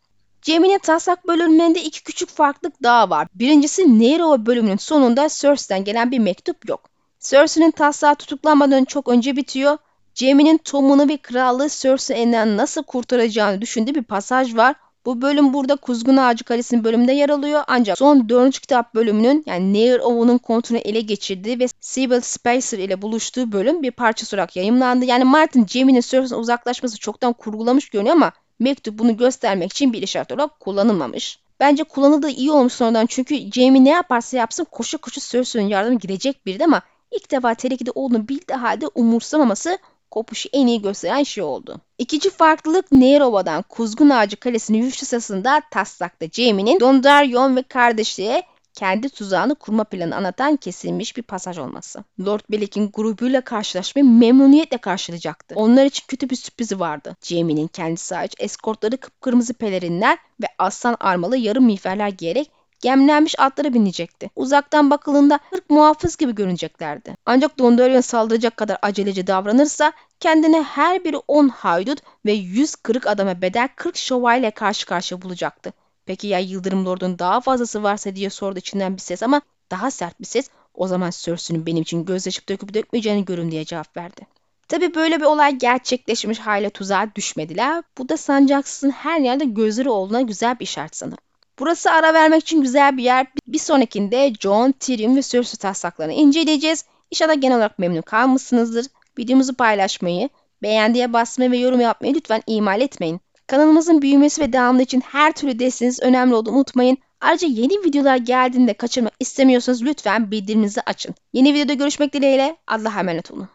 Jamie'nin 0.42 0.78
taslak 0.78 1.26
bölümlerinde 1.26 1.82
iki 1.82 2.04
küçük 2.04 2.28
farklılık 2.28 2.82
daha 2.82 3.10
var. 3.10 3.28
Birincisi 3.34 4.00
Nero 4.00 4.46
bölümünün 4.46 4.76
sonunda 4.76 5.28
Cersei'den 5.28 5.84
gelen 5.84 6.10
bir 6.10 6.18
mektup 6.18 6.68
yok. 6.68 6.90
Cersei'nin 7.20 7.70
taslağı 7.70 8.14
tutuklanmadan 8.14 8.84
çok 8.84 9.08
önce 9.08 9.36
bitiyor. 9.36 9.78
Jaime'nin 10.14 10.58
Tom'unu 10.58 11.08
ve 11.08 11.16
krallığı 11.16 11.68
Cersei'den 11.68 12.56
nasıl 12.56 12.82
kurtaracağını 12.82 13.60
düşündüğü 13.60 13.94
bir 13.94 14.04
pasaj 14.04 14.56
var. 14.56 14.76
Bu 15.06 15.22
bölüm 15.22 15.52
burada 15.52 15.76
Kuzgun 15.76 16.16
Ağacı 16.16 16.44
Kalesi'nin 16.44 16.84
bölümünde 16.84 17.12
yer 17.12 17.28
alıyor. 17.28 17.62
Ancak 17.66 17.98
son 17.98 18.28
4. 18.28 18.60
kitap 18.60 18.94
bölümünün 18.94 19.42
yani 19.46 19.72
Neir 19.72 19.98
Owen'ın 19.98 20.38
kontrolünü 20.38 20.82
ele 20.82 21.00
geçirdiği 21.00 21.60
ve 21.60 21.66
Sybil 21.80 22.20
Spicer 22.20 22.78
ile 22.78 23.02
buluştuğu 23.02 23.52
bölüm 23.52 23.82
bir 23.82 23.90
parçası 23.90 24.36
olarak 24.36 24.56
yayımlandı. 24.56 25.04
Yani 25.04 25.24
Martin 25.24 25.66
Jaime'nin 25.66 26.00
Cersei'den 26.00 26.40
uzaklaşması 26.40 26.98
çoktan 26.98 27.32
kurgulamış 27.32 27.90
görünüyor 27.90 28.16
ama 28.16 28.32
mektup 28.58 28.98
bunu 28.98 29.16
göstermek 29.16 29.72
için 29.72 29.92
bir 29.92 30.02
işaret 30.02 30.32
olarak 30.32 30.60
kullanılmamış. 30.60 31.38
Bence 31.60 31.84
kullanıldığı 31.84 32.30
iyi 32.30 32.52
olmuş 32.52 32.72
sonradan 32.72 33.06
çünkü 33.06 33.52
Jaime 33.52 33.84
ne 33.84 33.90
yaparsa 33.90 34.36
yapsın 34.36 34.66
koşu 34.70 34.98
koşu 34.98 35.20
Cersei'nin 35.20 35.68
yardımı 35.68 35.98
gidecek 35.98 36.46
biriydi 36.46 36.64
ama 36.64 36.82
ilk 37.10 37.30
defa 37.30 37.54
tehlikede 37.54 37.90
olduğunu 37.94 38.28
bildiği 38.28 38.56
halde 38.56 38.86
umursamaması 38.94 39.78
kopuşu 40.12 40.48
en 40.52 40.66
iyi 40.66 40.82
gösteren 40.82 41.22
şey 41.22 41.44
oldu. 41.44 41.80
İkinci 41.98 42.30
farklılık 42.30 42.92
Nehrova'dan 42.92 43.62
Kuzgun 43.62 44.10
Ağacı 44.10 44.36
Kalesi'nin 44.36 44.90
sırasında 44.90 45.62
taslakta 45.70 46.26
Jamie'nin 46.32 46.80
Dondarrion 46.80 47.56
ve 47.56 47.62
kardeşliğe 47.62 48.42
kendi 48.74 49.08
tuzağını 49.08 49.54
kurma 49.54 49.84
planını 49.84 50.16
anlatan 50.16 50.56
kesilmiş 50.56 51.16
bir 51.16 51.22
pasaj 51.22 51.58
olması. 51.58 52.04
Lord 52.20 52.40
Bellick'in 52.50 52.90
grubuyla 52.92 53.40
karşılaşmayı 53.40 54.04
memnuniyetle 54.06 54.78
karşılayacaktı. 54.78 55.54
Onlar 55.58 55.84
için 55.84 56.04
kötü 56.08 56.30
bir 56.30 56.36
sürprizi 56.36 56.80
vardı. 56.80 57.16
Jamie'nin 57.22 57.66
kendisi 57.66 58.14
hariç 58.14 58.34
eskortları 58.38 58.96
kıpkırmızı 58.96 59.54
pelerinler 59.54 60.18
ve 60.42 60.46
aslan 60.58 60.96
armalı 61.00 61.36
yarım 61.36 61.64
miğferler 61.64 62.08
giyerek 62.08 62.50
gemlenmiş 62.82 63.34
atlara 63.38 63.74
binecekti. 63.74 64.30
Uzaktan 64.36 64.90
bakıldığında 64.90 65.38
40 65.50 65.70
muhafız 65.70 66.16
gibi 66.16 66.34
görüneceklerdi. 66.34 67.16
Ancak 67.26 67.58
Dondarrion 67.58 68.00
saldıracak 68.00 68.56
kadar 68.56 68.78
aceleci 68.82 69.26
davranırsa 69.26 69.92
kendine 70.20 70.62
her 70.62 71.04
biri 71.04 71.16
10 71.16 71.48
haydut 71.48 71.98
ve 72.26 72.32
100 72.32 72.74
kırık 72.76 73.06
adama 73.06 73.42
bedel 73.42 73.68
40 73.76 73.96
şövalye 73.96 74.50
karşı 74.50 74.86
karşıya 74.86 75.22
bulacaktı. 75.22 75.72
Peki 76.06 76.26
ya 76.26 76.38
Yıldırım 76.38 76.86
Lord'un 76.86 77.18
daha 77.18 77.40
fazlası 77.40 77.82
varsa 77.82 78.16
diye 78.16 78.30
sordu 78.30 78.58
içinden 78.58 78.96
bir 78.96 79.00
ses 79.00 79.22
ama 79.22 79.40
daha 79.70 79.90
sert 79.90 80.20
bir 80.20 80.26
ses 80.26 80.50
o 80.74 80.86
zaman 80.86 81.10
Cersei'nin 81.10 81.66
benim 81.66 81.82
için 81.82 82.04
gözyaşı 82.04 82.48
döküp 82.48 82.74
dökmeyeceğini 82.74 83.24
görün 83.24 83.50
diye 83.50 83.64
cevap 83.64 83.96
verdi. 83.96 84.26
Tabi 84.68 84.94
böyle 84.94 85.20
bir 85.20 85.24
olay 85.24 85.58
gerçekleşmiş 85.58 86.38
hale 86.38 86.70
tuzağa 86.70 87.08
düşmediler. 87.14 87.82
Bu 87.98 88.08
da 88.08 88.16
sancaksızın 88.16 88.90
her 88.90 89.20
yerde 89.20 89.44
gözleri 89.44 89.90
olduğuna 89.90 90.20
güzel 90.20 90.58
bir 90.58 90.64
işaret 90.64 90.96
sanırım. 90.96 91.18
Burası 91.58 91.90
ara 91.90 92.14
vermek 92.14 92.42
için 92.42 92.62
güzel 92.62 92.96
bir 92.96 93.02
yer. 93.02 93.26
Bir 93.46 93.58
sonrakinde 93.58 94.32
John, 94.40 94.72
Tyrion 94.72 95.16
ve 95.16 95.22
Cersei 95.22 95.58
taslaklarını 95.58 96.12
inceleyeceğiz. 96.12 96.84
İnşallah 97.10 97.40
genel 97.40 97.56
olarak 97.56 97.78
memnun 97.78 98.02
kalmışsınızdır. 98.02 98.86
Videomuzu 99.18 99.54
paylaşmayı, 99.54 100.28
beğendiye 100.62 101.12
basmayı 101.12 101.50
ve 101.50 101.58
yorum 101.58 101.80
yapmayı 101.80 102.14
lütfen 102.14 102.42
ihmal 102.46 102.80
etmeyin. 102.80 103.20
Kanalımızın 103.46 104.02
büyümesi 104.02 104.40
ve 104.40 104.52
devamı 104.52 104.82
için 104.82 105.00
her 105.00 105.32
türlü 105.32 105.58
desteğiniz 105.58 106.02
önemli 106.02 106.34
olduğunu 106.34 106.56
unutmayın. 106.56 106.98
Ayrıca 107.20 107.48
yeni 107.48 107.84
videolar 107.84 108.16
geldiğinde 108.16 108.74
kaçırmak 108.74 109.12
istemiyorsanız 109.20 109.82
lütfen 109.82 110.30
bildiriminizi 110.30 110.80
açın. 110.80 111.14
Yeni 111.32 111.54
videoda 111.54 111.74
görüşmek 111.74 112.12
dileğiyle. 112.12 112.56
Allah'a 112.66 113.00
emanet 113.00 113.30
olun. 113.30 113.48